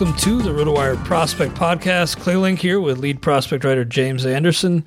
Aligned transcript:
Welcome 0.00 0.18
to 0.20 0.40
the 0.40 0.48
RotoWire 0.48 1.04
Prospect 1.04 1.54
Podcast. 1.54 2.16
Clay 2.16 2.34
Link 2.34 2.58
here 2.58 2.80
with 2.80 2.96
lead 2.96 3.20
prospect 3.20 3.64
writer 3.64 3.84
James 3.84 4.24
Anderson. 4.24 4.86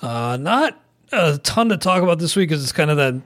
Uh, 0.00 0.38
not 0.40 0.80
a 1.12 1.36
ton 1.36 1.68
to 1.68 1.76
talk 1.76 2.02
about 2.02 2.18
this 2.18 2.34
week 2.34 2.48
because 2.48 2.62
it's 2.62 2.72
kind 2.72 2.90
of 2.90 2.96
that 2.96 3.20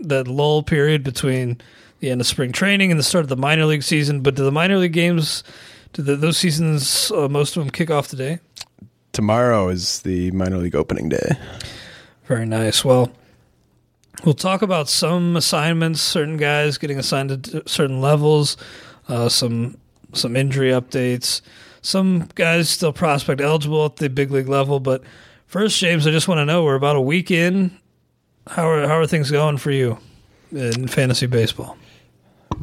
that 0.00 0.26
lull 0.26 0.64
period 0.64 1.04
between 1.04 1.60
the 2.00 2.10
end 2.10 2.20
of 2.20 2.26
spring 2.26 2.50
training 2.50 2.90
and 2.90 2.98
the 2.98 3.04
start 3.04 3.22
of 3.22 3.28
the 3.28 3.36
minor 3.36 3.64
league 3.64 3.84
season. 3.84 4.22
But 4.22 4.34
do 4.34 4.42
the 4.42 4.50
minor 4.50 4.76
league 4.76 4.92
games, 4.92 5.44
do 5.92 6.02
the, 6.02 6.16
those 6.16 6.36
seasons, 6.36 7.12
uh, 7.12 7.28
most 7.28 7.56
of 7.56 7.62
them 7.62 7.70
kick 7.70 7.92
off 7.92 8.08
today? 8.08 8.40
Tomorrow 9.12 9.68
is 9.68 10.02
the 10.02 10.32
minor 10.32 10.58
league 10.58 10.74
opening 10.74 11.10
day. 11.10 11.36
Very 12.24 12.44
nice. 12.44 12.84
Well, 12.84 13.12
we'll 14.24 14.34
talk 14.34 14.62
about 14.62 14.88
some 14.88 15.36
assignments, 15.36 16.00
certain 16.00 16.38
guys 16.38 16.76
getting 16.76 16.98
assigned 16.98 17.44
to 17.44 17.68
certain 17.68 18.00
levels, 18.00 18.56
uh, 19.06 19.28
some 19.28 19.76
some 20.14 20.36
injury 20.36 20.70
updates, 20.70 21.40
some 21.82 22.28
guys 22.34 22.68
still 22.70 22.92
prospect 22.92 23.40
eligible 23.40 23.84
at 23.84 23.96
the 23.96 24.08
big 24.08 24.30
league 24.30 24.48
level. 24.48 24.80
But 24.80 25.02
first, 25.46 25.78
James, 25.78 26.06
I 26.06 26.10
just 26.10 26.28
want 26.28 26.38
to 26.38 26.44
know 26.44 26.64
we're 26.64 26.74
about 26.76 26.96
a 26.96 27.00
week 27.00 27.30
in. 27.30 27.76
How 28.46 28.68
are 28.68 28.86
how 28.86 28.98
are 28.98 29.06
things 29.06 29.30
going 29.30 29.56
for 29.56 29.70
you 29.70 29.98
in 30.52 30.86
fantasy 30.88 31.26
baseball? 31.26 31.76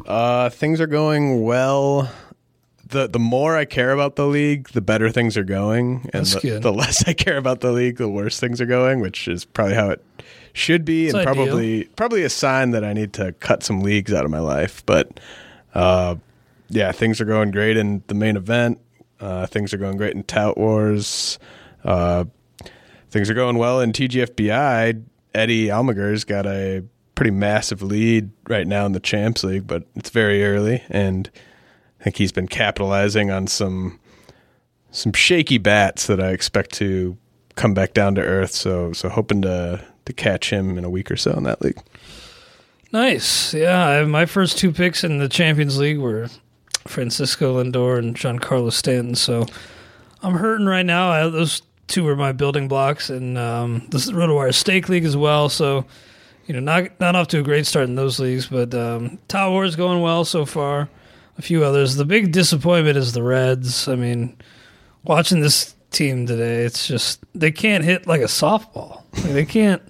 Uh, 0.06 0.48
things 0.50 0.80
are 0.80 0.86
going 0.86 1.42
well. 1.42 2.10
the 2.88 3.08
The 3.08 3.18
more 3.18 3.56
I 3.56 3.64
care 3.64 3.92
about 3.92 4.16
the 4.16 4.26
league, 4.26 4.68
the 4.70 4.80
better 4.80 5.10
things 5.10 5.36
are 5.36 5.44
going, 5.44 6.08
and 6.12 6.24
the, 6.26 6.58
the 6.60 6.72
less 6.82 7.06
I 7.06 7.12
care 7.12 7.36
about 7.36 7.60
the 7.60 7.72
league, 7.72 7.96
the 7.98 8.08
worse 8.08 8.38
things 8.40 8.60
are 8.60 8.66
going. 8.66 9.00
Which 9.00 9.28
is 9.28 9.44
probably 9.44 9.74
how 9.74 9.90
it 9.90 10.04
should 10.52 10.84
be, 10.84 11.06
It's 11.06 11.14
and 11.14 11.26
ideal. 11.26 11.44
probably 11.46 11.84
probably 11.96 12.22
a 12.22 12.30
sign 12.30 12.70
that 12.72 12.84
I 12.84 12.92
need 12.92 13.12
to 13.14 13.32
cut 13.32 13.62
some 13.62 13.80
leagues 13.80 14.12
out 14.12 14.24
of 14.24 14.30
my 14.30 14.40
life. 14.40 14.84
But 14.86 15.18
uh, 15.74 16.16
yeah, 16.72 16.90
things 16.90 17.20
are 17.20 17.26
going 17.26 17.50
great 17.50 17.76
in 17.76 18.02
the 18.06 18.14
main 18.14 18.36
event. 18.36 18.80
Uh, 19.20 19.46
things 19.46 19.72
are 19.72 19.78
going 19.78 19.96
great 19.96 20.14
in 20.14 20.24
Tout 20.24 20.56
Wars. 20.56 21.38
Uh, 21.84 22.24
things 23.10 23.28
are 23.28 23.34
going 23.34 23.58
well 23.58 23.80
in 23.80 23.92
TGFBI. 23.92 25.04
Eddie 25.34 25.66
Almager's 25.66 26.24
got 26.24 26.46
a 26.46 26.82
pretty 27.14 27.30
massive 27.30 27.82
lead 27.82 28.30
right 28.48 28.66
now 28.66 28.86
in 28.86 28.92
the 28.92 29.00
Champs 29.00 29.44
League, 29.44 29.66
but 29.66 29.86
it's 29.94 30.10
very 30.10 30.44
early, 30.44 30.82
and 30.88 31.30
I 32.00 32.04
think 32.04 32.16
he's 32.16 32.32
been 32.32 32.48
capitalizing 32.48 33.30
on 33.30 33.46
some 33.46 34.00
some 34.90 35.12
shaky 35.12 35.58
bats 35.58 36.06
that 36.06 36.20
I 36.20 36.30
expect 36.30 36.72
to 36.74 37.16
come 37.54 37.72
back 37.74 37.94
down 37.94 38.14
to 38.16 38.22
earth. 38.22 38.52
So 38.52 38.92
so 38.92 39.08
hoping 39.08 39.42
to 39.42 39.84
to 40.06 40.12
catch 40.12 40.50
him 40.50 40.78
in 40.78 40.84
a 40.84 40.90
week 40.90 41.10
or 41.10 41.16
so 41.16 41.32
in 41.32 41.44
that 41.44 41.62
league. 41.62 41.78
Nice. 42.92 43.54
Yeah, 43.54 44.04
my 44.04 44.26
first 44.26 44.58
two 44.58 44.72
picks 44.72 45.04
in 45.04 45.18
the 45.18 45.28
Champions 45.28 45.78
League 45.78 45.98
were 45.98 46.28
Francisco 46.86 47.62
Lindor 47.62 47.98
and 47.98 48.16
Giancarlo 48.16 48.72
Stanton. 48.72 49.14
So 49.14 49.46
I'm 50.22 50.34
hurting 50.34 50.66
right 50.66 50.86
now. 50.86 51.10
I, 51.10 51.28
those 51.28 51.62
two 51.86 52.04
were 52.04 52.16
my 52.16 52.32
building 52.32 52.68
blocks, 52.68 53.10
and 53.10 53.36
um, 53.36 53.86
this 53.90 54.06
is 54.06 54.12
RotoWire 54.12 54.54
Stake 54.54 54.88
League 54.88 55.04
as 55.04 55.16
well. 55.16 55.48
So 55.48 55.84
you 56.46 56.54
know, 56.54 56.60
not 56.60 56.98
not 57.00 57.16
off 57.16 57.28
to 57.28 57.40
a 57.40 57.42
great 57.42 57.66
start 57.66 57.88
in 57.88 57.94
those 57.94 58.18
leagues, 58.18 58.46
but 58.46 58.74
um, 58.74 59.18
Tout 59.28 59.50
Wars 59.50 59.76
going 59.76 60.00
well 60.02 60.24
so 60.24 60.44
far. 60.44 60.88
A 61.38 61.42
few 61.42 61.64
others. 61.64 61.96
The 61.96 62.04
big 62.04 62.30
disappointment 62.30 62.98
is 62.98 63.12
the 63.12 63.22
Reds. 63.22 63.88
I 63.88 63.94
mean, 63.94 64.36
watching 65.02 65.40
this 65.40 65.74
team 65.90 66.26
today, 66.26 66.64
it's 66.64 66.86
just 66.86 67.24
they 67.34 67.50
can't 67.50 67.84
hit 67.84 68.06
like 68.06 68.20
a 68.20 68.24
softball. 68.24 69.02
Like, 69.14 69.32
they 69.32 69.44
can't. 69.46 69.82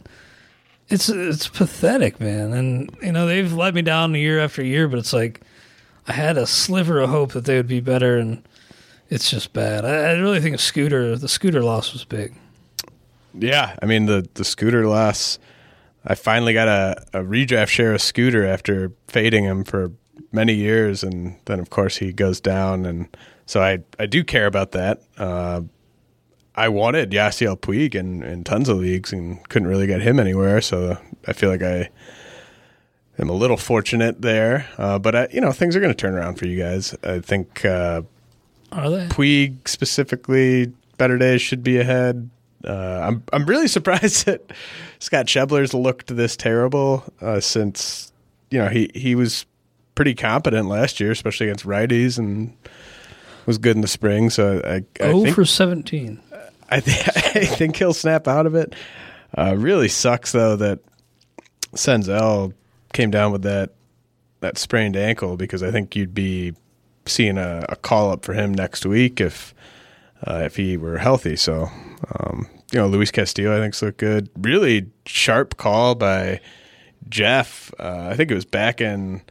It's 0.88 1.08
it's 1.08 1.48
pathetic, 1.48 2.20
man. 2.20 2.52
And 2.52 2.96
you 3.02 3.12
know 3.12 3.26
they've 3.26 3.52
let 3.52 3.74
me 3.74 3.82
down 3.82 4.14
year 4.14 4.38
after 4.38 4.62
year, 4.62 4.88
but 4.88 4.98
it's 4.98 5.12
like 5.12 5.40
I 6.06 6.12
had 6.12 6.36
a 6.36 6.46
sliver 6.46 7.00
of 7.00 7.10
hope 7.10 7.32
that 7.32 7.44
they 7.44 7.56
would 7.56 7.68
be 7.68 7.80
better, 7.80 8.18
and 8.18 8.42
it's 9.08 9.30
just 9.30 9.52
bad. 9.52 9.84
I, 9.84 10.10
I 10.10 10.12
really 10.12 10.40
think 10.40 10.58
Scooter, 10.58 11.16
the 11.16 11.28
Scooter 11.28 11.62
loss 11.62 11.92
was 11.92 12.04
big. 12.04 12.34
Yeah, 13.34 13.76
I 13.82 13.86
mean 13.86 14.06
the 14.06 14.28
the 14.34 14.44
scooter 14.44 14.86
loss. 14.86 15.38
I 16.04 16.14
finally 16.14 16.52
got 16.52 16.68
a, 16.68 17.02
a 17.12 17.22
redraft 17.22 17.68
share 17.68 17.94
of 17.94 18.02
Scooter 18.02 18.44
after 18.44 18.92
fading 19.08 19.44
him 19.44 19.64
for 19.64 19.92
many 20.32 20.54
years, 20.54 21.02
and 21.02 21.36
then 21.46 21.60
of 21.60 21.70
course 21.70 21.96
he 21.96 22.12
goes 22.12 22.40
down, 22.40 22.84
and 22.84 23.08
so 23.46 23.62
I 23.62 23.78
I 23.98 24.06
do 24.06 24.24
care 24.24 24.46
about 24.46 24.72
that. 24.72 25.02
Uh, 25.16 25.62
I 26.54 26.68
wanted 26.68 27.10
Yasiel 27.10 27.58
Puig 27.58 27.94
in, 27.94 28.22
in 28.22 28.44
tons 28.44 28.68
of 28.68 28.76
leagues 28.76 29.12
and 29.12 29.46
couldn't 29.48 29.68
really 29.68 29.86
get 29.86 30.02
him 30.02 30.20
anywhere, 30.20 30.60
so 30.60 30.98
I 31.26 31.32
feel 31.32 31.48
like 31.48 31.62
I 31.62 31.88
am 33.18 33.28
a 33.28 33.34
little 33.34 33.56
fortunate 33.56 34.22
there. 34.22 34.68
Uh, 34.78 34.98
but 34.98 35.14
I, 35.14 35.28
you 35.32 35.40
know, 35.40 35.52
things 35.52 35.76
are 35.76 35.80
going 35.80 35.92
to 35.92 35.96
turn 35.96 36.14
around 36.14 36.36
for 36.36 36.46
you 36.46 36.58
guys. 36.58 36.94
I 37.02 37.20
think 37.20 37.64
uh, 37.64 38.02
Are 38.72 38.90
they? 38.90 39.06
Puig 39.08 39.68
specifically, 39.68 40.72
better 40.98 41.18
days 41.18 41.42
should 41.42 41.62
be 41.62 41.78
ahead. 41.78 42.30
Uh, 42.64 43.00
I'm 43.02 43.24
I'm 43.32 43.44
really 43.46 43.68
surprised 43.76 44.26
that 44.26 44.52
Scott 44.98 45.26
Schebler's 45.26 45.74
looked 45.74 46.14
this 46.14 46.36
terrible 46.36 47.04
uh, 47.20 47.40
since 47.40 48.12
you 48.50 48.58
know 48.58 48.68
he 48.68 48.90
he 48.94 49.14
was 49.14 49.46
pretty 49.94 50.14
competent 50.14 50.68
last 50.68 51.00
year, 51.00 51.10
especially 51.10 51.48
against 51.48 51.66
righties, 51.66 52.18
and 52.18 52.56
was 53.46 53.58
good 53.58 53.76
in 53.76 53.82
the 53.82 53.88
spring. 53.88 54.30
So 54.30 54.60
I, 54.64 54.76
I 55.02 55.08
Oh 55.08 55.24
think 55.24 55.34
for 55.34 55.44
17. 55.44 56.20
I, 56.70 56.80
th- 56.80 57.08
I 57.36 57.44
think 57.44 57.76
he'll 57.76 57.92
snap 57.92 58.26
out 58.26 58.46
of 58.46 58.54
it. 58.54 58.74
Uh, 59.36 59.54
really 59.58 59.88
sucks 59.88 60.32
though 60.32 60.56
that 60.56 60.78
Senzel 61.74 62.52
came 62.92 63.10
down 63.10 63.32
with 63.32 63.42
that 63.42 63.70
that 64.40 64.58
sprained 64.58 64.96
ankle 64.96 65.36
because 65.36 65.62
I 65.62 65.70
think 65.70 65.94
you'd 65.94 66.14
be 66.14 66.54
seeing 67.06 67.38
a, 67.38 67.64
a 67.68 67.76
call 67.76 68.10
up 68.10 68.24
for 68.24 68.32
him 68.32 68.52
next 68.52 68.84
week 68.84 69.20
if 69.20 69.54
uh, 70.26 70.42
if 70.44 70.56
he 70.56 70.76
were 70.76 70.98
healthy. 70.98 71.36
So 71.36 71.68
um, 72.18 72.48
you 72.72 72.78
know, 72.78 72.86
Luis 72.86 73.10
Castillo 73.10 73.56
I 73.56 73.60
think's 73.60 73.82
looked 73.82 73.98
good. 73.98 74.28
Really 74.36 74.90
sharp 75.06 75.56
call 75.56 75.94
by 75.94 76.40
Jeff. 77.08 77.72
Uh, 77.78 78.08
I 78.10 78.16
think 78.16 78.30
it 78.30 78.34
was 78.34 78.44
back 78.44 78.80
in 78.80 79.22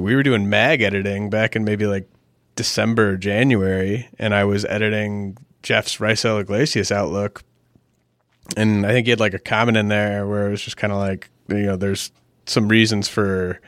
we 0.00 0.14
were 0.14 0.22
doing 0.22 0.48
mag 0.48 0.82
editing 0.82 1.28
back 1.28 1.54
in 1.54 1.64
maybe 1.64 1.86
like 1.86 2.08
December, 2.56 3.16
January, 3.16 4.08
and 4.18 4.34
I 4.34 4.44
was 4.44 4.64
editing 4.64 5.36
Jeff's 5.62 5.98
Raisel 5.98 6.40
Iglesias 6.40 6.90
outlook. 6.90 7.42
And 8.56 8.84
I 8.84 8.90
think 8.90 9.06
he 9.06 9.10
had 9.10 9.20
like 9.20 9.34
a 9.34 9.38
comment 9.38 9.76
in 9.76 9.88
there 9.88 10.26
where 10.26 10.48
it 10.48 10.50
was 10.50 10.62
just 10.62 10.76
kind 10.76 10.92
of 10.92 10.98
like, 10.98 11.30
you 11.48 11.66
know, 11.66 11.76
there's 11.76 12.10
some 12.52 12.68
reasons 12.68 13.08
for 13.08 13.60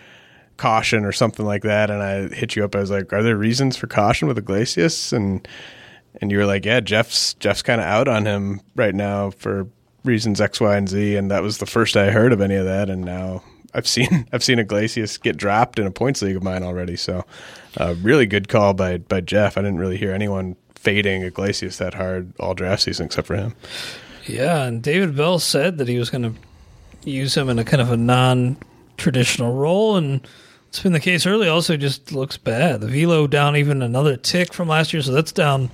caution 0.57 1.05
or 1.05 1.13
something 1.13 1.45
like 1.45 1.63
that. 1.63 1.91
And 1.91 2.03
I 2.03 2.29
hit 2.35 2.57
you 2.57 2.65
up. 2.65 2.77
I 2.77 2.81
was 2.81 2.91
like, 2.91 3.13
are 3.13 3.23
there 3.23 3.37
reasons 3.37 3.77
for 3.77 3.87
caution 3.87 4.29
with 4.29 4.39
Iglesias? 4.39 5.13
And, 5.13 5.47
and 6.21 6.31
you 6.31 6.39
were 6.39 6.47
like, 6.47 6.65
yeah, 6.65 6.81
Jeff's, 6.81 7.35
Jeff's 7.35 7.63
kind 7.63 7.81
of 7.81 7.87
out 7.87 8.09
on 8.09 8.27
him 8.27 8.61
right 8.77 8.95
now 8.95 9.31
for 9.31 9.67
reasons 10.05 10.41
X, 10.41 10.61
Y, 10.61 10.77
and 10.77 10.89
Z. 10.89 11.17
And 11.17 11.31
that 11.31 11.43
was 11.43 11.59
the 11.59 11.67
first 11.67 11.97
I 11.97 12.11
heard 12.11 12.33
of 12.33 12.41
any 12.41 12.55
of 12.55 12.67
that. 12.67 12.89
And 12.89 13.03
now 13.03 13.43
I've 13.75 13.89
seen 13.89 14.27
I've 14.33 14.45
seen 14.45 14.59
Iglesias 14.59 15.19
get 15.19 15.37
dropped 15.37 15.79
in 15.79 15.87
a 15.87 15.91
points 15.91 16.23
league 16.23 16.37
of 16.37 16.43
mine 16.43 16.63
already. 16.63 16.97
So, 16.97 17.25
uh, 17.77 17.95
really 18.01 18.27
good 18.27 18.49
call 18.49 18.73
by 18.73 18.99
by 18.99 19.21
Jeff. 19.21 19.59
I 19.59 19.63
didn't 19.63 19.79
really 19.79 19.99
hear 19.99 20.13
anyone 20.13 20.57
fading 20.77 21.23
Iglesias 21.23 21.79
that 21.79 21.95
hard 21.95 22.33
all 22.39 22.55
draft 22.55 22.83
season 22.83 23.07
except 23.07 23.27
for 23.27 23.37
him. 23.37 23.55
Yeah, 24.27 24.65
and 24.65 24.83
David 24.83 25.17
Bell 25.17 25.39
said 25.39 25.79
that 25.79 25.89
he 25.89 25.99
was 25.99 26.09
going 26.09 26.23
to 26.23 26.35
use 27.09 27.37
him 27.37 27.51
in 27.51 27.59
a 27.59 27.65
kind 27.65 27.83
of 27.83 27.91
a 27.91 27.97
non-traditional 28.95 29.55
role, 29.55 29.97
and 29.97 30.27
it's 30.69 30.81
been 30.81 30.93
the 30.93 31.01
case 31.01 31.27
early. 31.27 31.49
Also, 31.49 31.77
just 31.77 32.13
looks 32.13 32.37
bad. 32.37 32.81
The 32.81 32.87
velo 32.87 33.27
down 33.27 33.57
even 33.57 33.83
another 33.83 34.17
tick 34.17 34.53
from 34.53 34.69
last 34.69 34.93
year, 34.93 35.03
so 35.03 35.13
that's 35.13 35.33
down, 35.33 35.71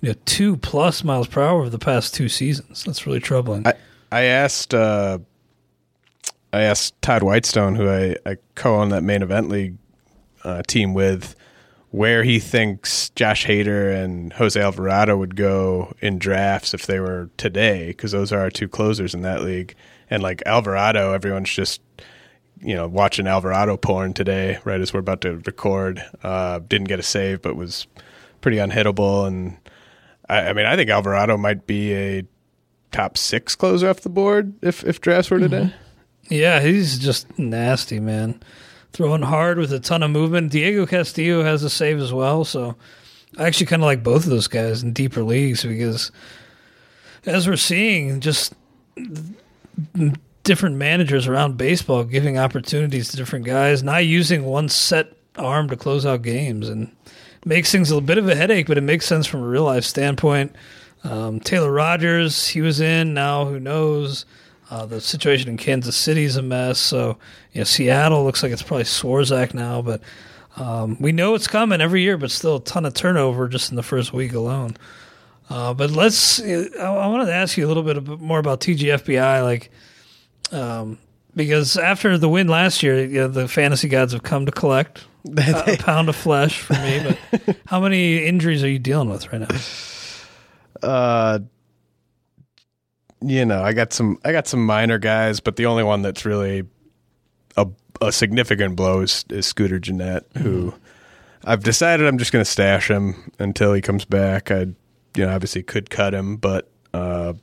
you 0.00 0.10
know, 0.10 0.14
two 0.24 0.56
plus 0.56 1.04
miles 1.04 1.28
per 1.28 1.42
hour 1.42 1.60
over 1.60 1.70
the 1.70 1.78
past 1.78 2.14
two 2.14 2.28
seasons. 2.28 2.84
That's 2.84 3.06
really 3.06 3.20
troubling. 3.20 3.66
I 3.66 3.74
I 4.10 4.22
asked 4.22 4.74
uh, 4.74 5.18
I 6.52 6.62
asked 6.62 7.00
Todd 7.02 7.22
Whitestone, 7.22 7.74
who 7.76 7.88
I, 7.88 8.16
I 8.26 8.36
co-own 8.54 8.90
that 8.90 9.02
main 9.02 9.22
event 9.22 9.48
league 9.48 9.76
uh, 10.44 10.62
team 10.66 10.92
with, 10.92 11.34
where 11.90 12.22
he 12.22 12.38
thinks 12.38 13.10
Josh 13.10 13.46
Hader 13.46 13.94
and 13.94 14.32
Jose 14.34 14.60
Alvarado 14.60 15.16
would 15.16 15.36
go 15.36 15.94
in 16.00 16.18
drafts 16.18 16.74
if 16.74 16.86
they 16.86 17.00
were 17.00 17.30
today, 17.38 17.88
because 17.88 18.12
those 18.12 18.32
are 18.32 18.40
our 18.40 18.50
two 18.50 18.68
closers 18.68 19.14
in 19.14 19.22
that 19.22 19.42
league. 19.42 19.74
And 20.10 20.22
like 20.22 20.42
Alvarado, 20.44 21.14
everyone's 21.14 21.50
just 21.50 21.80
you 22.62 22.74
know 22.74 22.86
watching 22.86 23.26
Alvarado 23.26 23.76
porn 23.76 24.14
today, 24.14 24.58
right 24.64 24.80
as 24.80 24.92
we're 24.92 25.00
about 25.00 25.20
to 25.22 25.36
record. 25.38 26.02
Uh, 26.22 26.60
didn't 26.60 26.88
get 26.88 26.98
a 26.98 27.02
save, 27.02 27.42
but 27.42 27.56
was 27.56 27.86
pretty 28.40 28.58
unhittable. 28.58 29.26
And 29.26 29.56
I, 30.28 30.48
I 30.48 30.52
mean, 30.52 30.66
I 30.66 30.76
think 30.76 30.90
Alvarado 30.90 31.36
might 31.36 31.66
be 31.66 31.94
a 31.94 32.24
top 32.90 33.16
six 33.16 33.54
closer 33.54 33.88
off 33.88 34.00
the 34.00 34.08
board 34.08 34.54
if 34.62 34.84
if 34.84 35.00
drafts 35.00 35.30
were 35.30 35.38
today. 35.38 35.74
yeah, 36.28 36.60
he's 36.60 36.98
just 36.98 37.38
nasty, 37.38 38.00
man. 38.00 38.40
Throwing 38.92 39.22
hard 39.22 39.56
with 39.58 39.72
a 39.72 39.80
ton 39.80 40.02
of 40.02 40.10
movement. 40.10 40.52
Diego 40.52 40.86
Castillo 40.86 41.42
has 41.42 41.62
a 41.62 41.70
save 41.70 41.98
as 41.98 42.12
well, 42.12 42.44
so 42.44 42.76
I 43.38 43.46
actually 43.46 43.66
kind 43.66 43.82
of 43.82 43.86
like 43.86 44.02
both 44.02 44.24
of 44.24 44.30
those 44.30 44.48
guys 44.48 44.82
in 44.82 44.92
deeper 44.92 45.22
leagues 45.22 45.64
because, 45.64 46.12
as 47.24 47.48
we're 47.48 47.56
seeing, 47.56 48.20
just 48.20 48.54
different 50.44 50.76
managers 50.76 51.26
around 51.26 51.56
baseball 51.56 52.04
giving 52.04 52.38
opportunities 52.38 53.08
to 53.08 53.16
different 53.16 53.44
guys, 53.44 53.82
not 53.82 54.06
using 54.06 54.44
one 54.44 54.68
set 54.68 55.12
arm 55.36 55.68
to 55.68 55.76
close 55.76 56.04
out 56.04 56.22
games, 56.22 56.68
and 56.68 56.94
makes 57.44 57.72
things 57.72 57.90
a 57.90 58.00
bit 58.00 58.18
of 58.18 58.28
a 58.28 58.34
headache. 58.34 58.66
But 58.66 58.78
it 58.78 58.82
makes 58.82 59.06
sense 59.06 59.26
from 59.26 59.42
a 59.42 59.48
real 59.48 59.64
life 59.64 59.84
standpoint. 59.84 60.54
Um, 61.04 61.40
Taylor 61.40 61.72
Rogers, 61.72 62.48
he 62.48 62.60
was 62.60 62.80
in. 62.80 63.14
Now, 63.14 63.44
who 63.44 63.58
knows? 63.58 64.24
Uh, 64.70 64.86
the 64.86 65.00
situation 65.00 65.50
in 65.50 65.56
Kansas 65.58 65.96
City 65.96 66.24
is 66.24 66.36
a 66.36 66.42
mess. 66.42 66.78
So, 66.78 67.18
you 67.52 67.60
know, 67.60 67.64
Seattle 67.64 68.24
looks 68.24 68.42
like 68.42 68.52
it's 68.52 68.62
probably 68.62 68.84
Swarzak 68.84 69.52
now, 69.52 69.82
but 69.82 70.00
um, 70.56 70.96
we 70.98 71.12
know 71.12 71.34
it's 71.34 71.46
coming 71.46 71.80
every 71.82 72.02
year. 72.02 72.16
But 72.16 72.30
still, 72.30 72.56
a 72.56 72.60
ton 72.60 72.86
of 72.86 72.94
turnover 72.94 73.48
just 73.48 73.70
in 73.70 73.76
the 73.76 73.82
first 73.82 74.12
week 74.12 74.32
alone. 74.32 74.76
Uh, 75.50 75.74
but 75.74 75.90
let's. 75.90 76.40
I, 76.40 76.68
I 76.78 77.06
wanted 77.08 77.26
to 77.26 77.34
ask 77.34 77.56
you 77.56 77.66
a 77.66 77.68
little 77.68 77.82
bit 77.82 78.20
more 78.20 78.38
about 78.38 78.60
TGFBI, 78.60 79.42
like, 79.42 79.70
um, 80.52 80.98
because 81.34 81.76
after 81.76 82.18
the 82.18 82.28
win 82.28 82.48
last 82.48 82.82
year, 82.82 83.04
you 83.04 83.20
know, 83.20 83.28
the 83.28 83.48
fantasy 83.48 83.88
gods 83.88 84.12
have 84.12 84.22
come 84.22 84.46
to 84.46 84.52
collect 84.52 85.04
a, 85.36 85.74
a 85.74 85.76
pound 85.78 86.08
of 86.08 86.16
flesh 86.16 86.60
for 86.60 86.74
me. 86.74 87.14
But 87.36 87.56
how 87.66 87.80
many 87.80 88.24
injuries 88.24 88.62
are 88.62 88.68
you 88.68 88.78
dealing 88.78 89.08
with 89.08 89.32
right 89.32 89.40
now? 89.40 90.88
Uh, 90.88 91.38
you 93.20 93.44
know, 93.44 93.62
I 93.62 93.72
got 93.72 93.92
some 93.92 94.18
I 94.24 94.32
got 94.32 94.46
some 94.46 94.64
minor 94.64 94.98
guys, 94.98 95.40
but 95.40 95.56
the 95.56 95.66
only 95.66 95.84
one 95.84 96.02
that's 96.02 96.24
really 96.24 96.64
a 97.56 97.66
a 98.00 98.10
significant 98.12 98.76
blow 98.76 99.00
is, 99.00 99.24
is 99.30 99.46
Scooter 99.46 99.78
Gennett, 99.78 100.26
who 100.38 100.74
I've 101.44 101.62
decided 101.62 102.06
I'm 102.06 102.18
just 102.18 102.32
going 102.32 102.44
to 102.44 102.50
stash 102.50 102.90
him 102.90 103.32
until 103.38 103.72
he 103.72 103.80
comes 103.80 104.04
back. 104.04 104.50
I, 104.50 104.60
you 104.60 105.26
know, 105.26 105.30
obviously 105.30 105.62
could 105.62 105.88
cut 105.88 106.14
him, 106.14 106.36
but 106.36 106.68
uh, 106.92 107.34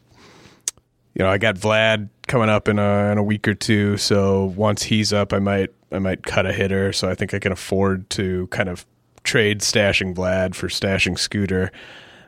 you 1.13 1.23
know, 1.23 1.29
I 1.29 1.37
got 1.37 1.55
Vlad 1.55 2.09
coming 2.29 2.47
up 2.47 2.69
in 2.69 2.79
a 2.79 3.11
in 3.11 3.17
a 3.17 3.23
week 3.23 3.45
or 3.47 3.53
two, 3.53 3.97
so 3.97 4.45
once 4.55 4.83
he's 4.83 5.11
up, 5.11 5.33
I 5.33 5.39
might 5.39 5.71
I 5.91 5.99
might 5.99 6.23
cut 6.23 6.45
a 6.45 6.53
hitter. 6.53 6.93
So 6.93 7.09
I 7.09 7.15
think 7.15 7.33
I 7.33 7.39
can 7.39 7.51
afford 7.51 8.09
to 8.11 8.47
kind 8.47 8.69
of 8.69 8.85
trade 9.23 9.59
stashing 9.59 10.15
Vlad 10.15 10.55
for 10.55 10.69
stashing 10.69 11.19
Scooter. 11.19 11.71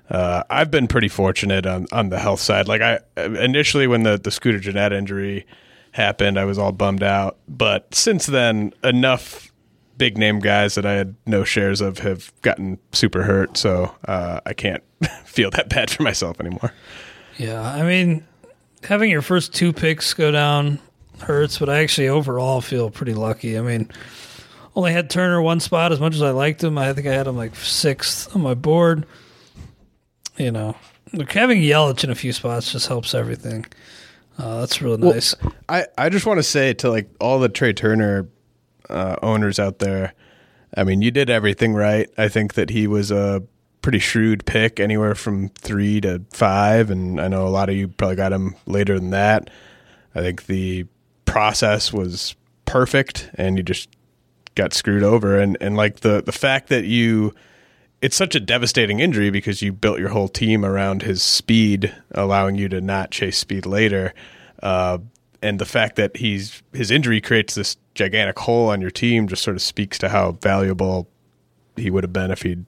Uh, 0.10 0.44
I've 0.50 0.70
been 0.70 0.88
pretty 0.88 1.08
fortunate 1.08 1.66
on, 1.66 1.86
on 1.94 2.10
the 2.10 2.20
health 2.20 2.42
side. 2.42 2.68
Like 2.68 2.82
I 2.82 3.00
initially 3.16 3.88
when 3.88 4.04
the, 4.04 4.18
the 4.18 4.32
Scooter 4.32 4.60
Gennett 4.60 4.92
injury 4.92 5.46
happened, 5.92 6.38
I 6.38 6.44
was 6.44 6.58
all 6.58 6.74
bummed 6.74 7.04
out. 7.04 7.38
But 7.48 7.96
since 7.96 8.26
then, 8.26 8.74
enough 8.84 9.54
big 9.98 10.18
name 10.18 10.40
guys 10.40 10.76
that 10.76 10.86
I 10.86 10.94
had 10.94 11.16
no 11.26 11.44
shares 11.44 11.80
of 11.80 12.00
have 12.00 12.34
gotten 12.42 12.80
super 12.92 13.24
hurt, 13.24 13.56
so 13.56 13.96
uh, 14.08 14.42
I 14.46 14.54
can't 14.54 14.84
feel 15.26 15.52
that 15.52 15.70
bad 15.70 15.90
for 15.90 16.04
myself 16.04 16.40
anymore. 16.42 16.74
Yeah, 17.38 17.62
I 17.62 17.84
mean, 17.84 18.26
having 18.84 19.10
your 19.10 19.22
first 19.22 19.54
two 19.54 19.74
picks 19.74 20.14
go 20.14 20.32
down 20.32 20.80
hurts, 21.20 21.60
but 21.60 21.70
I 21.70 21.80
actually 21.80 22.10
overall 22.10 22.62
feel 22.62 22.90
pretty 22.90 23.14
lucky. 23.14 23.58
I 23.58 23.62
mean, 23.62 23.90
only 24.76 24.92
had 24.92 25.10
Turner 25.10 25.42
one 25.42 25.60
spot 25.60 25.92
as 25.92 26.00
much 26.00 26.16
as 26.16 26.22
I 26.22 26.32
liked 26.32 26.64
him. 26.64 26.78
I 26.78 26.94
think 26.94 27.08
I 27.08 27.14
had 27.14 27.28
him 27.28 27.38
like 27.38 27.56
sixth 27.56 28.36
on 28.36 28.42
my 28.42 28.54
board 28.54 29.06
you 30.38 30.52
know, 30.52 30.76
look, 31.14 31.32
having 31.32 31.62
Yelich 31.62 32.04
in 32.04 32.10
a 32.10 32.16
few 32.16 32.34
spots 32.34 32.72
just 32.72 32.88
helps 32.88 33.14
everything. 33.14 33.66
Uh, 34.38 34.62
that's 34.62 34.82
really 34.82 34.98
nice. 34.98 35.36
Well, 35.42 35.54
I, 35.70 35.86
I 35.98 36.10
just 36.10 36.26
want 36.26 36.40
to 36.40 36.44
say 36.44 36.74
to 36.76 36.90
like 36.90 37.10
all 37.20 37.40
the 37.40 37.50
Trea 37.50 37.74
Turner 37.74 38.28
uh, 38.90 39.18
owners 39.22 39.60
out 39.60 39.80
there, 39.80 40.14
I 40.76 40.84
mean, 40.84 41.02
you 41.02 41.12
did 41.12 41.30
everything 41.30 41.74
right. 41.74 42.10
I 42.18 42.28
think 42.28 42.56
that 42.56 42.70
he 42.70 42.88
was 42.88 43.12
a 43.12 43.44
pretty 43.82 44.00
shrewd 44.00 44.46
pick, 44.46 44.80
anywhere 44.80 45.16
from 45.16 45.50
three 45.50 46.02
to 46.02 46.24
five, 46.32 46.90
and 46.90 47.20
I 47.20 47.28
know 47.28 47.48
a 47.48 47.50
lot 47.50 47.70
of 47.70 47.76
you 47.76 47.88
probably 47.88 48.16
got 48.16 48.34
him 48.34 48.56
later 48.66 49.00
than 49.00 49.12
that. 49.12 49.50
I 50.16 50.22
think 50.22 50.46
the 50.46 50.86
process 51.26 51.92
was 51.92 52.36
perfect, 52.66 53.30
and 53.36 53.58
you 53.58 53.64
just 53.64 53.90
got 54.56 54.74
screwed 54.74 55.04
over. 55.04 55.40
And 55.40 55.58
and 55.62 55.76
like 55.76 56.02
the 56.02 56.22
the 56.22 56.32
fact 56.32 56.70
that 56.70 56.86
you 56.86 57.34
it's 58.02 58.16
such 58.16 58.36
a 58.36 58.40
devastating 58.40 59.00
injury 59.00 59.30
because 59.30 59.62
you 59.62 59.72
built 59.72 60.00
your 60.00 60.10
whole 60.10 60.28
team 60.28 60.66
around 60.66 61.04
his 61.04 61.22
speed, 61.22 61.94
allowing 62.12 62.56
you 62.56 62.68
to 62.70 62.82
not 62.82 63.12
chase 63.12 63.38
speed 63.38 63.66
later. 63.66 64.14
Uh, 64.62 64.98
and 65.42 65.60
the 65.60 65.66
fact 65.66 65.96
that 65.96 66.18
he's 66.18 66.62
his 66.74 66.92
injury 66.92 67.22
creates 67.22 67.56
this 67.56 67.78
gigantic 67.94 68.38
hole 68.40 68.70
on 68.70 68.82
your 68.82 68.92
team 68.92 69.28
just 69.28 69.44
sort 69.44 69.56
of 69.56 69.62
speaks 69.62 69.98
to 70.00 70.10
how 70.10 70.34
valuable 70.34 71.08
he 71.76 71.90
would 71.90 72.04
have 72.04 72.14
been 72.14 72.32
if 72.32 72.42
he'd 72.42 72.66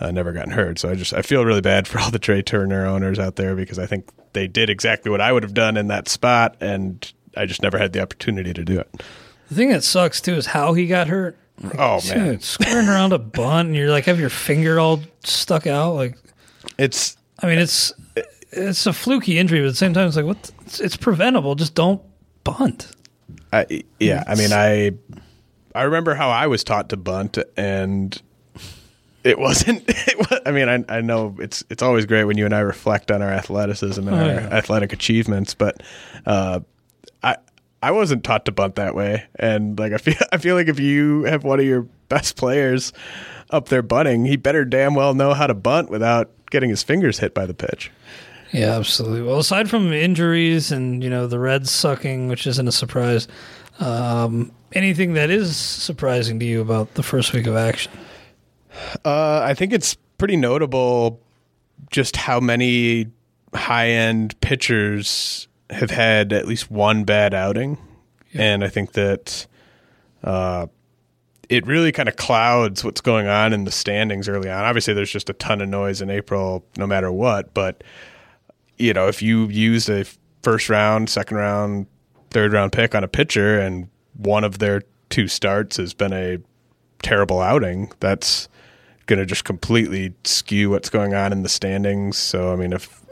uh, 0.00 0.10
never 0.10 0.32
gotten 0.32 0.52
hurt. 0.52 0.78
So 0.78 0.90
I 0.90 0.94
just 0.94 1.12
I 1.12 1.22
feel 1.22 1.44
really 1.44 1.60
bad 1.60 1.86
for 1.88 1.98
all 1.98 2.10
the 2.10 2.18
Trea 2.18 2.42
Turner 2.42 2.86
owners 2.86 3.18
out 3.18 3.36
there 3.36 3.54
because 3.54 3.78
I 3.78 3.86
think 3.86 4.10
they 4.32 4.46
did 4.46 4.70
exactly 4.70 5.10
what 5.10 5.20
I 5.20 5.32
would 5.32 5.42
have 5.42 5.54
done 5.54 5.76
in 5.76 5.88
that 5.88 6.08
spot, 6.08 6.56
and 6.60 7.12
I 7.36 7.46
just 7.46 7.62
never 7.62 7.78
had 7.78 7.92
the 7.92 8.02
opportunity 8.02 8.52
to 8.52 8.64
do 8.64 8.78
it. 8.78 9.02
The 9.48 9.54
thing 9.54 9.70
that 9.70 9.84
sucks 9.84 10.20
too 10.20 10.34
is 10.34 10.46
how 10.46 10.74
he 10.74 10.86
got 10.86 11.08
hurt. 11.08 11.38
Like, 11.62 11.78
oh 11.78 12.00
man, 12.08 12.40
squaring 12.40 12.88
around 12.88 13.12
a 13.12 13.18
bunt, 13.18 13.68
and 13.68 13.76
you're 13.76 13.90
like 13.90 14.04
have 14.04 14.20
your 14.20 14.28
finger 14.30 14.78
all 14.78 15.00
stuck 15.24 15.66
out. 15.66 15.94
Like 15.94 16.18
it's. 16.78 17.16
I 17.38 17.46
mean, 17.48 17.58
it's 17.58 17.92
it's 18.50 18.86
a 18.86 18.92
fluky 18.92 19.38
injury, 19.38 19.60
but 19.60 19.66
at 19.66 19.70
the 19.70 19.76
same 19.76 19.94
time, 19.94 20.08
it's 20.08 20.16
like 20.16 20.24
what? 20.24 20.50
It's, 20.62 20.80
it's 20.80 20.96
preventable. 20.96 21.54
Just 21.54 21.74
don't 21.74 22.02
bunt. 22.44 22.90
I, 23.52 23.84
yeah, 24.00 24.24
I 24.26 24.34
mean, 24.34 24.52
I 24.52 24.92
I 25.74 25.82
remember 25.82 26.14
how 26.14 26.30
I 26.30 26.46
was 26.46 26.64
taught 26.64 26.88
to 26.90 26.96
bunt, 26.96 27.38
and 27.56 28.20
it 29.26 29.38
wasn't. 29.38 29.84
It 30.08 30.18
was, 30.18 30.40
I 30.46 30.52
mean, 30.52 30.68
I, 30.68 30.84
I 30.88 31.00
know 31.00 31.36
it's 31.38 31.64
it's 31.68 31.82
always 31.82 32.06
great 32.06 32.24
when 32.24 32.38
you 32.38 32.44
and 32.44 32.54
I 32.54 32.60
reflect 32.60 33.10
on 33.10 33.22
our 33.22 33.30
athleticism 33.30 34.06
and 34.06 34.16
oh, 34.16 34.20
our 34.20 34.26
yeah. 34.26 34.48
athletic 34.50 34.92
achievements, 34.92 35.52
but 35.52 35.82
uh, 36.24 36.60
I 37.22 37.36
I 37.82 37.90
wasn't 37.90 38.24
taught 38.24 38.44
to 38.46 38.52
bunt 38.52 38.76
that 38.76 38.94
way, 38.94 39.24
and 39.34 39.78
like 39.78 39.92
I 39.92 39.98
feel 39.98 40.14
I 40.32 40.38
feel 40.38 40.54
like 40.54 40.68
if 40.68 40.78
you 40.78 41.24
have 41.24 41.44
one 41.44 41.58
of 41.58 41.66
your 41.66 41.82
best 42.08 42.36
players 42.36 42.92
up 43.50 43.68
there 43.68 43.82
bunting, 43.82 44.24
he 44.24 44.36
better 44.36 44.64
damn 44.64 44.94
well 44.94 45.12
know 45.12 45.34
how 45.34 45.46
to 45.46 45.54
bunt 45.54 45.90
without 45.90 46.30
getting 46.50 46.70
his 46.70 46.82
fingers 46.82 47.18
hit 47.18 47.34
by 47.34 47.46
the 47.46 47.54
pitch. 47.54 47.90
Yeah, 48.52 48.76
absolutely. 48.76 49.22
Well, 49.22 49.38
aside 49.38 49.68
from 49.68 49.92
injuries 49.92 50.70
and 50.70 51.02
you 51.02 51.10
know 51.10 51.26
the 51.26 51.38
Reds 51.38 51.70
sucking, 51.70 52.28
which 52.28 52.46
isn't 52.46 52.68
a 52.68 52.72
surprise, 52.72 53.26
um, 53.80 54.52
anything 54.72 55.14
that 55.14 55.30
is 55.30 55.56
surprising 55.56 56.38
to 56.40 56.46
you 56.46 56.60
about 56.60 56.94
the 56.94 57.02
first 57.02 57.32
week 57.32 57.46
of 57.46 57.56
action? 57.56 57.92
Uh, 59.04 59.40
I 59.42 59.54
think 59.54 59.72
it's 59.72 59.96
pretty 60.18 60.36
notable 60.36 61.20
just 61.90 62.16
how 62.16 62.40
many 62.40 63.06
high 63.54 63.88
end 63.88 64.38
pitchers 64.40 65.48
have 65.70 65.90
had 65.90 66.32
at 66.32 66.46
least 66.46 66.70
one 66.70 67.04
bad 67.04 67.34
outing. 67.34 67.78
Yeah. 68.32 68.42
And 68.42 68.64
I 68.64 68.68
think 68.68 68.92
that 68.92 69.46
uh, 70.22 70.66
it 71.48 71.66
really 71.66 71.92
kind 71.92 72.08
of 72.08 72.16
clouds 72.16 72.84
what's 72.84 73.00
going 73.00 73.26
on 73.26 73.52
in 73.52 73.64
the 73.64 73.70
standings 73.70 74.28
early 74.28 74.50
on. 74.50 74.64
Obviously, 74.64 74.94
there's 74.94 75.10
just 75.10 75.30
a 75.30 75.34
ton 75.34 75.60
of 75.60 75.68
noise 75.68 76.00
in 76.00 76.10
April, 76.10 76.64
no 76.76 76.86
matter 76.86 77.10
what. 77.10 77.54
But, 77.54 77.82
you 78.78 78.92
know, 78.92 79.08
if 79.08 79.22
you 79.22 79.46
used 79.48 79.88
a 79.88 80.04
first 80.42 80.68
round, 80.68 81.08
second 81.08 81.36
round, 81.36 81.86
third 82.30 82.52
round 82.52 82.72
pick 82.72 82.94
on 82.94 83.04
a 83.04 83.08
pitcher 83.08 83.58
and 83.58 83.88
one 84.16 84.44
of 84.44 84.58
their 84.58 84.82
two 85.08 85.28
starts 85.28 85.76
has 85.76 85.94
been 85.94 86.12
a 86.12 86.38
terrible 87.02 87.40
outing, 87.40 87.92
that's 88.00 88.48
going 89.06 89.18
to 89.18 89.26
just 89.26 89.44
completely 89.44 90.14
skew 90.24 90.70
what's 90.70 90.90
going 90.90 91.14
on 91.14 91.32
in 91.32 91.42
the 91.42 91.48
standings. 91.48 92.16
So 92.18 92.52
I 92.52 92.56
mean, 92.56 92.72
if 92.72 93.02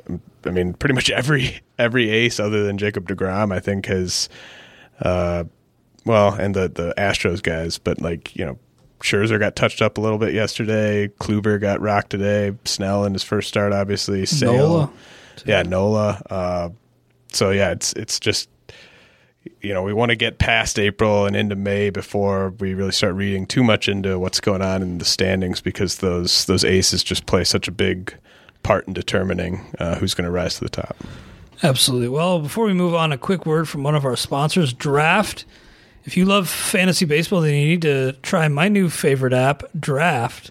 I 0.44 0.50
mean 0.50 0.74
pretty 0.74 0.94
much 0.94 1.10
every 1.10 1.60
every 1.78 2.10
ace 2.10 2.38
other 2.38 2.64
than 2.64 2.78
Jacob 2.78 3.08
Degrom, 3.08 3.52
I 3.52 3.60
think 3.60 3.86
has, 3.86 4.28
uh, 5.00 5.44
well, 6.04 6.34
and 6.34 6.54
the 6.54 6.68
the 6.68 6.94
Astros 6.98 7.42
guys, 7.42 7.78
but 7.78 8.00
like 8.00 8.34
you 8.36 8.44
know. 8.44 8.58
Scherzer 9.00 9.38
got 9.38 9.54
touched 9.54 9.82
up 9.82 9.98
a 9.98 10.00
little 10.00 10.16
bit 10.16 10.32
yesterday. 10.32 11.08
Kluber 11.20 11.60
got 11.60 11.78
rocked 11.82 12.08
today. 12.08 12.56
Snell 12.64 13.04
in 13.04 13.12
his 13.12 13.22
first 13.22 13.48
start, 13.48 13.74
obviously. 13.74 14.24
Sale, 14.24 14.56
Nola. 14.56 14.92
yeah, 15.44 15.62
Nola. 15.62 16.22
Uh, 16.30 16.68
so 17.30 17.50
yeah, 17.50 17.72
it's 17.72 17.92
it's 17.94 18.18
just 18.18 18.48
you 19.60 19.72
know, 19.72 19.82
we 19.82 19.92
want 19.92 20.10
to 20.10 20.16
get 20.16 20.38
past 20.38 20.78
April 20.78 21.26
and 21.26 21.36
into 21.36 21.56
May 21.56 21.90
before 21.90 22.50
we 22.58 22.74
really 22.74 22.92
start 22.92 23.14
reading 23.14 23.46
too 23.46 23.62
much 23.62 23.88
into 23.88 24.18
what's 24.18 24.40
going 24.40 24.62
on 24.62 24.82
in 24.82 24.98
the 24.98 25.04
standings 25.04 25.60
because 25.60 25.98
those 25.98 26.46
those 26.46 26.64
aces 26.64 27.02
just 27.02 27.26
play 27.26 27.44
such 27.44 27.68
a 27.68 27.72
big 27.72 28.14
part 28.62 28.86
in 28.86 28.94
determining 28.94 29.60
uh, 29.78 29.96
who's 29.96 30.14
going 30.14 30.24
to 30.24 30.30
rise 30.30 30.54
to 30.56 30.60
the 30.60 30.70
top. 30.70 30.96
Absolutely. 31.62 32.08
Well, 32.08 32.40
before 32.40 32.66
we 32.66 32.74
move 32.74 32.94
on, 32.94 33.12
a 33.12 33.18
quick 33.18 33.46
word 33.46 33.68
from 33.68 33.82
one 33.82 33.94
of 33.94 34.04
our 34.04 34.16
sponsors, 34.16 34.72
Draft. 34.72 35.44
If 36.04 36.16
you 36.16 36.24
love 36.24 36.48
fantasy 36.48 37.06
baseball, 37.06 37.40
then 37.40 37.54
you 37.54 37.68
need 37.68 37.82
to 37.82 38.12
try 38.22 38.46
my 38.48 38.68
new 38.68 38.90
favorite 38.90 39.32
app, 39.32 39.62
Draft. 39.78 40.50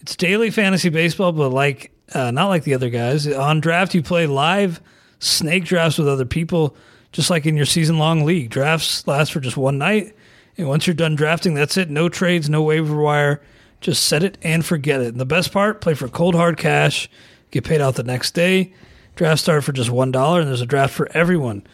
It's 0.00 0.14
daily 0.14 0.50
fantasy 0.50 0.88
baseball, 0.88 1.32
but 1.32 1.50
like 1.50 1.90
uh, 2.14 2.30
not 2.30 2.48
like 2.48 2.64
the 2.64 2.74
other 2.74 2.90
guys. 2.90 3.26
On 3.26 3.60
Draft, 3.60 3.94
you 3.94 4.02
play 4.02 4.26
live 4.26 4.80
snake 5.18 5.64
drafts 5.64 5.98
with 5.98 6.08
other 6.08 6.24
people 6.24 6.76
just 7.12 7.30
like 7.30 7.46
in 7.46 7.56
your 7.56 7.66
season 7.66 7.98
long 7.98 8.24
league. 8.24 8.50
Drafts 8.50 9.06
last 9.06 9.32
for 9.32 9.40
just 9.40 9.56
one 9.56 9.78
night. 9.78 10.14
And 10.56 10.68
once 10.68 10.86
you're 10.86 10.94
done 10.94 11.14
drafting, 11.14 11.54
that's 11.54 11.76
it. 11.76 11.90
No 11.90 12.08
trades, 12.08 12.50
no 12.50 12.62
waiver 12.62 12.96
wire. 12.96 13.40
Just 13.80 14.06
set 14.06 14.22
it 14.22 14.38
and 14.42 14.64
forget 14.64 15.00
it. 15.00 15.08
And 15.08 15.20
the 15.20 15.26
best 15.26 15.52
part, 15.52 15.80
play 15.80 15.94
for 15.94 16.08
cold 16.08 16.34
hard 16.34 16.56
cash, 16.56 17.08
get 17.50 17.64
paid 17.64 17.80
out 17.80 17.94
the 17.94 18.02
next 18.02 18.32
day. 18.32 18.72
Draft 19.14 19.40
start 19.42 19.64
for 19.64 19.72
just 19.72 19.90
$1, 19.90 20.38
and 20.38 20.48
there's 20.48 20.60
a 20.60 20.66
draft 20.66 20.94
for 20.94 21.10
everyone. 21.12 21.66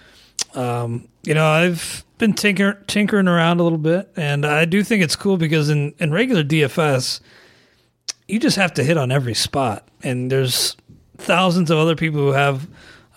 Um, 0.54 1.08
you 1.22 1.34
know, 1.34 1.46
I've 1.46 2.04
been 2.18 2.32
tinker, 2.32 2.82
tinkering 2.88 3.28
around 3.28 3.60
a 3.60 3.62
little 3.62 3.78
bit, 3.78 4.10
and 4.16 4.44
I 4.44 4.64
do 4.64 4.82
think 4.82 5.04
it's 5.04 5.14
cool 5.14 5.36
because 5.36 5.68
in, 5.68 5.94
in 5.98 6.10
regular 6.10 6.42
DFS, 6.42 7.20
you 8.26 8.40
just 8.40 8.56
have 8.56 8.74
to 8.74 8.84
hit 8.84 8.96
on 8.96 9.12
every 9.12 9.34
spot. 9.34 9.86
And 10.02 10.32
there's 10.32 10.76
thousands 11.16 11.70
of 11.70 11.78
other 11.78 11.94
people 11.94 12.20
who 12.20 12.32
have 12.32 12.66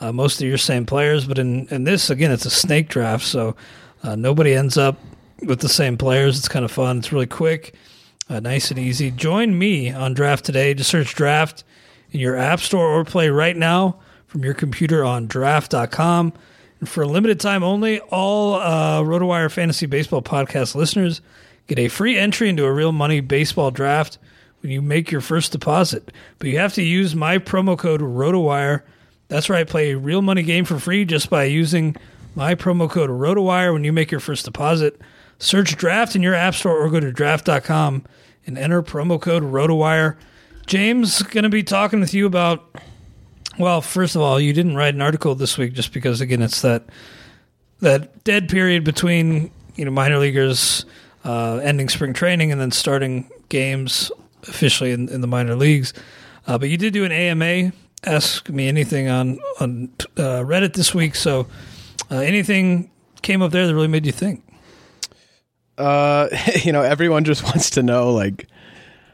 uh, 0.02 0.12
most 0.12 0.42
of 0.42 0.48
your 0.48 0.58
same 0.58 0.86
players, 0.86 1.26
but 1.26 1.38
in, 1.38 1.68
in 1.68 1.84
this, 1.84 2.10
again, 2.10 2.32
it's 2.32 2.46
a 2.46 2.50
snake 2.50 2.90
draft, 2.90 3.24
so 3.24 3.56
uh, 4.04 4.16
nobody 4.16 4.54
ends 4.54 4.78
up 4.78 4.98
with 5.44 5.60
the 5.60 5.70
same 5.70 5.98
players. 5.98 6.38
It's 6.38 6.48
kind 6.48 6.66
of 6.66 6.72
fun. 6.72 6.98
It's 6.98 7.12
really 7.12 7.28
quick, 7.28 7.76
uh, 8.30 8.40
nice 8.40 8.72
and 8.72 8.80
easy. 8.80 9.12
Join 9.12 9.58
me 9.58 9.92
on 9.92 10.14
Draft 10.14 10.44
today. 10.44 10.74
Just 10.74 10.90
search 10.90 11.14
Draft 11.14 11.64
in 12.12 12.20
your 12.20 12.36
app 12.36 12.60
store 12.60 12.88
or 12.88 13.06
play 13.06 13.30
right 13.30 13.56
now 13.56 14.00
from 14.26 14.44
your 14.44 14.54
computer 14.54 15.04
on 15.04 15.28
draft.com. 15.28 16.34
And 16.80 16.90
for 16.90 17.04
a 17.04 17.08
limited 17.08 17.40
time 17.40 17.64
only, 17.64 18.00
all 18.00 18.56
uh, 18.56 19.02
RotoWire 19.02 19.52
Fantasy 19.52 19.86
Baseball 19.86 20.22
podcast 20.24 20.74
listeners 20.74 21.22
get 21.68 21.78
a 21.78 21.88
free 21.90 22.18
entry 22.18 22.50
into 22.50 22.66
a 22.66 22.74
real 22.74 22.92
money 22.92 23.20
baseball 23.20 23.70
draft 23.70 24.18
when 24.62 24.72
you 24.72 24.82
make 24.82 25.12
your 25.12 25.22
first 25.22 25.52
deposit. 25.52 26.12
But 26.40 26.50
you 26.50 26.58
have 26.58 26.74
to 26.74 26.84
use 26.84 27.16
my 27.16 27.38
promo 27.38 27.78
code 27.78 28.02
RotoWire 28.02 28.82
that's 29.32 29.50
right. 29.50 29.66
Play 29.66 29.92
a 29.92 29.98
real 29.98 30.22
money 30.22 30.44
game 30.44 30.66
for 30.66 30.78
free 30.78 31.06
just 31.06 31.30
by 31.30 31.46
using 31.46 31.96
my 32.36 32.54
promo 32.54 32.90
code 32.90 33.10
RotoWire 33.10 33.72
when 33.72 33.86
you 33.86 33.94
make 33.94 34.12
your 34.12 34.20
first 34.20 34.44
deposit. 34.44 35.00
Search 35.40 35.78
Draft 35.78 36.18
in 36.18 36.22
your 36.22 36.36
app 36.36 36.54
store 36.54 36.78
or 36.78 36.90
go 36.90 37.00
to 37.00 37.14
draft.com 37.14 38.04
and 38.46 38.58
enter 38.58 38.84
promo 38.84 39.22
code 39.22 39.44
RotoWire. 39.44 40.18
James 40.68 41.24
going 41.24 41.46
to 41.46 41.50
be 41.50 41.64
talking 41.64 42.02
with 42.02 42.14
you 42.14 42.26
about. 42.26 42.76
Well, 43.58 43.80
first 43.80 44.18
of 44.18 44.22
all, 44.22 44.38
you 44.38 44.52
didn't 44.52 44.76
write 44.76 44.96
an 44.96 45.02
article 45.02 45.34
this 45.34 45.58
week 45.58 45.72
just 45.72 45.94
because 45.94 46.20
again 46.20 46.42
it's 46.42 46.62
that 46.62 46.84
that 47.80 48.26
dead 48.26 48.50
period 48.50 48.84
between 48.84 49.50
you 49.78 49.86
know 49.86 49.92
minor 49.92 50.18
leaguers 50.18 50.86
uh, 51.24 51.62
ending 51.64 51.88
spring 51.88 52.12
training 52.12 52.52
and 52.52 52.60
then 52.60 52.72
starting 52.72 53.30
games 53.48 54.12
officially 54.44 54.92
in, 54.92 55.08
in 55.08 55.22
the 55.22 55.28
minor 55.28 55.56
leagues. 55.56 55.94
Uh, 56.48 56.58
but 56.58 56.68
you 56.68 56.76
did 56.76 56.92
do 56.92 57.06
an 57.06 57.14
AMA 57.14 57.72
ask 58.04 58.50
me 58.50 58.68
anything 58.68 59.08
on 59.08 59.40
on 59.60 59.90
uh, 60.18 60.42
Reddit 60.42 60.74
this 60.74 60.94
week. 60.94 61.16
So, 61.16 61.48
uh, 62.10 62.18
anything 62.18 62.90
came 63.22 63.42
up 63.42 63.52
there 63.52 63.68
that 63.68 63.74
really 63.74 63.88
made 63.88 64.06
you 64.06 64.12
think? 64.12 64.44
Uh, 65.78 66.30
you 66.64 66.72
know, 66.72 66.82
everyone 66.82 67.24
just 67.24 67.44
wants 67.46 67.72
to 67.72 67.84
know 67.84 68.12
like 68.14 68.48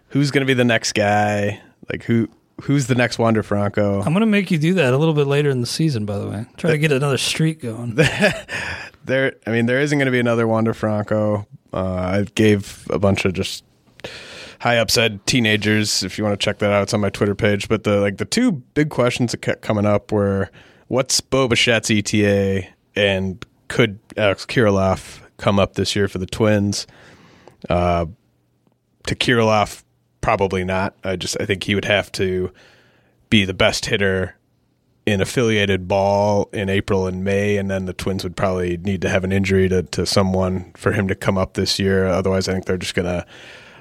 who's 0.10 0.32
going 0.32 0.42
to 0.42 0.48
be 0.48 0.54
the 0.54 0.66
next 0.66 0.94
guy, 0.94 1.62
like 1.92 2.04
who 2.04 2.30
who's 2.62 2.88
the 2.88 2.96
next 2.96 3.20
Wander 3.20 3.44
Franco. 3.44 4.00
I'm 4.02 4.14
going 4.14 4.22
to 4.22 4.26
make 4.26 4.52
you 4.52 4.58
do 4.58 4.74
that 4.76 4.94
a 4.94 4.98
little 4.98 5.14
bit 5.14 5.28
later 5.28 5.50
in 5.50 5.62
the 5.62 5.68
season. 5.68 6.06
By 6.06 6.18
the 6.18 6.28
way, 6.28 6.46
try 6.58 6.72
to 6.72 6.78
get 6.78 6.92
another 6.92 7.18
streak 7.18 7.62
going. 7.62 7.96
there, 9.06 9.36
I 9.46 9.52
mean, 9.52 9.66
there 9.66 9.80
isn't 9.80 9.98
going 9.98 10.08
to 10.08 10.12
be 10.12 10.20
another 10.20 10.48
Wander 10.48 10.74
Franco. 10.74 11.48
Uh, 11.74 11.84
I 11.84 12.26
gave 12.36 12.88
a 12.90 12.98
bunch 12.98 13.26
of 13.26 13.34
just 13.34 13.64
high 14.60 14.78
upside 14.78 15.26
teenagers. 15.26 16.04
If 16.04 16.18
you 16.18 16.24
want 16.24 16.40
to 16.40 16.44
check 16.44 16.60
that 16.60 16.72
out, 16.72 16.84
it's 16.84 16.94
on 16.94 17.02
my 17.02 17.10
Twitter 17.10 17.36
page. 17.36 17.68
But 17.68 17.84
the 17.84 18.00
like 18.00 18.18
the 18.18 18.26
two 18.26 18.52
big 18.52 18.90
questions 18.90 19.32
that 19.32 19.42
kept 19.42 19.62
coming 19.62 19.86
up 19.86 20.12
were 20.12 20.50
what's 20.88 21.22
Bo 21.22 21.48
Bichette's 21.48 21.92
ETA 21.92 22.68
and 22.96 23.46
could 23.68 24.00
Alex 24.16 24.46
Kirilloff 24.46 25.22
come 25.38 25.60
up 25.60 25.76
this 25.76 25.96
year 25.96 26.08
for 26.08 26.18
the 26.18 26.26
Twins? 26.26 26.88
Uh, 27.70 28.06
to 29.06 29.16
Kirilloff, 29.16 29.84
probably 30.22 30.64
not. 30.64 30.96
I 31.04 31.16
just 31.16 31.38
I 31.40 31.46
think 31.46 31.64
he 31.64 31.76
would 31.76 31.86
have 31.86 32.12
to 32.14 32.52
be 33.30 33.46
the 33.46 33.54
best 33.54 33.86
hitter 33.86 34.36
in 35.06 35.22
affiliated 35.22 35.88
ball 35.88 36.50
in 36.52 36.68
April 36.70 37.08
and 37.08 37.24
May, 37.24 37.58
and 37.58 37.72
then 37.72 37.86
the 37.86 37.94
Twins 37.94 38.24
would 38.26 38.36
probably 38.36 38.76
need 38.76 39.02
to 39.04 39.10
have 39.10 39.24
an 39.24 39.32
injury 39.32 39.70
to, 39.70 39.84
to 39.84 40.06
someone 40.06 40.72
for 40.76 40.92
him 40.92 41.08
to 41.08 41.16
come 41.16 41.38
up 41.38 41.54
this 41.54 41.80
year. 41.80 42.06
Otherwise, 42.08 42.50
I 42.50 42.54
think 42.54 42.66
they're 42.66 42.78
just 42.78 42.94
going 42.94 43.06
to 43.06 43.26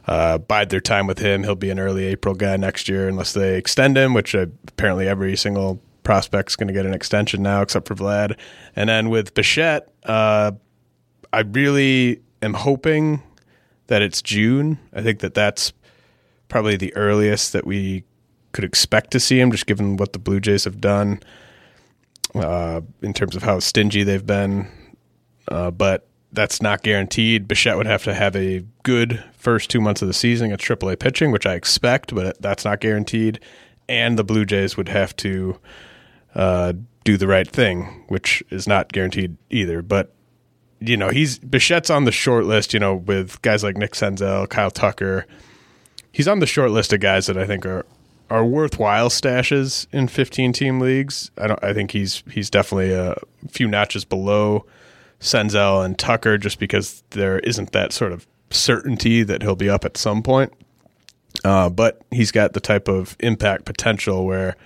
uh, 0.07 0.39
bide 0.39 0.71
their 0.71 0.81
time 0.81 1.07
with 1.07 1.19
him. 1.19 1.43
He'll 1.43 1.55
be 1.55 1.71
an 1.71 1.79
early 1.79 2.05
April 2.07 2.35
guy 2.35 2.57
next 2.57 2.89
year 2.89 3.09
unless 3.09 3.33
they 3.33 3.57
extend 3.57 3.97
him, 3.97 4.15
which 4.15 4.35
uh, 4.35 4.47
apparently 4.69 5.09
every 5.09 5.37
single 5.37 5.81
prospect's 6.03 6.55
going 6.55 6.69
to 6.69 6.75
get 6.75 6.87
an 6.87 6.95
extension 6.95 7.43
now, 7.43 7.63
except 7.63 7.89
for 7.89 7.95
Vlad. 7.95 8.39
And 8.77 8.89
then 8.89 9.11
with 9.11 9.35
Bichette, 9.35 9.89
uh, 10.05 10.53
I 11.33 11.41
really 11.41 12.21
am 12.43 12.55
hoping 12.55 13.23
that 13.89 14.03
it's 14.03 14.23
June. 14.23 14.79
I 14.93 15.03
think 15.03 15.21
that 15.21 15.35
that's 15.35 15.73
probably 16.49 16.77
the 16.77 16.95
earliest 16.95 17.53
that 17.53 17.67
we 17.67 18.05
could 18.53 18.65
expect 18.65 19.11
to 19.11 19.21
see 19.21 19.41
him, 19.41 19.51
just 19.51 19.67
given 19.67 19.97
what 19.97 20.13
the 20.13 20.19
Blue 20.19 20.41
Jays 20.41 20.65
have 20.65 20.81
done 20.81 21.21
uh, 22.35 22.81
in 23.03 23.13
terms 23.13 23.35
of 23.35 23.43
how 23.43 23.59
stingy 23.59 24.05
they've 24.05 24.25
been. 24.27 24.69
Uh, 25.49 25.71
but 25.71 26.07
that's 26.33 26.63
not 26.63 26.83
guaranteed. 26.83 27.49
Bichette 27.49 27.77
would 27.77 27.87
have 27.87 28.05
to 28.05 28.15
have 28.15 28.37
a 28.37 28.65
good 28.83 29.23
first 29.47 29.71
two 29.71 29.81
months 29.81 30.03
of 30.03 30.09
the 30.09 30.13
season 30.13 30.51
at 30.51 30.59
AAA 30.59 30.99
pitching, 30.99 31.31
which 31.31 31.47
I 31.47 31.55
expect, 31.55 32.13
but 32.13 32.43
that's 32.43 32.65
not 32.65 32.81
guaranteed. 32.81 33.39
And 33.89 34.19
the 34.19 34.25
Blue 34.25 34.45
Jays 34.45 34.77
would 34.77 34.89
have 34.89 35.15
to 35.19 35.61
uh, 36.35 36.73
do 37.05 37.17
the 37.17 37.29
right 37.29 37.49
thing, 37.49 38.05
which 38.09 38.43
is 38.51 38.67
not 38.67 38.93
guaranteed 38.93 39.37
either. 39.49 39.83
But 39.83 40.13
you 40.81 40.97
know, 40.97 41.11
he's 41.11 41.39
Bichette's 41.39 41.91
on 41.91 42.07
the 42.07 42.11
short 42.11 42.45
list. 42.45 42.75
You 42.75 42.81
know, 42.81 42.97
with 42.97 43.41
guys 43.43 43.63
like 43.63 43.77
Nick 43.77 43.93
Senzel, 43.93 44.49
Kyle 44.49 44.73
Tucker. 44.73 45.27
He's 46.11 46.27
on 46.27 46.41
the 46.41 46.47
short 46.47 46.73
list 46.73 46.93
of 46.93 46.99
guys 46.99 47.27
that 47.27 47.39
I 47.39 47.47
think 47.47 47.65
are 47.65 47.87
are 48.29 48.45
worthwhile 48.45 49.11
stashes 49.11 49.87
in 49.93 50.09
15 50.09 50.55
team 50.55 50.81
leagues. 50.81 51.31
I 51.39 51.47
don't. 51.47 51.63
I 51.63 51.73
think 51.73 51.93
he's 51.93 52.25
he's 52.33 52.51
definitely 52.51 52.93
a 52.93 53.15
few 53.49 53.69
notches 53.69 54.05
below 54.05 54.67
Senzel 55.21 55.85
and 55.85 55.97
Tucker, 55.97 56.37
just 56.37 56.59
because 56.59 57.05
there 57.11 57.39
isn't 57.39 57.71
that 57.71 57.93
sort 57.93 58.11
of 58.11 58.27
certainty 58.51 59.23
that 59.23 59.43
he'll 59.43 59.57
be 59.57 59.71
up 59.71 59.85
at 59.85 59.97
some 59.97 60.23
point. 60.23 60.53
Uh, 61.45 61.69
but 61.69 62.03
he's 62.11 62.33
got 62.33 62.53
the 62.53 62.61
type 62.61 62.89
of 62.89 63.17
impact 63.21 63.65
potential 63.67 64.25
where 64.25 64.57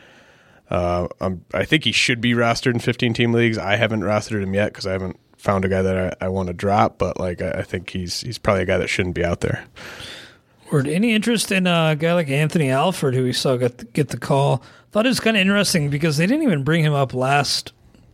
uh, 0.71 1.09
i 1.53 1.65
think 1.65 1.83
he 1.83 1.91
should 1.91 2.21
be 2.21 2.33
rostered 2.33 2.75
in 2.75 2.79
15 2.79 3.13
team 3.13 3.33
leagues. 3.33 3.59
I 3.59 3.77
haven't 3.77 4.03
rostered 4.03 4.43
him 4.43 4.55
yet 4.55 4.73
because 4.73 4.87
I 4.87 4.93
haven't 4.93 5.19
found 5.37 5.65
a 5.65 5.69
guy 5.69 5.83
that 5.83 6.17
I, 6.21 6.27
I 6.27 6.29
want 6.29 6.47
to 6.49 6.53
drop. 6.53 6.99
But 6.99 7.19
like 7.19 7.43
I, 7.43 7.51
I, 7.51 7.63
think 7.63 7.91
he's 7.91 8.21
he's 8.21 8.39
probably 8.39 8.63
a 8.63 8.67
guy 8.67 8.79
that 8.79 8.89
shouldn't 8.89 9.15
be 9.15 9.25
out 9.25 9.41
there. 9.41 9.65
Word. 10.71 10.87
Any 10.87 11.13
interest 11.13 11.51
in 11.51 11.67
a 11.67 11.97
guy 11.99 12.15
like 12.15 12.29
Anthony 12.29 12.71
Alford, 12.71 13.15
who 13.15 13.25
we 13.25 13.33
saw 13.33 13.57
get 13.57 13.79
the, 13.79 13.85
get 13.87 14.09
the 14.09 14.19
call? 14.19 14.63
Thought 14.93 15.07
it 15.07 15.11
was 15.11 15.21
kind 15.21 15.37
of 15.37 15.41
interesting 15.41 15.91
because 15.91 16.17
they 16.17 16.27
didn't 16.27 16.45
even 16.45 16.63
bring 16.63 16.85
him 16.85 16.95
up 16.95 17.15
last 17.15 17.73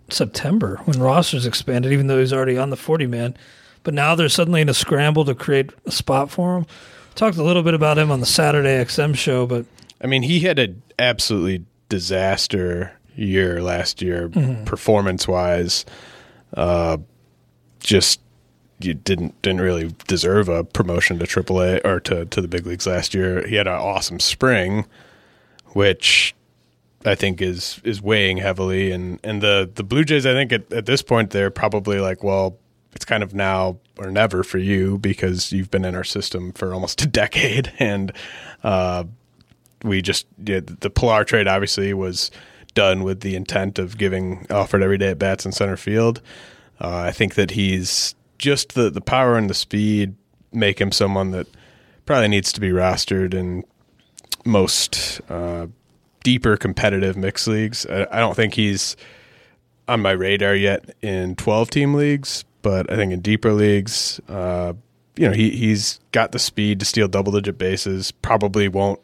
September 0.08 0.80
when 0.84 1.00
rosters 1.00 1.46
expanded, 1.46 1.92
even 1.92 2.06
though 2.06 2.18
he's 2.18 2.32
already 2.32 2.56
on 2.56 2.70
the 2.70 2.76
40 2.76 3.06
man. 3.06 3.36
But 3.86 3.94
now 3.94 4.16
they're 4.16 4.28
suddenly 4.28 4.60
in 4.60 4.68
a 4.68 4.74
scramble 4.74 5.24
to 5.26 5.34
create 5.36 5.70
a 5.84 5.92
spot 5.92 6.28
for 6.28 6.56
him. 6.56 6.66
Talked 7.14 7.36
a 7.36 7.44
little 7.44 7.62
bit 7.62 7.72
about 7.72 7.98
him 7.98 8.10
on 8.10 8.18
the 8.18 8.26
Saturday 8.26 8.82
XM 8.84 9.14
show, 9.14 9.46
but 9.46 9.64
I 10.02 10.08
mean, 10.08 10.24
he 10.24 10.40
had 10.40 10.58
an 10.58 10.82
absolutely 10.98 11.64
disaster 11.88 12.98
year 13.14 13.62
last 13.62 14.02
year, 14.02 14.28
mm-hmm. 14.28 14.64
performance 14.64 15.28
wise. 15.28 15.84
Uh, 16.56 16.98
just 17.78 18.18
you 18.80 18.92
didn't 18.92 19.40
didn't 19.42 19.60
really 19.60 19.94
deserve 20.08 20.48
a 20.48 20.64
promotion 20.64 21.20
to 21.20 21.24
AAA 21.24 21.84
or 21.84 22.00
to 22.00 22.24
to 22.24 22.40
the 22.40 22.48
big 22.48 22.66
leagues 22.66 22.88
last 22.88 23.14
year. 23.14 23.46
He 23.46 23.54
had 23.54 23.68
an 23.68 23.74
awesome 23.74 24.18
spring, 24.18 24.84
which 25.74 26.34
I 27.04 27.14
think 27.14 27.40
is 27.40 27.80
is 27.84 28.02
weighing 28.02 28.38
heavily, 28.38 28.90
and 28.90 29.20
and 29.22 29.40
the 29.40 29.70
the 29.72 29.84
Blue 29.84 30.04
Jays. 30.04 30.26
I 30.26 30.32
think 30.32 30.50
at, 30.50 30.72
at 30.72 30.86
this 30.86 31.02
point 31.02 31.30
they're 31.30 31.50
probably 31.50 32.00
like, 32.00 32.24
well, 32.24 32.58
it's 32.96 33.04
kind 33.04 33.22
of 33.22 33.34
now 33.34 33.78
or 33.98 34.10
never 34.10 34.42
for 34.42 34.56
you 34.56 34.96
because 34.98 35.52
you've 35.52 35.70
been 35.70 35.84
in 35.84 35.94
our 35.94 36.02
system 36.02 36.50
for 36.52 36.72
almost 36.72 37.02
a 37.02 37.06
decade, 37.06 37.72
and 37.78 38.10
uh, 38.64 39.04
we 39.84 40.02
just 40.02 40.26
yeah, 40.42 40.60
the 40.64 40.90
Pillar 40.90 41.22
trade 41.22 41.46
obviously 41.46 41.92
was 41.94 42.30
done 42.74 43.04
with 43.04 43.20
the 43.20 43.36
intent 43.36 43.78
of 43.78 43.98
giving 43.98 44.46
Alford 44.50 44.82
every 44.82 44.98
day 44.98 45.10
at 45.10 45.18
bats 45.18 45.44
in 45.44 45.52
center 45.52 45.76
field. 45.76 46.22
Uh, 46.80 46.98
I 46.98 47.12
think 47.12 47.34
that 47.34 47.52
he's 47.52 48.14
just 48.38 48.74
the 48.74 48.90
the 48.90 49.02
power 49.02 49.36
and 49.36 49.48
the 49.48 49.54
speed 49.54 50.14
make 50.52 50.80
him 50.80 50.90
someone 50.90 51.30
that 51.32 51.46
probably 52.06 52.28
needs 52.28 52.50
to 52.52 52.60
be 52.60 52.70
rostered 52.70 53.34
in 53.34 53.62
most 54.46 55.20
uh, 55.28 55.66
deeper 56.22 56.56
competitive 56.56 57.16
mixed 57.16 57.46
leagues. 57.46 57.84
I, 57.86 58.06
I, 58.10 58.20
don't 58.20 58.34
think 58.34 58.54
he's 58.54 58.96
on 59.88 60.00
my 60.00 60.12
radar 60.12 60.54
yet 60.54 60.96
in 61.02 61.34
12 61.36 61.70
team 61.70 61.94
leagues, 61.94 62.44
but 62.66 62.90
I 62.90 62.96
think 62.96 63.12
in 63.12 63.20
deeper 63.20 63.52
leagues, 63.52 64.20
uh, 64.28 64.72
you 65.14 65.28
know, 65.28 65.32
he 65.32 65.50
he's 65.50 66.00
got 66.10 66.32
the 66.32 66.40
speed 66.40 66.80
to 66.80 66.84
steal 66.84 67.06
double 67.06 67.30
digit 67.30 67.58
bases. 67.58 68.10
Probably 68.10 68.66
won't 68.66 68.98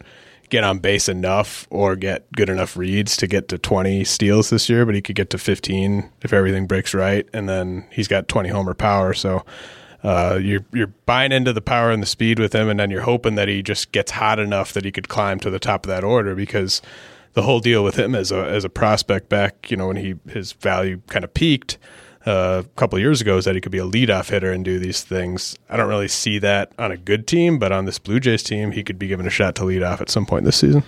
get 0.51 0.65
on 0.65 0.81
base 0.81 1.09
enough 1.09 1.69
or 1.71 1.95
get 1.95 2.27
good 2.33 2.49
enough 2.49 2.77
reads 2.77 3.17
to 3.19 3.29
get 3.29 3.47
to 3.51 3.59
20 3.59 4.03
steals 4.03 4.51
this 4.51 4.69
year, 4.69 4.85
but 4.85 4.97
he 4.97 5.01
could 5.01 5.15
get 5.15 5.31
to 5.31 5.39
15 5.39 6.11
if 6.23 6.33
everything 6.33 6.67
breaks 6.67 6.93
right. 6.93 7.29
And 7.33 7.49
then 7.49 7.87
he's 7.93 8.09
got 8.09 8.27
20 8.27 8.49
homer 8.49 8.75
power. 8.75 9.15
So 9.15 9.45
uh, 10.03 10.41
you're 10.43 10.65
you're 10.73 10.93
buying 11.07 11.31
into 11.31 11.53
the 11.53 11.63
power 11.63 11.93
and 11.93 12.03
the 12.03 12.07
speed 12.09 12.41
with 12.41 12.53
him, 12.53 12.69
and 12.69 12.81
then 12.81 12.91
you're 12.91 13.03
hoping 13.03 13.37
that 13.37 13.47
he 13.47 13.63
just 13.63 13.93
gets 13.93 14.11
hot 14.11 14.41
enough 14.41 14.73
that 14.73 14.85
he 14.85 14.91
could 14.91 15.09
climb 15.09 15.39
to 15.39 15.51
the 15.51 15.61
top 15.61 15.87
of 15.87 15.89
that 15.89 16.03
order 16.03 16.35
because 16.35 16.83
the 17.35 17.43
whole 17.43 17.61
deal 17.61 17.85
with 17.85 17.97
him 17.97 18.17
as 18.17 18.33
a 18.33 18.45
as 18.45 18.65
a 18.65 18.69
prospect 18.69 19.29
back, 19.29 19.71
you 19.71 19.77
know, 19.77 19.87
when 19.87 19.99
he 19.99 20.17
his 20.29 20.51
value 20.51 21.01
kind 21.07 21.25
of 21.25 21.33
peaked 21.33 21.79
a 22.27 22.65
couple 22.77 22.99
years 22.99 23.21
ago 23.21 23.37
is 23.37 23.45
that 23.45 23.55
he 23.55 23.61
could 23.61 23.73
be 23.73 23.79
a 23.79 23.87
leadoff 23.87 24.31
hitter 24.31 24.53
and 24.53 24.65
do 24.65 24.79
these 24.79 25.03
things. 25.03 25.57
I 25.69 25.77
don't 25.77 25.89
really 25.89 26.09
see 26.09 26.39
that 26.39 26.73
on 26.79 26.93
a 26.93 26.97
good 26.97 27.27
team, 27.27 27.59
but 27.59 27.73
on 27.73 27.85
this 27.85 27.99
Blue 27.99 28.21
Jays 28.21 28.43
team, 28.43 28.73
he 28.73 28.83
could 28.85 28.99
be 28.99 29.09
given 29.09 29.27
a 29.27 29.31
shot 29.31 29.55
to 29.57 29.65
lead 29.65 29.83
off 29.83 30.01
at 30.01 30.11
some 30.11 30.27
point 30.27 30.45
this 30.45 30.57
season. 30.57 30.85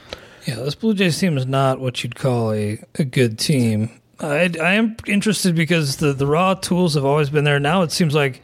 Yeah, 0.47 0.57
this 0.57 0.75
Blue 0.75 0.94
Jays 0.94 1.18
team 1.18 1.37
is 1.37 1.47
not 1.47 1.81
what 1.81 2.03
you'd 2.03 2.16
call 2.16 2.53
a, 2.53 2.79
a 2.97 3.05
good 3.05 3.38
team. 3.38 3.90
I, 4.20 4.51
I 4.61 4.75
am 4.75 4.97
interested 5.07 5.55
because 5.55 5.97
the, 5.97 6.12
the 6.12 6.27
raw 6.27 6.55
tools 6.55 6.94
have 6.94 7.05
always 7.05 7.31
been 7.31 7.44
there. 7.44 7.59
Now 7.59 7.83
it 7.83 7.90
seems 7.90 8.14
like 8.14 8.42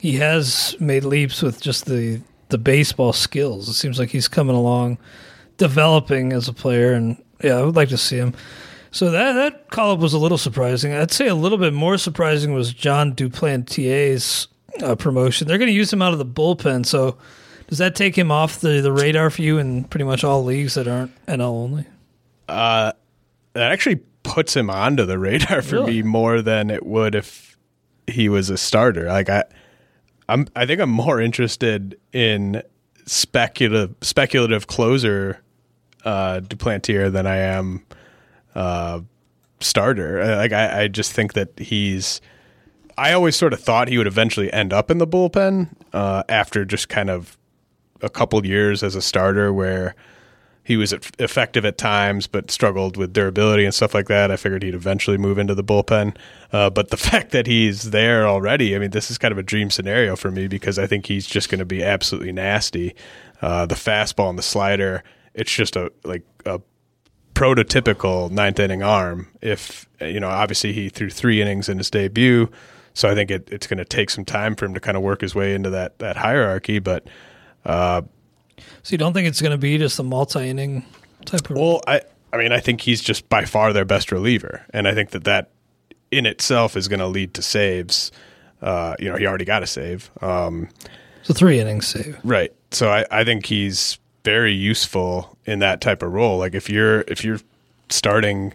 he 0.00 0.12
has 0.16 0.76
made 0.80 1.04
leaps 1.04 1.42
with 1.42 1.60
just 1.60 1.86
the, 1.86 2.20
the 2.48 2.58
baseball 2.58 3.12
skills. 3.12 3.68
It 3.68 3.74
seems 3.74 3.98
like 3.98 4.10
he's 4.10 4.28
coming 4.28 4.56
along, 4.56 4.98
developing 5.58 6.32
as 6.32 6.48
a 6.48 6.52
player, 6.52 6.92
and 6.92 7.22
yeah, 7.42 7.58
I 7.58 7.62
would 7.62 7.76
like 7.76 7.90
to 7.90 7.98
see 7.98 8.16
him. 8.16 8.34
So 8.96 9.10
that 9.10 9.34
that 9.34 9.70
call 9.70 9.92
up 9.92 9.98
was 9.98 10.14
a 10.14 10.18
little 10.18 10.38
surprising. 10.38 10.94
I'd 10.94 11.10
say 11.10 11.28
a 11.28 11.34
little 11.34 11.58
bit 11.58 11.74
more 11.74 11.98
surprising 11.98 12.54
was 12.54 12.72
Jon 12.72 13.14
Duplantier's 13.14 14.48
uh, 14.82 14.94
promotion. 14.94 15.46
They're 15.46 15.58
going 15.58 15.68
to 15.68 15.76
use 15.76 15.92
him 15.92 16.00
out 16.00 16.14
of 16.14 16.18
the 16.18 16.24
bullpen. 16.24 16.86
So 16.86 17.18
does 17.68 17.76
that 17.76 17.94
take 17.94 18.16
him 18.16 18.30
off 18.30 18.60
the, 18.60 18.80
the 18.80 18.90
radar 18.90 19.28
for 19.28 19.42
you 19.42 19.58
in 19.58 19.84
pretty 19.84 20.04
much 20.04 20.24
all 20.24 20.42
leagues 20.42 20.76
that 20.76 20.88
aren't 20.88 21.12
NL 21.26 21.42
only? 21.42 21.84
Uh, 22.48 22.92
that 23.52 23.70
actually 23.70 23.96
puts 24.22 24.56
him 24.56 24.70
onto 24.70 25.04
the 25.04 25.18
radar 25.18 25.60
for 25.60 25.76
really? 25.76 25.96
me 25.96 26.02
more 26.02 26.40
than 26.40 26.70
it 26.70 26.86
would 26.86 27.14
if 27.14 27.58
he 28.06 28.30
was 28.30 28.48
a 28.48 28.56
starter. 28.56 29.08
Like 29.08 29.28
I, 29.28 29.44
I'm 30.26 30.48
I 30.56 30.64
think 30.64 30.80
I'm 30.80 30.88
more 30.88 31.20
interested 31.20 32.00
in 32.14 32.62
speculative 33.04 33.94
speculative 34.00 34.68
closer 34.68 35.42
uh, 36.06 36.40
Duplantier 36.40 37.12
than 37.12 37.26
I 37.26 37.36
am 37.36 37.84
uh, 38.56 39.00
starter. 39.60 40.20
Uh, 40.20 40.36
like 40.36 40.52
I, 40.52 40.82
I 40.82 40.88
just 40.88 41.12
think 41.12 41.34
that 41.34 41.56
he's. 41.58 42.20
I 42.98 43.12
always 43.12 43.36
sort 43.36 43.52
of 43.52 43.60
thought 43.60 43.88
he 43.88 43.98
would 43.98 44.06
eventually 44.06 44.50
end 44.52 44.72
up 44.72 44.90
in 44.90 44.96
the 44.96 45.06
bullpen 45.06 45.68
uh, 45.92 46.22
after 46.30 46.64
just 46.64 46.88
kind 46.88 47.10
of 47.10 47.36
a 48.00 48.08
couple 48.08 48.44
years 48.44 48.82
as 48.82 48.94
a 48.94 49.02
starter 49.02 49.52
where 49.52 49.94
he 50.64 50.78
was 50.78 50.92
effective 51.18 51.64
at 51.66 51.76
times 51.76 52.26
but 52.26 52.50
struggled 52.50 52.96
with 52.96 53.12
durability 53.12 53.66
and 53.66 53.74
stuff 53.74 53.92
like 53.92 54.08
that. 54.08 54.30
I 54.30 54.36
figured 54.36 54.62
he'd 54.62 54.74
eventually 54.74 55.18
move 55.18 55.38
into 55.38 55.54
the 55.54 55.62
bullpen. 55.62 56.16
Uh, 56.52 56.70
but 56.70 56.88
the 56.88 56.96
fact 57.10 57.32
that 57.32 57.46
he's 57.46 57.90
there 57.90 58.26
already, 58.26 58.74
I 58.74 58.78
mean, 58.78 58.90
this 58.90 59.10
is 59.10 59.18
kind 59.18 59.30
of 59.30 59.38
a 59.38 59.42
dream 59.42 59.70
scenario 59.70 60.16
for 60.16 60.30
me 60.30 60.48
because 60.48 60.78
I 60.78 60.86
think 60.86 61.06
he's 61.06 61.26
just 61.26 61.50
going 61.50 61.58
to 61.58 61.66
be 61.66 61.84
absolutely 61.84 62.32
nasty. 62.32 62.96
Uh, 63.42 63.66
the 63.66 63.74
fastball 63.74 64.30
and 64.30 64.38
the 64.38 64.42
slider, 64.42 65.04
it's 65.34 65.52
just 65.52 65.76
a 65.76 65.92
like 66.02 66.24
a 66.46 66.60
prototypical 67.36 68.30
ninth 68.30 68.58
inning 68.58 68.82
arm. 68.82 69.28
If 69.40 69.86
you 70.00 70.18
know, 70.18 70.28
obviously 70.28 70.72
he 70.72 70.88
threw 70.88 71.10
three 71.10 71.40
innings 71.40 71.68
in 71.68 71.78
his 71.78 71.90
debut, 71.90 72.50
so 72.94 73.08
I 73.08 73.14
think 73.14 73.30
it, 73.30 73.48
it's 73.52 73.66
going 73.66 73.78
to 73.78 73.84
take 73.84 74.10
some 74.10 74.24
time 74.24 74.56
for 74.56 74.64
him 74.64 74.74
to 74.74 74.80
kind 74.80 74.96
of 74.96 75.02
work 75.02 75.20
his 75.20 75.34
way 75.34 75.54
into 75.54 75.70
that 75.70 75.98
that 76.00 76.16
hierarchy. 76.16 76.78
But 76.80 77.06
uh, 77.64 78.02
so 78.82 78.92
you 78.92 78.98
don't 78.98 79.12
think 79.12 79.28
it's 79.28 79.40
going 79.40 79.52
to 79.52 79.58
be 79.58 79.78
just 79.78 79.98
a 79.98 80.02
multi 80.02 80.48
inning 80.48 80.84
type 81.26 81.48
of? 81.50 81.56
Well, 81.56 81.82
I 81.86 82.00
I 82.32 82.38
mean 82.38 82.52
I 82.52 82.58
think 82.58 82.80
he's 82.80 83.02
just 83.02 83.28
by 83.28 83.44
far 83.44 83.72
their 83.72 83.84
best 83.84 84.10
reliever, 84.10 84.64
and 84.70 84.88
I 84.88 84.94
think 84.94 85.10
that 85.10 85.24
that 85.24 85.50
in 86.10 86.24
itself 86.24 86.76
is 86.76 86.88
going 86.88 87.00
to 87.00 87.06
lead 87.06 87.34
to 87.34 87.42
saves. 87.42 88.10
Uh, 88.62 88.96
you 88.98 89.10
know, 89.10 89.16
he 89.16 89.26
already 89.26 89.44
got 89.44 89.62
a 89.62 89.66
save. 89.66 90.10
Um, 90.22 90.70
so 91.22 91.34
three 91.34 91.60
innings 91.60 91.86
save, 91.86 92.18
right? 92.24 92.52
So 92.70 92.90
I, 92.90 93.04
I 93.10 93.24
think 93.24 93.44
he's 93.44 93.98
very 94.26 94.52
useful 94.52 95.38
in 95.44 95.60
that 95.60 95.80
type 95.80 96.02
of 96.02 96.12
role. 96.12 96.36
Like 96.36 96.52
if 96.52 96.68
you're 96.68 97.02
if 97.02 97.24
you're 97.24 97.38
starting, 97.90 98.52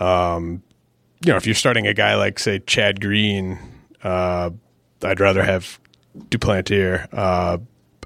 um, 0.00 0.62
you 1.22 1.30
know, 1.30 1.36
if 1.36 1.44
you're 1.44 1.54
starting 1.54 1.86
a 1.86 1.92
guy 1.92 2.14
like 2.14 2.38
say 2.38 2.60
Chad 2.60 3.02
Green, 3.02 3.58
uh, 4.02 4.48
I'd 5.02 5.20
rather 5.20 5.44
have 5.44 5.78
Duplantier. 6.30 7.06
Uh, 7.12 7.58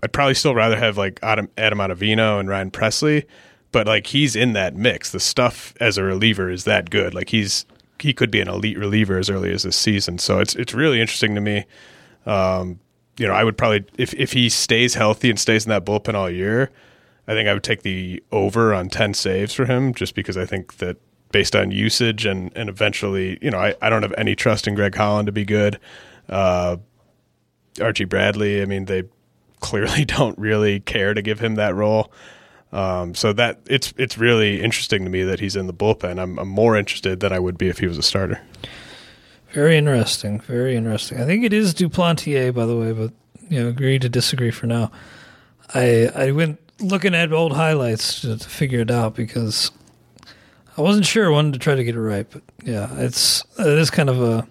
I'd 0.03 0.13
probably 0.13 0.35
still 0.35 0.57
rather 0.57 0.77
have 0.77 0.99
like 0.99 1.21
Adam, 1.23 1.49
Adam 1.57 1.79
Ottavino 1.79 2.41
and 2.41 2.49
Ryan 2.49 2.73
Pressly, 2.73 3.27
but 3.71 3.87
like 3.87 4.09
he's 4.09 4.35
in 4.35 4.55
that 4.55 4.75
mix. 4.75 5.13
The 5.13 5.21
stuff 5.21 5.75
as 5.79 5.99
a 5.99 6.03
reliever 6.03 6.51
is 6.51 6.65
that 6.65 6.91
good. 6.91 7.15
Like 7.15 7.29
he's 7.29 7.65
he 8.01 8.13
could 8.13 8.33
be 8.33 8.41
an 8.41 8.49
elite 8.49 8.77
reliever 8.77 9.19
as 9.19 9.31
early 9.31 9.53
as 9.53 9.63
this 9.63 9.77
season. 9.77 10.19
So 10.19 10.41
it's 10.41 10.57
it's 10.57 10.75
really 10.75 11.01
interesting 11.01 11.37
to 11.37 11.41
me. 11.41 11.65
Um, 12.27 12.81
you 13.19 13.29
know, 13.29 13.35
I 13.35 13.45
would 13.45 13.57
probably 13.57 13.85
if 13.97 14.13
if 14.15 14.33
he 14.33 14.49
stays 14.49 14.95
healthy 14.95 15.31
and 15.31 15.39
stays 15.39 15.65
in 15.65 15.71
that 15.71 15.85
bullpen 15.85 16.15
all 16.15 16.29
year, 16.29 16.73
I 17.29 17.35
think 17.35 17.49
I 17.49 17.55
would 17.55 17.63
take 17.63 17.83
the 17.83 18.23
over 18.33 18.75
on 18.75 18.89
ten 18.89 19.15
saves 19.15 19.55
for 19.55 19.67
him, 19.67 19.95
just 19.95 20.17
because 20.17 20.37
I 20.37 20.47
think 20.47 20.79
that 20.79 20.97
based 21.31 21.55
on 21.55 21.71
usage 21.71 22.27
and 22.27 22.51
and 22.57 22.69
eventually, 22.69 23.39
you 23.41 23.51
know, 23.51 23.59
I, 23.59 23.75
I 23.81 23.91
don't 23.91 24.03
have 24.03 24.15
any 24.19 24.35
trust 24.35 24.67
in 24.67 24.75
Greg 24.75 24.95
Holland 24.95 25.27
to 25.27 25.33
be 25.33 25.45
good. 25.45 25.79
Uh, 26.29 26.79
Archie 27.81 28.05
Bradley, 28.05 28.63
I 28.63 28.65
mean, 28.65 28.87
they 28.87 29.05
clearly 29.61 30.05
don't 30.07 30.39
really 30.39 30.81
care 30.81 31.15
to 31.15 31.23
give 31.23 31.41
him 31.41 31.57
that 31.57 31.75
role. 31.75 32.13
Um, 32.71 33.15
so 33.15 33.33
that 33.33 33.61
it's 33.67 33.95
it's 33.97 34.19
really 34.19 34.61
interesting 34.61 35.05
to 35.05 35.11
me 35.11 35.23
that 35.23 35.41
he's 35.41 35.57
in 35.57 35.67
the 35.67 35.73
bullpen. 35.73 36.21
I'm, 36.21 36.39
I'm 36.39 36.49
more 36.49 36.77
interested 36.77 37.21
than 37.21 37.33
I 37.33 37.39
would 37.39 37.57
be 37.57 37.69
if 37.69 37.79
he 37.79 37.87
was 37.87 37.97
a 37.97 38.03
starter. 38.03 38.41
Very 39.53 39.79
interesting. 39.79 40.41
Very 40.41 40.77
interesting. 40.77 41.19
I 41.19 41.25
think 41.25 41.45
it 41.45 41.55
is 41.55 41.75
Duplantier, 41.75 42.55
by 42.55 42.67
the 42.67 42.77
way, 42.77 42.93
but 42.93 43.13
you 43.49 43.63
know, 43.63 43.69
agree 43.69 43.99
to 43.99 44.09
disagree 44.09 44.51
for 44.51 44.67
now. 44.67 44.91
I 45.75 46.11
I 46.15 46.31
went 46.33 46.61
looking 46.81 47.15
at 47.15 47.33
old 47.33 47.53
highlights 47.53 48.21
to, 48.23 48.39
to 48.39 48.49
figure 48.49 48.81
it 48.81 48.91
out 48.91 49.15
because 49.15 49.71
I 50.77 50.83
wasn't 50.83 51.07
sure. 51.07 51.27
I 51.27 51.31
wanted 51.31 51.55
to 51.55 51.59
try 51.59 51.75
to 51.75 51.85
get 51.85 51.97
it 51.97 52.01
right, 52.01 52.27
but 52.31 52.43
yeah, 52.63 52.89
it's 52.99 53.45
it 53.59 53.79
is 53.79 53.91
kind 53.91 54.09
of 54.09 54.23
a 54.23 54.47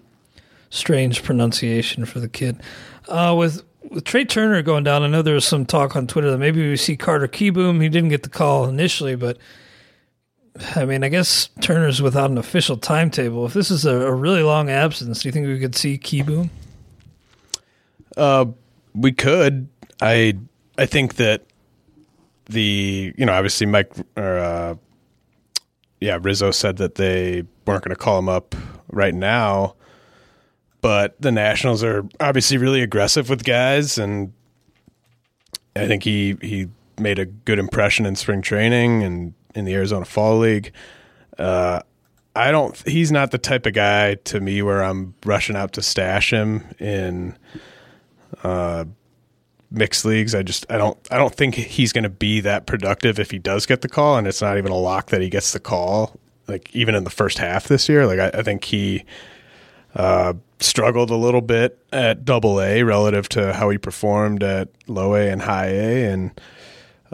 strange 0.70 1.22
pronunciation 1.22 2.04
for 2.04 2.20
the 2.20 2.28
kid. 2.28 2.60
Uh, 3.08 3.34
with 3.36 3.62
with 3.90 4.04
Trea 4.04 4.24
Turner 4.24 4.60
going 4.62 4.84
down, 4.84 5.02
I 5.02 5.06
know 5.06 5.22
there 5.22 5.34
was 5.34 5.46
some 5.46 5.64
talk 5.64 5.96
on 5.96 6.06
Twitter 6.06 6.30
that 6.30 6.38
maybe 6.38 6.68
we 6.68 6.76
see 6.76 6.96
Carter 6.96 7.28
Kieboom. 7.28 7.80
He 7.82 7.88
didn't 7.88 8.10
get 8.10 8.22
the 8.22 8.28
call 8.28 8.68
initially, 8.68 9.16
but 9.16 9.38
I 10.76 10.84
mean, 10.84 11.04
I 11.04 11.08
guess 11.08 11.48
Turner's 11.60 12.02
without 12.02 12.30
an 12.30 12.38
official 12.38 12.76
timetable. 12.76 13.46
If 13.46 13.54
this 13.54 13.70
is 13.70 13.84
a, 13.84 13.94
a 13.94 14.12
really 14.12 14.42
long 14.42 14.68
absence, 14.68 15.22
do 15.22 15.28
you 15.28 15.32
think 15.32 15.46
we 15.46 15.58
could 15.58 15.74
see 15.74 15.98
Kieboom? 15.98 16.50
Uh, 18.16 18.46
we 18.94 19.12
could. 19.12 19.68
I 20.02 20.36
I 20.76 20.86
think 20.86 21.14
that 21.16 21.44
the 22.48 23.12
you 23.16 23.26
know 23.26 23.32
obviously 23.32 23.66
Mike 23.66 23.92
or 24.16 24.38
uh, 24.38 24.74
yeah 26.00 26.18
Rizzo 26.20 26.50
said 26.50 26.76
that 26.78 26.96
they 26.96 27.44
weren't 27.66 27.84
going 27.84 27.94
to 27.94 27.96
call 27.96 28.18
him 28.18 28.28
up 28.28 28.54
right 28.90 29.14
now, 29.14 29.74
but 30.80 31.20
the 31.20 31.32
Nationals 31.32 31.82
are 31.84 32.04
obviously 32.20 32.56
really 32.56 32.82
aggressive 32.82 33.28
with 33.28 33.44
guys, 33.44 33.98
and 33.98 34.32
I 35.76 35.86
think 35.86 36.02
he 36.04 36.36
he 36.40 36.68
made 36.98 37.18
a 37.18 37.26
good 37.26 37.58
impression 37.58 38.06
in 38.06 38.16
spring 38.16 38.42
training 38.42 39.02
and 39.02 39.34
in 39.54 39.64
the 39.64 39.74
Arizona 39.74 40.04
Fall 40.04 40.38
League. 40.38 40.72
Uh, 41.38 41.80
I 42.34 42.50
don't. 42.50 42.76
He's 42.86 43.10
not 43.10 43.30
the 43.30 43.38
type 43.38 43.66
of 43.66 43.74
guy 43.74 44.14
to 44.14 44.40
me 44.40 44.62
where 44.62 44.82
I'm 44.82 45.14
rushing 45.24 45.56
out 45.56 45.72
to 45.72 45.82
stash 45.82 46.32
him 46.32 46.64
in 46.78 47.36
uh, 48.44 48.84
mixed 49.70 50.04
leagues. 50.04 50.34
I 50.34 50.42
just 50.42 50.66
I 50.70 50.78
don't 50.78 50.98
I 51.10 51.18
don't 51.18 51.34
think 51.34 51.54
he's 51.54 51.92
going 51.92 52.04
to 52.04 52.10
be 52.10 52.40
that 52.40 52.66
productive 52.66 53.18
if 53.18 53.30
he 53.30 53.38
does 53.38 53.66
get 53.66 53.82
the 53.82 53.88
call, 53.88 54.16
and 54.16 54.26
it's 54.26 54.42
not 54.42 54.58
even 54.58 54.72
a 54.72 54.76
lock 54.76 55.10
that 55.10 55.20
he 55.20 55.28
gets 55.28 55.52
the 55.52 55.60
call. 55.60 56.18
Like 56.46 56.74
even 56.74 56.94
in 56.94 57.04
the 57.04 57.10
first 57.10 57.38
half 57.38 57.68
this 57.68 57.88
year, 57.88 58.06
like 58.06 58.18
I, 58.18 58.38
I 58.38 58.42
think 58.42 58.64
he 58.64 59.04
uh, 59.94 60.34
struggled 60.60 61.10
a 61.10 61.16
little 61.16 61.40
bit 61.40 61.78
at 61.92 62.24
Double 62.24 62.60
A 62.60 62.82
relative 62.82 63.28
to 63.30 63.52
how 63.52 63.70
he 63.70 63.78
performed 63.78 64.42
at 64.42 64.68
Low 64.86 65.14
A 65.14 65.28
and 65.30 65.42
High 65.42 65.68
A, 65.68 66.04
and 66.10 66.40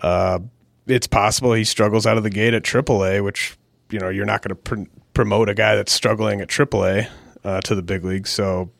uh, 0.02 0.38
it's 0.86 1.06
possible 1.06 1.52
he 1.52 1.64
struggles 1.64 2.06
out 2.06 2.16
of 2.16 2.22
the 2.22 2.30
gate 2.30 2.54
at 2.54 2.62
Triple 2.62 3.04
A, 3.04 3.20
which 3.20 3.56
you 3.90 3.98
know 3.98 4.08
you're 4.08 4.26
not 4.26 4.42
going 4.42 4.50
to 4.50 4.54
pr- 4.54 4.90
promote 5.14 5.48
a 5.48 5.54
guy 5.54 5.74
that's 5.76 5.92
struggling 5.92 6.40
at 6.40 6.48
Triple 6.48 6.84
A 6.84 7.08
uh, 7.42 7.60
to 7.62 7.74
the 7.74 7.82
big 7.82 8.04
leagues. 8.04 8.30
So 8.30 8.70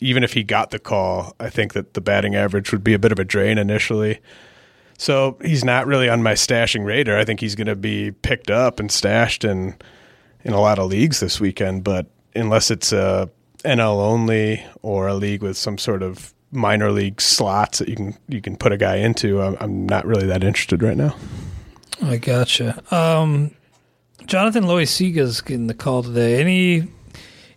even 0.00 0.24
if 0.24 0.32
he 0.32 0.42
got 0.42 0.70
the 0.70 0.78
call, 0.78 1.34
I 1.40 1.50
think 1.50 1.72
that 1.74 1.94
the 1.94 2.00
batting 2.00 2.34
average 2.34 2.72
would 2.72 2.84
be 2.84 2.94
a 2.94 2.98
bit 2.98 3.12
of 3.12 3.18
a 3.18 3.24
drain 3.24 3.58
initially. 3.58 4.20
So 4.98 5.36
he's 5.42 5.64
not 5.64 5.86
really 5.86 6.08
on 6.08 6.22
my 6.22 6.32
stashing 6.32 6.84
radar. 6.84 7.18
I 7.18 7.24
think 7.24 7.40
he's 7.40 7.54
going 7.54 7.66
to 7.66 7.76
be 7.76 8.12
picked 8.12 8.50
up 8.50 8.80
and 8.80 8.90
stashed 8.90 9.44
in 9.44 9.76
in 10.44 10.52
a 10.52 10.60
lot 10.60 10.78
of 10.78 10.88
leagues 10.88 11.20
this 11.20 11.40
weekend. 11.40 11.84
But 11.84 12.06
unless 12.34 12.70
it's 12.70 12.92
a 12.92 13.30
NL 13.64 13.98
only 13.98 14.64
or 14.82 15.08
a 15.08 15.14
league 15.14 15.42
with 15.42 15.56
some 15.56 15.76
sort 15.76 16.02
of 16.02 16.32
minor 16.52 16.92
league 16.92 17.20
slots 17.20 17.80
that 17.80 17.88
you 17.88 17.96
can 17.96 18.16
you 18.28 18.40
can 18.40 18.56
put 18.56 18.72
a 18.72 18.76
guy 18.76 18.96
into, 18.96 19.42
I'm, 19.42 19.56
I'm 19.60 19.86
not 19.86 20.06
really 20.06 20.26
that 20.26 20.44
interested 20.44 20.82
right 20.82 20.96
now. 20.96 21.14
I 22.02 22.16
gotcha. 22.18 22.82
Um, 22.94 23.52
Jonathan 24.26 24.64
Loaisiga's 24.64 25.40
getting 25.40 25.66
the 25.66 25.74
call 25.74 26.02
today. 26.02 26.40
Any 26.40 26.88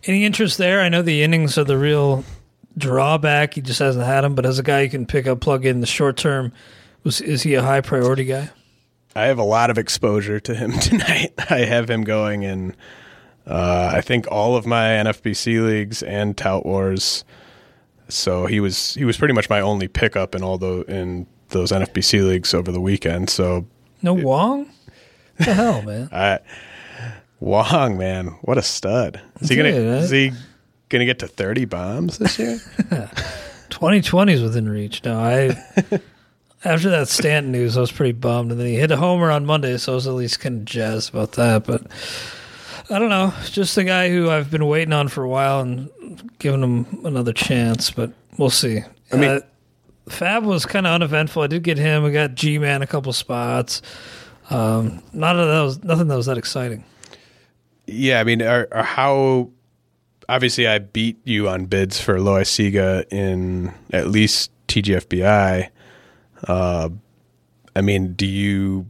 any 0.04 0.24
interest 0.24 0.58
there? 0.58 0.80
I 0.80 0.88
know 0.88 1.02
the 1.02 1.22
innings 1.22 1.58
are 1.58 1.64
the 1.64 1.78
real 1.78 2.24
drawback. 2.76 3.54
He 3.54 3.60
just 3.60 3.78
hasn't 3.78 4.04
had 4.04 4.22
them, 4.22 4.34
but 4.34 4.46
as 4.46 4.58
a 4.58 4.62
guy 4.62 4.82
you 4.82 4.90
can 4.90 5.06
pick 5.06 5.26
up, 5.26 5.40
plug 5.40 5.64
in 5.66 5.80
the 5.80 5.86
short 5.86 6.16
term, 6.16 6.52
was 7.04 7.20
is 7.20 7.42
he 7.42 7.54
a 7.54 7.62
high 7.62 7.80
priority 7.80 8.24
guy? 8.24 8.50
I 9.14 9.24
have 9.24 9.38
a 9.38 9.44
lot 9.44 9.70
of 9.70 9.78
exposure 9.78 10.40
to 10.40 10.54
him 10.54 10.72
tonight. 10.80 11.32
I 11.50 11.60
have 11.60 11.90
him 11.90 12.04
going 12.04 12.42
in. 12.42 12.76
Uh, 13.46 13.90
I 13.94 14.00
think 14.00 14.30
all 14.30 14.56
of 14.56 14.66
my 14.66 14.84
NFBC 14.84 15.64
leagues 15.64 16.02
and 16.02 16.36
Tout 16.36 16.64
Wars. 16.64 17.24
So 18.08 18.46
he 18.46 18.60
was 18.60 18.94
he 18.94 19.04
was 19.04 19.16
pretty 19.16 19.34
much 19.34 19.48
my 19.48 19.60
only 19.60 19.88
pickup 19.88 20.34
in 20.34 20.42
all 20.42 20.58
the 20.58 20.82
in 20.82 21.26
those 21.48 21.72
NFBC 21.72 22.26
leagues 22.26 22.54
over 22.54 22.70
the 22.70 22.80
weekend. 22.80 23.30
So 23.30 23.66
no 24.02 24.14
Wong. 24.14 24.66
What 25.36 25.46
the 25.46 25.54
hell, 25.54 25.82
man. 25.82 26.08
I 26.12 26.38
Wong, 27.40 27.96
man, 27.96 28.26
what 28.42 28.58
a 28.58 28.62
stud! 28.62 29.20
Is 29.40 29.48
he 29.48 29.56
gonna 29.56 29.72
Dude, 29.72 30.02
is 30.02 30.10
he 30.10 30.32
gonna 30.90 31.06
get 31.06 31.18
to 31.20 31.26
thirty 31.28 31.64
bombs 31.64 32.18
this 32.18 32.38
year? 32.38 32.58
2020 33.70 34.32
is 34.32 34.42
within 34.42 34.68
reach. 34.68 35.02
No, 35.04 35.18
I 35.18 35.56
after 36.64 36.90
that 36.90 37.08
Stanton 37.08 37.50
news, 37.52 37.76
I 37.76 37.80
was 37.80 37.92
pretty 37.92 38.12
bummed, 38.12 38.50
and 38.50 38.60
then 38.60 38.66
he 38.66 38.74
hit 38.76 38.90
a 38.90 38.96
homer 38.96 39.30
on 39.30 39.46
Monday, 39.46 39.78
so 39.78 39.92
I 39.92 39.94
was 39.94 40.06
at 40.06 40.12
least 40.14 40.40
kind 40.40 40.58
of 40.58 40.64
jazzed 40.66 41.10
about 41.10 41.32
that. 41.32 41.64
But 41.64 41.86
I 42.90 42.98
don't 42.98 43.08
know, 43.08 43.32
just 43.46 43.78
a 43.78 43.84
guy 43.84 44.10
who 44.10 44.28
I've 44.28 44.50
been 44.50 44.66
waiting 44.66 44.92
on 44.92 45.08
for 45.08 45.22
a 45.22 45.28
while 45.28 45.60
and 45.60 45.88
giving 46.38 46.62
him 46.62 47.04
another 47.06 47.32
chance, 47.32 47.90
but 47.90 48.12
we'll 48.36 48.50
see. 48.50 48.80
I 49.12 49.16
mean- 49.16 49.30
uh, 49.30 49.40
FAAB 50.08 50.42
was 50.42 50.66
kind 50.66 50.88
of 50.88 50.94
uneventful. 50.94 51.42
I 51.42 51.46
did 51.46 51.62
get 51.62 51.78
him. 51.78 52.02
We 52.02 52.10
got 52.10 52.34
G 52.34 52.58
Man 52.58 52.82
a 52.82 52.86
couple 52.86 53.12
spots. 53.12 53.80
Um, 54.48 55.04
not 55.12 55.36
of 55.38 55.46
those, 55.46 55.84
nothing 55.84 56.08
that 56.08 56.16
was 56.16 56.26
that 56.26 56.36
exciting. 56.36 56.84
Yeah, 57.86 58.20
I 58.20 58.24
mean, 58.24 58.42
are, 58.42 58.68
are 58.72 58.82
how 58.82 59.50
obviously 60.28 60.66
I 60.66 60.78
beat 60.78 61.18
you 61.24 61.48
on 61.48 61.66
bids 61.66 62.00
for 62.00 62.18
Loaisiga 62.18 63.04
in 63.10 63.74
at 63.92 64.06
least 64.06 64.50
TGFBI. 64.68 65.68
Uh, 66.46 66.88
I 67.74 67.80
mean, 67.80 68.14
do 68.14 68.26
you 68.26 68.86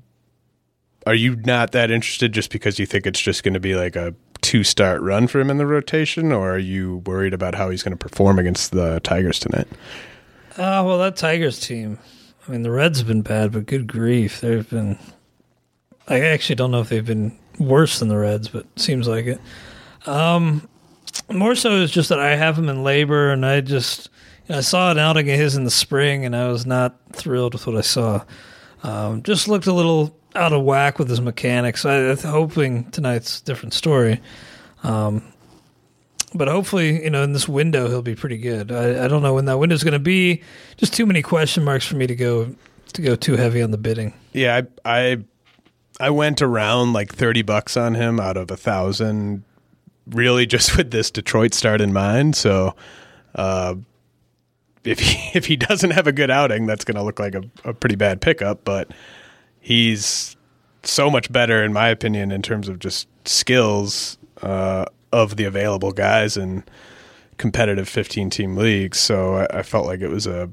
are 1.06 1.14
you 1.14 1.36
not 1.36 1.72
that 1.72 1.90
interested 1.90 2.32
just 2.32 2.50
because 2.50 2.78
you 2.78 2.86
think 2.86 3.06
it's 3.06 3.20
just 3.20 3.42
going 3.42 3.54
to 3.54 3.60
be 3.60 3.74
like 3.74 3.96
a 3.96 4.14
two 4.42 4.64
start 4.64 5.00
run 5.00 5.26
for 5.26 5.40
him 5.40 5.50
in 5.50 5.58
the 5.58 5.66
rotation, 5.66 6.32
or 6.32 6.52
are 6.52 6.58
you 6.58 6.98
worried 6.98 7.34
about 7.34 7.54
how 7.54 7.70
he's 7.70 7.82
going 7.82 7.96
to 7.96 8.08
perform 8.08 8.38
against 8.38 8.72
the 8.72 9.00
Tigers 9.00 9.38
tonight? 9.38 9.68
Oh, 10.58 10.84
well, 10.84 10.98
that 10.98 11.16
Tigers 11.16 11.58
team. 11.58 11.98
I 12.46 12.52
mean, 12.52 12.62
the 12.62 12.70
Reds 12.70 12.98
have 12.98 13.08
been 13.08 13.22
bad, 13.22 13.52
but 13.52 13.66
good 13.66 13.86
grief. 13.86 14.40
They've 14.40 14.68
been. 14.68 14.98
I 16.08 16.20
actually 16.20 16.56
don't 16.56 16.70
know 16.70 16.80
if 16.80 16.88
they've 16.88 17.04
been 17.04 17.38
worse 17.60 18.00
than 18.00 18.08
the 18.08 18.16
Reds, 18.16 18.48
but 18.48 18.66
seems 18.76 19.06
like 19.06 19.26
it. 19.26 19.40
Um, 20.06 20.68
more 21.30 21.54
so 21.54 21.76
is 21.76 21.90
just 21.90 22.08
that 22.08 22.18
I 22.18 22.34
have 22.34 22.58
him 22.58 22.68
in 22.68 22.78
LABR, 22.78 23.32
and 23.32 23.46
I 23.46 23.60
just. 23.60 24.08
You 24.48 24.54
know, 24.54 24.58
I 24.58 24.62
saw 24.62 24.90
an 24.90 24.98
outing 24.98 25.30
of 25.30 25.38
his 25.38 25.54
in 25.54 25.62
the 25.62 25.70
spring, 25.70 26.24
and 26.24 26.34
I 26.34 26.48
was 26.48 26.66
not 26.66 26.96
thrilled 27.12 27.52
with 27.52 27.68
what 27.68 27.76
I 27.76 27.82
saw. 27.82 28.24
Um, 28.82 29.22
just 29.22 29.46
looked 29.46 29.68
a 29.68 29.72
little 29.72 30.16
out 30.34 30.52
of 30.52 30.64
whack 30.64 30.98
with 30.98 31.08
his 31.08 31.20
mechanics. 31.20 31.84
I, 31.84 32.10
I'm 32.10 32.18
hoping 32.18 32.90
tonight's 32.90 33.40
different 33.40 33.74
story. 33.74 34.20
Um, 34.82 35.22
but 36.34 36.48
hopefully, 36.48 37.02
you 37.02 37.10
know, 37.10 37.22
in 37.22 37.32
this 37.32 37.48
window, 37.48 37.88
he'll 37.88 38.02
be 38.02 38.14
pretty 38.14 38.38
good. 38.38 38.70
I, 38.70 39.04
I 39.04 39.08
don't 39.08 39.22
know 39.22 39.34
when 39.34 39.46
that 39.46 39.58
window's 39.58 39.82
going 39.82 39.92
to 39.92 39.98
be. 39.98 40.42
Just 40.76 40.94
too 40.94 41.06
many 41.06 41.22
question 41.22 41.64
marks 41.64 41.86
for 41.86 41.96
me 41.96 42.06
to 42.06 42.14
go 42.14 42.54
to 42.92 43.02
go 43.02 43.16
too 43.16 43.36
heavy 43.36 43.62
on 43.62 43.70
the 43.70 43.78
bidding. 43.78 44.14
Yeah, 44.32 44.62
I 44.84 45.00
I, 45.00 45.24
I 46.00 46.10
went 46.10 46.42
around 46.42 46.92
like 46.92 47.14
thirty 47.14 47.42
bucks 47.42 47.76
on 47.76 47.94
him 47.94 48.18
out 48.18 48.36
of 48.36 48.50
a 48.50 48.56
thousand, 48.56 49.44
really 50.06 50.46
just 50.46 50.76
with 50.76 50.90
this 50.90 51.10
Detroit 51.10 51.54
start 51.54 51.80
in 51.80 51.92
mind. 51.92 52.36
So, 52.36 52.74
uh, 53.34 53.74
if 54.84 55.00
he 55.00 55.30
if 55.38 55.46
he 55.46 55.56
doesn't 55.56 55.90
have 55.90 56.06
a 56.06 56.12
good 56.12 56.30
outing, 56.30 56.66
that's 56.66 56.84
going 56.84 56.96
to 56.96 57.02
look 57.02 57.18
like 57.18 57.34
a, 57.34 57.42
a 57.64 57.74
pretty 57.74 57.96
bad 57.96 58.20
pickup. 58.20 58.64
But 58.64 58.90
he's 59.60 60.36
so 60.82 61.10
much 61.10 61.30
better, 61.30 61.62
in 61.62 61.72
my 61.72 61.88
opinion, 61.88 62.32
in 62.32 62.42
terms 62.42 62.68
of 62.68 62.78
just 62.78 63.06
skills 63.26 64.18
uh, 64.42 64.86
of 65.12 65.36
the 65.36 65.44
available 65.44 65.92
guys 65.92 66.36
in 66.36 66.64
competitive 67.36 67.88
fifteen 67.88 68.30
team 68.30 68.56
leagues. 68.56 68.98
So 68.98 69.36
I, 69.36 69.58
I 69.58 69.62
felt 69.62 69.86
like 69.86 70.00
it 70.00 70.08
was 70.08 70.26
a 70.26 70.50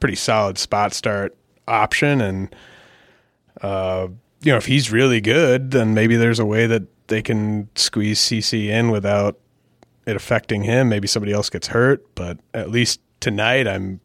pretty 0.00 0.16
solid 0.16 0.58
spot 0.58 0.92
start 0.92 1.36
option 1.68 2.20
and 2.20 2.54
uh, 3.62 4.08
you 4.42 4.52
know 4.52 4.58
if 4.58 4.66
he's 4.66 4.90
really 4.90 5.20
good 5.20 5.70
then 5.70 5.94
maybe 5.94 6.16
there's 6.16 6.38
a 6.38 6.46
way 6.46 6.66
that 6.66 6.82
they 7.08 7.22
can 7.22 7.68
squeeze 7.74 8.20
CC 8.20 8.66
in 8.68 8.90
without 8.90 9.38
it 10.06 10.16
affecting 10.16 10.62
him 10.62 10.88
maybe 10.88 11.06
somebody 11.06 11.32
else 11.32 11.50
gets 11.50 11.68
hurt 11.68 12.04
but 12.14 12.38
at 12.54 12.70
least 12.70 13.00
tonight 13.20 13.66
I'm 13.66 14.00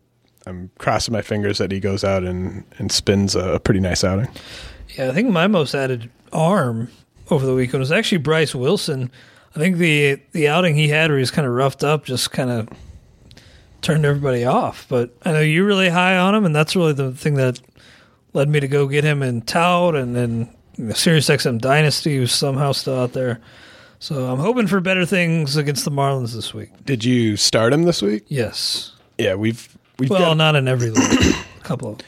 I'm 0.46 0.72
crossing 0.78 1.14
my 1.14 1.22
fingers 1.22 1.58
that 1.60 1.72
he 1.72 1.80
goes 1.80 2.04
out 2.04 2.24
and, 2.24 2.64
and 2.78 2.92
spins 2.92 3.36
a, 3.36 3.60
pretty 3.60 3.80
nice 3.80 4.04
outing. 4.04 4.28
Yeah, 4.98 5.10
I 5.10 5.14
think 5.14 5.30
my 5.30 5.48
most 5.48 5.76
added 5.76 6.10
arm 6.34 6.90
over 7.30 7.46
the 7.46 7.54
weekend 7.54 7.80
was 7.80 7.92
actually 7.92 8.18
Bryce 8.18 8.56
Wilson. 8.56 9.12
I 9.56 9.60
think 9.60 9.78
the 9.78 10.20
the 10.32 10.48
outing 10.48 10.76
he 10.76 10.88
had 10.88 11.10
where 11.10 11.18
he 11.18 11.22
was 11.22 11.32
kind 11.32 11.48
of 11.48 11.54
roughed 11.54 11.84
up 11.84 12.06
just 12.06 12.32
kind 12.32 12.50
of 12.50 12.70
turned 13.82 14.06
everybody 14.06 14.46
off. 14.46 14.86
But 14.90 15.14
I 15.24 15.32
know 15.32 15.42
you're 15.42 15.66
really 15.66 15.90
high 15.90 16.18
on 16.18 16.34
him, 16.34 16.46
and 16.46 16.56
that's 16.56 16.76
really 16.76 16.94
the 16.94 17.12
thing 17.12 17.36
that 17.36 17.60
led 18.34 18.50
me 18.50 18.60
to 18.60 18.68
go 18.68 18.88
get 18.88 19.04
him 19.04 19.22
in 19.24 19.42
Tout 19.42 19.96
and 19.96 20.16
then 20.16 20.50
you 20.78 20.86
know, 20.86 20.94
SiriusXM 20.94 21.60
Dynasty, 21.60 22.20
was 22.20 22.32
somehow 22.32 22.72
still 22.72 23.00
out 23.00 23.14
there. 23.14 23.40
So 24.00 24.26
I'm 24.32 24.40
hoping 24.40 24.68
for 24.68 24.80
better 24.80 25.06
things 25.06 25.58
against 25.58 25.86
the 25.86 25.92
Marlins 25.92 26.34
this 26.34 26.54
week. 26.54 26.70
Did 26.86 27.04
you 27.04 27.38
start 27.38 27.72
him 27.72 27.84
this 27.84 28.02
week? 28.02 28.24
Yes. 28.28 28.94
Yeah, 29.18 29.36
we've 29.36 29.78
we've 30.00 30.10
Well, 30.10 30.20
got, 30.20 30.38
not 30.38 30.56
in 30.56 30.68
every 30.68 30.90
league. 30.90 31.36
A 31.60 31.64
couple 31.64 31.92
of 31.92 32.00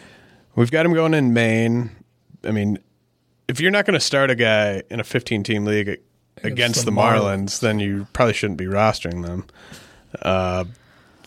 we've 0.55 0.71
got 0.71 0.85
him 0.85 0.93
going 0.93 1.13
in 1.13 1.33
Maine. 1.33 1.91
I 2.43 2.51
mean, 2.51 2.79
if 3.47 3.59
you're 3.59 3.71
not 3.71 3.85
going 3.85 3.93
to 3.93 3.99
start 3.99 4.31
a 4.31 4.35
guy 4.35 4.81
in 4.89 4.99
a 4.99 5.03
15 5.03 5.43
team 5.43 5.65
league 5.65 5.99
against, 6.43 6.85
the 6.85 6.91
the 6.91 6.97
Marlins, 6.97 7.59
then 7.59 7.79
you 7.79 8.07
probably 8.13 8.33
shouldn't 8.33 8.57
be 8.57 8.65
rostering 8.65 9.23
them. 9.23 9.45
Uh, 10.21 10.65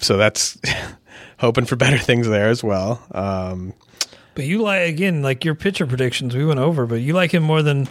so 0.01 0.17
that's 0.17 0.59
hoping 1.39 1.65
for 1.65 1.77
better 1.77 1.99
things 1.99 2.27
there 2.29 2.49
as 2.49 2.65
well. 2.65 3.01
Um, 3.13 3.73
But 4.37 4.45
you 4.45 4.61
like 4.61 4.89
again, 4.89 5.23
like 5.23 5.45
your 5.45 5.55
pitcher 5.55 5.87
predictions 5.87 6.37
we 6.37 6.45
went 6.45 6.61
over, 6.61 6.87
but 6.87 7.01
you 7.01 7.15
like 7.15 7.33
him 7.33 7.43
more 7.43 7.63
than 7.63 7.89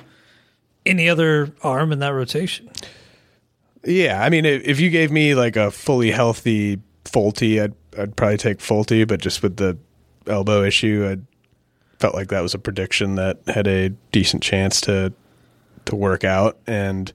any 0.85 1.09
other 1.09 1.51
arm 1.63 1.91
in 1.91 1.99
that 1.99 2.09
rotation. 2.09 2.69
Yeah, 3.83 4.21
I 4.21 4.29
mean, 4.29 4.45
if 4.45 4.79
you 4.79 4.91
gave 4.91 5.11
me 5.11 5.35
like 5.35 5.55
a 5.55 5.71
fully 5.71 6.11
healthy 6.11 6.79
Folty, 7.03 7.61
I'd 7.61 7.73
I'd 7.97 8.15
probably 8.15 8.37
take 8.37 8.59
Folty, 8.59 9.07
but 9.07 9.19
just 9.19 9.41
with 9.41 9.57
the 9.57 9.77
elbow 10.27 10.63
issue, 10.63 11.07
I 11.09 11.17
felt 11.99 12.13
like 12.13 12.27
that 12.27 12.41
was 12.41 12.53
a 12.53 12.59
prediction 12.59 13.15
that 13.15 13.39
had 13.47 13.67
a 13.67 13.89
decent 14.11 14.43
chance 14.43 14.79
to 14.81 15.13
to 15.85 15.95
work 15.95 16.23
out. 16.23 16.59
And 16.67 17.11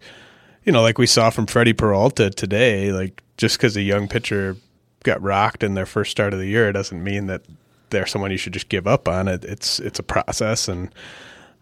you 0.65 0.73
know, 0.73 0.83
like 0.83 0.99
we 0.99 1.07
saw 1.07 1.31
from 1.31 1.47
Freddie 1.47 1.73
Peralta 1.73 2.31
today, 2.31 2.91
like 2.91 3.23
just 3.37 3.59
because 3.59 3.77
a 3.77 3.83
young 3.83 4.09
pitcher 4.09 4.57
got 5.05 5.23
rocked 5.23 5.63
in 5.63 5.75
their 5.75 5.87
first 5.87 6.11
start 6.11 6.33
of 6.33 6.41
the 6.41 6.49
year, 6.49 6.73
doesn't 6.73 7.03
mean 7.03 7.27
that 7.27 7.43
they're 7.91 8.07
someone 8.07 8.31
you 8.31 8.37
should 8.37 8.53
just 8.53 8.69
give 8.69 8.87
up 8.87 9.09
on. 9.09 9.29
It 9.29 9.45
it's 9.45 9.81
it's 9.81 9.99
a 9.99 10.05
process 10.05 10.69
and. 10.69 10.91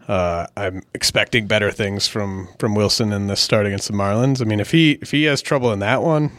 Uh, 0.07 0.47
I'm 0.57 0.81
expecting 0.95 1.45
better 1.45 1.69
things 1.69 2.07
from, 2.07 2.47
from 2.57 2.73
Wilson 2.73 3.13
in 3.13 3.27
this 3.27 3.39
start 3.39 3.67
against 3.67 3.87
the 3.87 3.93
Marlins. 3.93 4.41
I 4.41 4.45
mean, 4.45 4.59
if 4.59 4.71
he 4.71 4.93
if 5.03 5.11
he 5.11 5.25
has 5.25 5.39
trouble 5.39 5.71
in 5.71 5.77
that 5.79 6.01
one, 6.01 6.31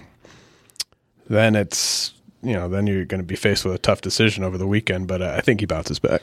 then 1.29 1.55
it's 1.55 2.13
you 2.43 2.55
know 2.55 2.69
then 2.69 2.89
you're 2.89 3.05
going 3.05 3.21
to 3.21 3.27
be 3.27 3.37
faced 3.37 3.65
with 3.65 3.73
a 3.73 3.79
tough 3.79 4.01
decision 4.01 4.43
over 4.43 4.59
the 4.59 4.67
weekend. 4.67 5.07
But 5.07 5.23
uh, 5.23 5.35
I 5.37 5.41
think 5.41 5.61
he 5.61 5.67
bounces 5.67 6.01
back. 6.01 6.21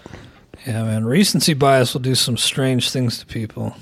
Yeah, 0.66 0.84
man. 0.84 1.06
Recency 1.06 1.54
bias 1.54 1.94
will 1.94 2.02
do 2.02 2.16
some 2.16 2.36
strange 2.36 2.92
things 2.92 3.20
to 3.20 3.26
people. 3.26 3.76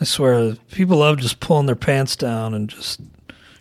I 0.00 0.04
swear, 0.04 0.54
people 0.72 0.98
love 0.98 1.18
just 1.18 1.40
pulling 1.40 1.66
their 1.66 1.76
pants 1.76 2.16
down 2.16 2.54
and 2.54 2.68
just 2.68 3.00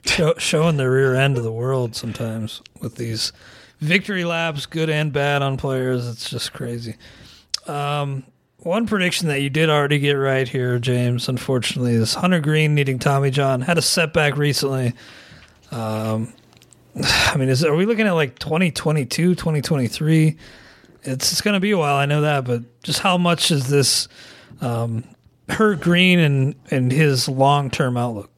show, 0.06 0.34
showing 0.38 0.78
their 0.78 0.92
rear 0.92 1.14
end 1.14 1.38
of 1.38 1.44
the 1.44 1.52
world 1.52 1.96
sometimes 1.96 2.62
with 2.80 2.96
these 2.96 3.34
victory 3.80 4.26
laps, 4.26 4.66
good 4.66 4.90
and 4.90 5.12
bad 5.12 5.42
on 5.42 5.58
players. 5.58 6.08
It's 6.08 6.30
just 6.30 6.54
crazy. 6.54 6.96
Um, 7.68 8.24
one 8.58 8.88
prediction 8.88 9.30
that 9.30 9.42
you 9.42 9.50
did 9.50 9.70
already 9.70 10.00
get 10.00 10.14
right 10.14 10.48
here, 10.48 10.80
James, 10.80 11.30
unfortunately, 11.30 11.94
is 11.94 12.14
Hunter 12.14 12.42
Greene 12.42 12.76
needing 12.76 13.00
Tommy 13.00 13.32
John. 13.32 13.62
Had 13.62 13.78
a 13.78 13.82
setback 13.82 14.36
recently. 14.36 14.94
Um, 15.72 16.34
I 17.04 17.38
mean, 17.38 17.50
is 17.50 17.64
are 17.64 17.76
we 17.76 17.86
looking 17.86 18.08
at 18.08 18.12
like 18.14 18.38
2022, 18.40 19.36
2023? 19.36 20.38
It's, 21.04 21.32
it's 21.32 21.42
going 21.42 21.54
to 21.54 21.62
be 21.62 21.72
a 21.72 21.78
while, 21.78 21.96
I 21.96 22.06
know 22.06 22.22
that, 22.22 22.44
but 22.44 22.84
just 22.84 23.00
how 23.00 23.18
much 23.18 23.52
is 23.52 23.70
this 23.70 24.10
um, 24.60 25.06
hurt 25.48 25.80
Greene 25.80 26.20
and, 26.20 26.56
and 26.70 26.92
his 26.92 27.30
long 27.30 27.70
term 27.70 27.96
outlook? 27.96 28.30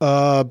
Uh, 0.00 0.44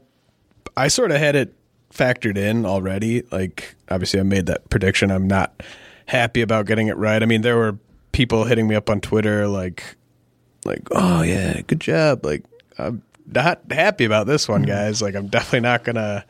I 0.75 0.89
sort 0.89 1.11
of 1.11 1.17
had 1.17 1.35
it 1.35 1.53
factored 1.93 2.37
in 2.37 2.65
already. 2.65 3.23
Like, 3.31 3.75
obviously, 3.89 4.19
I 4.19 4.23
made 4.23 4.47
that 4.47 4.69
prediction. 4.69 5.11
I'm 5.11 5.27
not 5.27 5.61
happy 6.05 6.41
about 6.41 6.65
getting 6.65 6.87
it 6.87 6.97
right. 6.97 7.21
I 7.21 7.25
mean, 7.25 7.41
there 7.41 7.57
were 7.57 7.77
people 8.11 8.43
hitting 8.45 8.67
me 8.67 8.75
up 8.75 8.89
on 8.89 9.01
Twitter 9.01 9.47
like, 9.47 9.95
like, 10.65 10.87
oh 10.91 11.21
yeah, 11.21 11.61
good 11.61 11.79
job. 11.79 12.25
Like, 12.25 12.43
I'm 12.77 13.03
not 13.25 13.61
happy 13.69 14.05
about 14.05 14.27
this 14.27 14.47
one, 14.47 14.63
guys. 14.63 15.01
Like, 15.01 15.15
I'm 15.15 15.27
definitely 15.27 15.61
not 15.61 15.83
gonna 15.83 16.25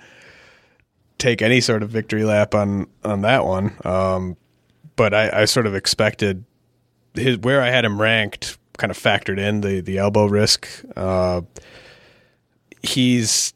take 1.18 1.42
any 1.42 1.62
sort 1.62 1.84
of 1.84 1.90
victory 1.90 2.24
lap 2.24 2.56
on 2.56 2.88
on 3.04 3.22
that 3.22 3.46
one. 3.46 3.76
Um, 3.86 4.38
but 4.96 5.14
I, 5.14 5.42
I 5.42 5.46
sort 5.46 5.66
of 5.66 5.76
expected 5.76 6.44
his 7.14 7.38
where 7.38 7.62
I 7.62 7.70
had 7.70 7.86
him 7.86 8.02
ranked, 8.02 8.58
kind 8.78 8.92
of 8.92 8.98
factored 8.98 9.40
in 9.40 9.62
the 9.62 9.82
the 9.82 9.98
elbow 9.98 10.26
risk. 10.26 10.68
Uh, 10.96 11.42
he's 12.82 13.54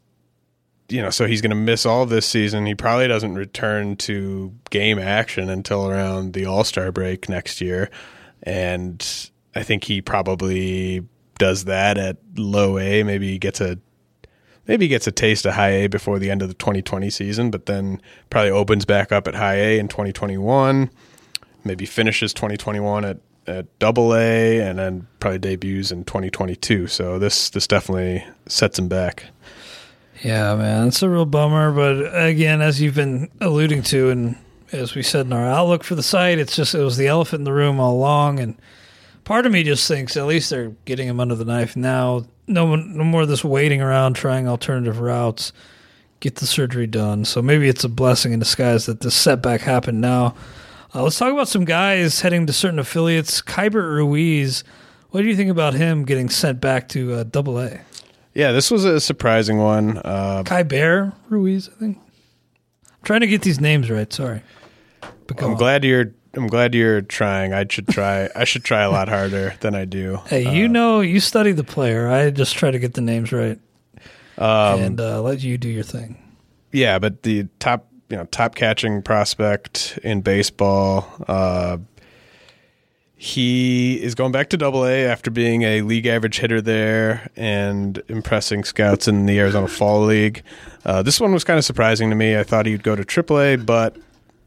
you 0.88 1.02
know, 1.02 1.10
so 1.10 1.26
he's 1.26 1.40
going 1.40 1.50
to 1.50 1.56
miss 1.56 1.84
all 1.84 2.06
this 2.06 2.26
season. 2.26 2.66
He 2.66 2.74
probably 2.74 3.08
doesn't 3.08 3.34
return 3.34 3.96
to 3.96 4.54
game 4.70 4.98
action 4.98 5.50
until 5.50 5.90
around 5.90 6.32
the 6.32 6.46
All 6.46 6.64
Star 6.64 6.90
break 6.92 7.28
next 7.28 7.60
year, 7.60 7.90
and 8.42 9.30
I 9.54 9.62
think 9.62 9.84
he 9.84 10.00
probably 10.00 11.06
does 11.38 11.64
that 11.64 11.98
at 11.98 12.16
low 12.36 12.78
A. 12.78 13.02
Maybe 13.02 13.28
he 13.28 13.38
gets 13.38 13.60
a 13.60 13.78
maybe 14.66 14.86
he 14.86 14.88
gets 14.88 15.06
a 15.06 15.12
taste 15.12 15.44
of 15.46 15.54
high 15.54 15.70
A 15.70 15.86
before 15.88 16.18
the 16.18 16.30
end 16.30 16.42
of 16.42 16.48
the 16.48 16.54
2020 16.54 17.10
season, 17.10 17.50
but 17.50 17.66
then 17.66 18.00
probably 18.30 18.50
opens 18.50 18.84
back 18.84 19.12
up 19.12 19.28
at 19.28 19.34
high 19.34 19.56
A 19.56 19.78
in 19.78 19.88
2021. 19.88 20.90
Maybe 21.64 21.86
finishes 21.86 22.32
2021 22.32 23.04
at 23.04 23.18
at 23.46 23.78
double 23.78 24.14
A, 24.14 24.60
and 24.60 24.78
then 24.78 25.06
probably 25.20 25.38
debuts 25.38 25.90
in 25.90 26.04
2022. 26.04 26.86
So 26.86 27.18
this 27.18 27.50
this 27.50 27.66
definitely 27.66 28.24
sets 28.46 28.78
him 28.78 28.88
back. 28.88 29.24
Yeah, 30.22 30.56
man, 30.56 30.88
it's 30.88 31.02
a 31.02 31.08
real 31.08 31.26
bummer. 31.26 31.72
But 31.72 32.10
again, 32.14 32.60
as 32.60 32.80
you've 32.80 32.94
been 32.94 33.30
alluding 33.40 33.82
to, 33.84 34.10
and 34.10 34.36
as 34.72 34.94
we 34.94 35.02
said 35.02 35.26
in 35.26 35.32
our 35.32 35.46
outlook 35.46 35.84
for 35.84 35.94
the 35.94 36.02
site, 36.02 36.38
it's 36.38 36.56
just 36.56 36.74
it 36.74 36.82
was 36.82 36.96
the 36.96 37.06
elephant 37.06 37.40
in 37.40 37.44
the 37.44 37.52
room 37.52 37.78
all 37.78 37.94
along. 37.94 38.40
And 38.40 38.56
part 39.24 39.46
of 39.46 39.52
me 39.52 39.62
just 39.62 39.86
thinks 39.86 40.16
at 40.16 40.26
least 40.26 40.50
they're 40.50 40.70
getting 40.84 41.08
him 41.08 41.20
under 41.20 41.34
the 41.34 41.44
knife 41.44 41.76
now. 41.76 42.26
No, 42.46 42.74
no 42.76 43.04
more 43.04 43.22
of 43.22 43.28
this 43.28 43.44
waiting 43.44 43.80
around 43.80 44.14
trying 44.14 44.48
alternative 44.48 45.00
routes. 45.00 45.52
Get 46.20 46.36
the 46.36 46.46
surgery 46.46 46.86
done. 46.86 47.24
So 47.24 47.40
maybe 47.40 47.68
it's 47.68 47.84
a 47.84 47.88
blessing 47.88 48.32
in 48.32 48.40
disguise 48.40 48.86
that 48.86 49.00
this 49.00 49.14
setback 49.14 49.60
happened 49.60 50.00
now. 50.00 50.34
Uh, 50.94 51.02
let's 51.02 51.18
talk 51.18 51.32
about 51.32 51.48
some 51.48 51.64
guys 51.64 52.22
heading 52.22 52.46
to 52.46 52.52
certain 52.52 52.78
affiliates. 52.78 53.42
Keibert 53.42 53.94
Ruiz, 53.94 54.64
what 55.10 55.20
do 55.20 55.28
you 55.28 55.36
think 55.36 55.50
about 55.50 55.74
him 55.74 56.04
getting 56.04 56.28
sent 56.28 56.60
back 56.60 56.88
to 56.88 57.12
uh, 57.12 57.22
Double 57.24 57.60
A? 57.60 57.80
Yeah, 58.34 58.52
this 58.52 58.70
was 58.70 58.84
a 58.84 59.00
surprising 59.00 59.58
one. 59.58 59.98
Uh, 59.98 60.42
Keibert 60.44 61.12
Ruiz, 61.28 61.68
I 61.68 61.78
think. 61.78 61.98
I'm 61.98 63.02
trying 63.04 63.20
to 63.20 63.26
get 63.26 63.42
these 63.42 63.60
names 63.60 63.90
right. 63.90 64.12
Sorry. 64.12 64.42
But 65.26 65.42
I'm 65.42 65.52
on. 65.52 65.56
glad 65.56 65.84
you're. 65.84 66.12
I'm 66.34 66.46
glad 66.46 66.74
you're 66.74 67.00
trying. 67.00 67.52
I 67.52 67.64
should 67.68 67.88
try. 67.88 68.28
I 68.36 68.44
should 68.44 68.62
try 68.62 68.82
a 68.82 68.90
lot 68.90 69.08
harder 69.08 69.54
than 69.60 69.74
I 69.74 69.86
do. 69.86 70.20
Hey, 70.26 70.54
you 70.54 70.68
know, 70.68 71.00
you 71.00 71.20
study 71.20 71.52
the 71.52 71.64
player. 71.64 72.08
I 72.08 72.30
just 72.30 72.54
try 72.54 72.70
to 72.70 72.78
get 72.78 72.94
the 72.94 73.00
names 73.00 73.32
right 73.32 73.58
Um, 74.36 74.80
and 74.80 75.00
uh, 75.00 75.22
let 75.22 75.40
you 75.42 75.58
do 75.58 75.68
your 75.68 75.82
thing. 75.84 76.16
yeah, 76.70 76.98
but 76.98 77.22
the 77.22 77.46
top, 77.58 77.88
you 78.10 78.16
know, 78.18 78.24
top 78.26 78.54
catching 78.54 79.02
prospect 79.02 79.98
in 80.04 80.20
baseball. 80.20 81.08
Uh, 81.26 81.78
he 83.20 84.00
is 84.00 84.14
going 84.14 84.30
back 84.30 84.48
to 84.50 84.56
Double 84.56 84.86
A 84.86 85.04
after 85.04 85.28
being 85.28 85.62
a 85.62 85.82
league 85.82 86.06
average 86.06 86.38
hitter 86.38 86.60
there 86.60 87.28
and 87.34 88.00
impressing 88.06 88.62
scouts 88.62 89.08
in 89.08 89.26
the 89.26 89.40
Arizona 89.40 89.66
Fall 89.66 90.04
League. 90.04 90.44
Uh, 90.84 91.02
this 91.02 91.20
one 91.20 91.32
was 91.32 91.42
kind 91.42 91.58
of 91.58 91.64
surprising 91.64 92.10
to 92.10 92.16
me. 92.16 92.38
I 92.38 92.44
thought 92.44 92.64
he'd 92.64 92.84
go 92.84 92.94
to 92.94 93.04
Triple 93.04 93.40
A, 93.40 93.56
but 93.56 93.96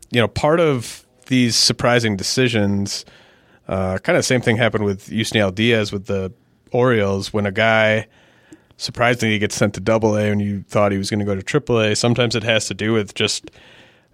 you 0.09 0.21
know, 0.21 0.29
part 0.29 0.61
of 0.61 1.05
these 1.27 1.57
surprising 1.57 2.15
decisions, 2.15 3.03
uh, 3.67 3.97
kind 3.97 4.15
of 4.15 4.21
the 4.21 4.27
same 4.27 4.39
thing 4.39 4.55
happened 4.55 4.85
with 4.85 5.09
Yusniel 5.09 5.53
Diaz 5.53 5.91
with 5.91 6.05
the 6.05 6.31
Orioles 6.71 7.33
when 7.33 7.45
a 7.45 7.51
guy 7.51 8.07
surprisingly 8.77 9.37
gets 9.37 9.55
sent 9.55 9.73
to 9.73 9.81
double 9.81 10.17
A 10.17 10.29
when 10.29 10.39
you 10.39 10.63
thought 10.69 10.93
he 10.93 10.97
was 10.97 11.09
going 11.09 11.19
to 11.19 11.25
go 11.25 11.35
to 11.35 11.43
triple 11.43 11.81
A. 11.81 11.93
Sometimes 11.93 12.37
it 12.37 12.43
has 12.43 12.67
to 12.67 12.73
do 12.73 12.93
with 12.93 13.15
just 13.15 13.51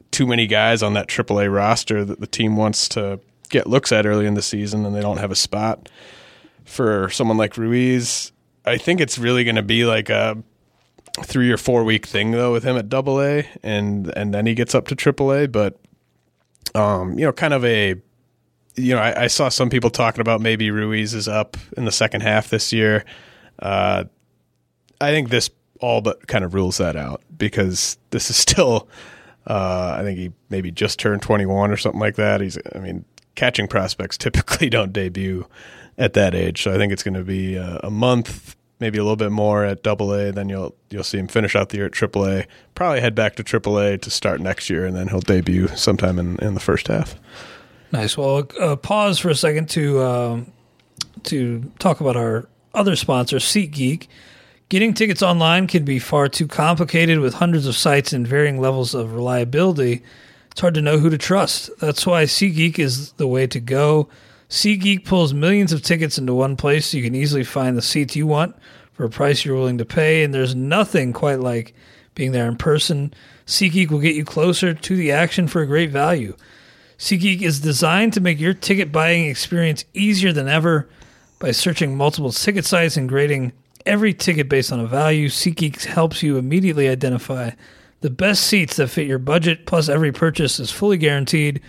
too 0.09 0.25
many 0.25 0.47
guys 0.47 0.81
on 0.81 0.95
that 0.95 1.07
triple 1.07 1.39
A 1.39 1.47
roster 1.47 2.03
that 2.03 2.19
the 2.19 2.27
team 2.27 2.55
wants 2.55 2.89
to 2.89 3.19
get 3.49 3.67
looks 3.67 3.91
at 3.91 4.05
early 4.05 4.25
in 4.25 4.33
the 4.33 4.41
season 4.41 4.85
and 4.85 4.95
they 4.95 5.01
don't 5.01 5.17
have 5.17 5.31
a 5.31 5.35
spot 5.35 5.89
for 6.65 7.09
someone 7.09 7.37
like 7.37 7.57
Ruiz. 7.57 8.31
I 8.65 8.77
think 8.77 8.99
it's 8.99 9.17
really 9.17 9.43
going 9.43 9.55
to 9.55 9.63
be 9.63 9.85
like 9.85 10.09
a 10.09 10.37
three 11.23 11.51
or 11.51 11.57
four 11.57 11.83
week 11.83 12.05
thing 12.05 12.31
though 12.31 12.51
with 12.51 12.63
him 12.63 12.77
at 12.77 12.89
double 12.89 13.21
A 13.21 13.47
and 13.63 14.07
and 14.15 14.33
then 14.33 14.45
he 14.45 14.53
gets 14.53 14.75
up 14.75 14.87
to 14.89 14.95
triple 14.95 15.31
A. 15.33 15.47
But 15.47 15.79
um, 16.75 17.17
you 17.17 17.25
know, 17.25 17.31
kind 17.31 17.53
of 17.53 17.63
a 17.65 17.95
you 18.75 18.93
know, 18.93 19.01
I, 19.01 19.23
I 19.23 19.27
saw 19.27 19.49
some 19.49 19.69
people 19.69 19.89
talking 19.89 20.21
about 20.21 20.39
maybe 20.41 20.69
Ruiz 20.69 21.15
is 21.15 21.27
up 21.27 21.57
in 21.75 21.85
the 21.85 21.91
second 21.91 22.21
half 22.21 22.49
this 22.49 22.71
year. 22.71 23.05
Uh, 23.57 24.03
I 25.01 25.11
think 25.11 25.29
this 25.29 25.49
all 25.79 26.01
but 26.01 26.27
kind 26.27 26.43
of 26.43 26.53
rules 26.53 26.77
that 26.77 26.95
out 26.95 27.21
because 27.37 27.97
this 28.11 28.29
is 28.29 28.35
still 28.47 28.87
Uh, 29.47 29.95
I 29.97 30.03
think 30.03 30.19
he 30.19 30.33
maybe 30.49 30.71
just 30.71 30.99
turned 30.99 31.21
21 31.21 31.71
or 31.71 31.77
something 31.77 32.01
like 32.01 32.15
that. 32.15 32.41
He's, 32.41 32.57
I 32.75 32.79
mean, 32.79 33.05
catching 33.37 33.69
prospects 33.69 34.17
typically 34.17 34.69
don't 34.69 34.91
debut 34.91 35.45
at 35.97 36.13
that 36.13 36.35
age, 36.35 36.61
so 36.61 36.73
I 36.73 36.77
think 36.77 36.91
it's 36.91 37.03
going 37.03 37.13
to 37.13 37.23
be 37.23 37.55
a, 37.55 37.79
a 37.83 37.89
month, 37.89 38.55
maybe 38.79 38.99
a 38.99 39.03
little 39.03 39.15
bit 39.15 39.31
more 39.31 39.63
at 39.63 39.81
Double 39.81 40.13
A. 40.13 40.31
Then 40.31 40.49
you'll 40.49 40.75
you'll 40.89 41.03
see 41.03 41.17
him 41.17 41.27
finish 41.27 41.55
out 41.55 41.69
the 41.69 41.77
year 41.77 41.85
at 41.85 41.93
Triple 41.93 42.27
A. 42.27 42.45
Probably 42.75 42.99
head 42.99 43.15
back 43.15 43.35
to 43.37 43.43
Triple 43.43 43.79
A 43.79 43.97
to 43.97 44.11
start 44.11 44.41
next 44.41 44.69
year, 44.69 44.85
and 44.85 44.95
then 44.95 45.07
he'll 45.07 45.21
debut 45.21 45.69
sometime 45.69 46.19
in, 46.19 46.37
in 46.39 46.53
the 46.53 46.59
first 46.59 46.87
half. 46.87 47.15
Nice. 47.91 48.17
Well, 48.17 48.47
uh, 48.59 48.75
pause 48.75 49.17
for 49.17 49.29
a 49.29 49.35
second 49.35 49.69
to 49.69 50.03
um, 50.03 50.51
to 51.23 51.71
talk 51.79 52.01
about 52.01 52.15
our 52.15 52.47
other 52.73 52.95
sponsor, 52.95 53.37
SeatGeek. 53.37 54.07
Getting 54.69 54.93
tickets 54.93 55.23
online 55.23 55.65
can 55.65 55.85
be 55.85 55.97
far 55.97 56.27
too 56.27 56.45
complicated 56.45 57.19
with 57.19 57.35
hundreds 57.35 57.65
of 57.65 57.75
sites 57.75 58.11
and 58.11 58.27
varying 58.27 58.59
levels 58.59 58.93
of 58.93 59.13
reliability. 59.13 60.03
It's 60.57 60.61
hard 60.63 60.73
to 60.73 60.81
know 60.81 60.97
who 60.97 61.11
to 61.11 61.19
trust. 61.19 61.69
That's 61.77 62.03
why 62.03 62.23
SeatGeek 62.23 62.79
is 62.79 63.11
the 63.11 63.27
way 63.27 63.45
to 63.45 63.59
go. 63.59 64.09
SeatGeek 64.49 65.05
pulls 65.05 65.31
millions 65.31 65.71
of 65.71 65.83
tickets 65.83 66.17
into 66.17 66.33
one 66.33 66.55
place 66.55 66.87
so 66.87 66.97
you 66.97 67.03
can 67.03 67.13
easily 67.13 67.43
find 67.43 67.77
the 67.77 67.81
seats 67.83 68.15
you 68.15 68.25
want 68.25 68.55
for 68.93 69.03
a 69.03 69.09
price 69.11 69.45
you're 69.45 69.55
willing 69.55 69.77
to 69.77 69.85
pay, 69.85 70.23
and 70.23 70.33
there's 70.33 70.55
nothing 70.55 71.13
quite 71.13 71.41
like 71.41 71.75
being 72.15 72.31
there 72.31 72.47
in 72.47 72.55
person. 72.55 73.13
SeatGeek 73.45 73.91
will 73.91 73.99
get 73.99 74.15
you 74.15 74.25
closer 74.25 74.73
to 74.73 74.95
the 74.95 75.11
action 75.11 75.47
for 75.47 75.61
a 75.61 75.67
great 75.67 75.91
value. 75.91 76.35
SeatGeek 76.97 77.43
is 77.43 77.59
designed 77.59 78.13
to 78.13 78.19
make 78.19 78.39
your 78.39 78.55
ticket 78.55 78.91
buying 78.91 79.25
experience 79.25 79.85
easier 79.93 80.33
than 80.33 80.47
ever 80.47 80.89
by 81.37 81.51
searching 81.51 81.95
multiple 81.95 82.31
ticket 82.31 82.65
sites 82.65 82.97
and 82.97 83.07
grading 83.07 83.53
every 83.85 84.11
ticket 84.11 84.49
based 84.49 84.71
on 84.71 84.79
a 84.79 84.87
value. 84.87 85.27
SeatGeek 85.27 85.85
helps 85.85 86.23
you 86.23 86.39
immediately 86.39 86.89
identify 86.89 87.51
the 88.01 88.09
best 88.09 88.43
seats 88.43 88.75
that 88.75 88.89
fit 88.89 89.07
your 89.07 89.19
budget, 89.19 89.65
plus, 89.65 89.89
every 89.89 90.11
purchase 90.11 90.59
is 90.59 90.71
fully 90.71 90.97
guaranteed. 90.97 91.61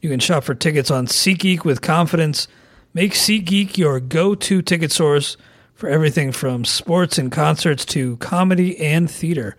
You 0.00 0.10
can 0.10 0.20
shop 0.20 0.44
for 0.44 0.54
tickets 0.54 0.90
on 0.90 1.06
SeatGeek 1.06 1.64
with 1.64 1.82
confidence. 1.82 2.48
Make 2.94 3.12
SeatGeek 3.12 3.76
your 3.76 4.00
go 4.00 4.34
to 4.34 4.62
ticket 4.62 4.92
source 4.92 5.36
for 5.74 5.88
everything 5.88 6.32
from 6.32 6.64
sports 6.64 7.18
and 7.18 7.30
concerts 7.30 7.84
to 7.86 8.16
comedy 8.16 8.78
and 8.78 9.10
theater. 9.10 9.56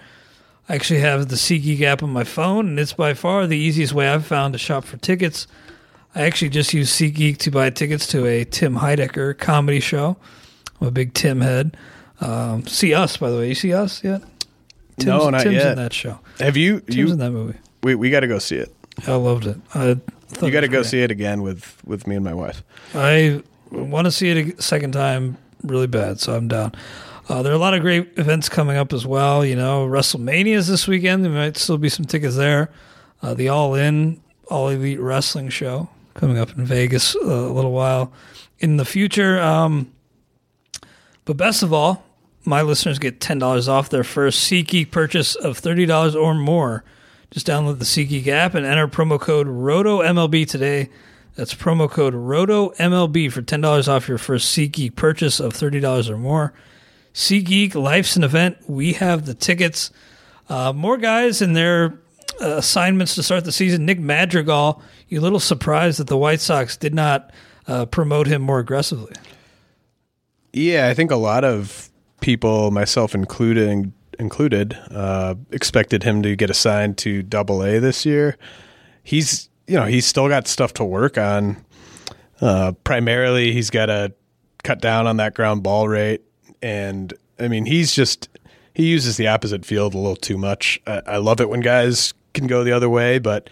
I 0.68 0.76
actually 0.76 1.00
have 1.02 1.30
the 1.30 1.36
SeatGeek 1.36 1.82
app 1.82 2.02
on 2.04 2.10
my 2.10 2.24
phone, 2.24 2.68
and 2.68 2.80
it's 2.80 2.94
by 2.94 3.14
far 3.14 3.46
the 3.46 3.58
easiest 3.58 3.94
way 3.94 4.10
I've 4.10 4.26
found 4.26 4.54
to 4.54 4.58
shop 4.58 4.84
for 4.84 4.98
tickets. 4.98 5.48
I 6.16 6.24
actually 6.24 6.50
just 6.50 6.74
use 6.74 6.92
SeatGeek 6.92 7.38
to 7.38 7.52
buy 7.52 7.70
tickets 7.70 8.08
to 8.08 8.26
a 8.26 8.44
Tim 8.44 8.78
Heidecker 8.78 9.38
comedy 9.38 9.80
show. 9.80 10.18
I'm 10.82 10.88
a 10.88 10.92
big 10.92 11.14
Tim 11.14 11.42
head. 11.42 11.78
Um, 12.20 12.66
see 12.66 12.94
us, 12.94 13.18
by 13.18 13.30
the 13.30 13.38
way. 13.38 13.50
You 13.50 13.56
see 13.56 13.74
us 13.74 14.04
yet? 14.04 14.24
Tim's, 14.98 15.06
No, 15.06 15.30
not 15.30 15.42
Tim's 15.44 15.56
yet. 15.56 15.68
in 15.72 15.76
that 15.78 15.94
show. 15.94 16.20
Have 16.40 16.58
you? 16.58 16.80
Tim's 16.82 16.96
You 16.96 17.12
in 17.12 17.20
that 17.20 17.32
movie. 17.32 17.58
we 17.84 17.96
we 17.96 18.10
got 18.10 18.22
to 18.22 18.28
go 18.28 18.40
see 18.40 18.56
it. 18.58 18.74
I 19.08 19.14
loved 19.16 19.46
it. 19.46 19.58
I 19.74 19.98
You 20.42 20.52
got 20.52 20.62
to 20.62 20.68
go 20.68 20.82
see 20.84 21.02
it 21.02 21.12
again 21.12 21.42
with 21.42 21.78
with 21.86 22.08
me 22.08 22.16
and 22.16 22.26
my 22.26 22.34
wife. 22.34 22.64
I 22.96 23.42
want 23.72 24.06
to 24.06 24.12
see 24.12 24.30
it 24.30 24.58
a 24.60 24.62
second 24.62 24.92
time 24.94 25.38
really 25.64 25.88
bad, 25.88 26.20
so 26.20 26.36
I'm 26.36 26.48
down. 26.48 26.74
Uh, 27.30 27.44
there 27.44 27.52
are 27.52 27.56
a 27.56 27.60
lot 27.60 27.74
of 27.74 27.82
great 27.82 28.18
events 28.18 28.48
coming 28.48 28.78
up 28.78 28.94
as 28.94 29.06
well. 29.06 29.46
You 29.46 29.56
know, 29.58 29.86
WrestleMania 29.86 30.56
is 30.56 30.68
this 30.68 30.88
weekend. 30.88 31.26
There 31.26 31.32
might 31.32 31.58
still 31.58 31.78
be 31.78 31.90
some 31.90 32.06
tickets 32.06 32.36
there. 32.38 32.70
Uh, 33.22 33.34
the 33.34 33.50
All 33.50 33.76
In, 33.76 34.22
All 34.50 34.70
Elite 34.70 35.00
Wrestling 35.00 35.50
show 35.50 35.90
coming 36.14 36.38
up 36.38 36.58
in 36.58 36.66
Vegas 36.66 37.16
uh, 37.18 37.20
a 37.28 37.52
little 37.54 37.74
while 37.74 38.14
in 38.60 38.78
the 38.78 38.86
future. 38.86 39.40
Um, 39.42 39.92
but 41.26 41.36
best 41.36 41.64
of 41.64 41.74
all, 41.74 42.04
my 42.48 42.62
listeners 42.62 42.98
get 42.98 43.20
$10 43.20 43.68
off 43.68 43.90
their 43.90 44.06
first 44.06 44.50
SeatGeek 44.50 44.90
purchase 44.90 45.36
of 45.36 45.60
$30 45.60 46.16
or 46.16 46.34
more. 46.34 46.84
Just 47.30 47.46
download 47.46 47.80
the 47.80 47.86
SeatGeek 47.86 48.28
app 48.28 48.56
and 48.56 48.66
enter 48.66 48.88
promo 48.88 49.20
code 49.20 49.48
ROTOMLB 49.48 50.48
today. 50.48 50.90
That's 51.36 51.54
promo 51.54 51.92
code 51.92 52.14
ROTOMLB 52.14 53.32
for 53.32 53.42
$10 53.42 53.88
off 53.88 54.08
your 54.08 54.18
first 54.18 54.58
SeatGeek 54.58 54.96
purchase 54.96 55.42
of 55.42 55.54
$30 55.54 56.10
or 56.10 56.18
more. 56.18 56.54
SeatGeek, 57.14 57.76
life's 57.76 58.16
an 58.16 58.24
event. 58.24 58.58
We 58.68 58.94
have 58.94 59.26
the 59.26 59.34
tickets. 59.34 59.92
Uh, 60.48 60.72
more 60.72 60.98
guys 60.98 61.42
in 61.42 61.52
their 61.52 62.00
uh, 62.42 62.58
assignments 62.58 63.16
to 63.16 63.24
start 63.24 63.44
the 63.44 63.52
season. 63.52 63.86
Nick 63.86 64.00
Madrigal, 64.00 64.82
you 65.10 65.20
a 65.20 65.22
little 65.22 65.40
surprised 65.40 66.00
that 66.00 66.08
the 66.08 66.18
White 66.18 66.40
Sox 66.40 66.78
did 66.78 66.96
not 66.96 67.32
uh, 67.68 67.86
promote 67.88 68.28
him 68.28 68.42
more 68.42 68.60
aggressively. 68.60 69.14
Yeah, 70.54 70.88
I 70.88 70.94
think 70.94 71.12
a 71.12 71.18
lot 71.18 71.44
of 71.44 71.87
people, 72.22 72.72
myself 72.72 73.14
including 73.16 73.94
included, 74.20 74.78
uh, 74.92 75.36
expected 75.52 76.04
him 76.04 76.24
to 76.24 76.36
get 76.36 76.50
assigned 76.50 76.98
to 77.00 77.22
Double 77.22 77.64
A 77.64 77.80
this 77.80 78.06
year. 78.06 78.38
He's 79.04 79.50
you 79.68 79.76
know 79.76 79.86
he's 79.86 80.06
still 80.06 80.28
got 80.28 80.48
stuff 80.48 80.74
to 80.74 80.84
work 80.84 81.18
on. 81.18 81.64
Uh, 82.42 82.74
primarily, 82.84 83.52
he's 83.52 83.70
got 83.70 83.88
to 83.88 84.14
cut 84.64 84.82
down 84.82 85.08
on 85.08 85.18
that 85.18 85.34
ground 85.34 85.64
ball 85.64 85.88
rate, 85.88 86.22
and 86.62 87.14
I 87.40 87.48
mean 87.48 87.66
he's 87.66 87.94
just 87.94 88.30
he 88.74 88.88
uses 88.88 89.18
the 89.18 89.28
opposite 89.28 89.66
field 89.66 89.94
a 89.94 89.98
little 89.98 90.16
too 90.16 90.38
much. 90.38 90.80
I, 90.86 91.02
I 91.06 91.18
love 91.18 91.42
it 91.42 91.50
when 91.50 91.62
guys 91.62 92.14
can 92.34 92.48
go 92.48 92.64
the 92.64 92.72
other 92.72 92.90
way, 92.90 93.20
but 93.20 93.50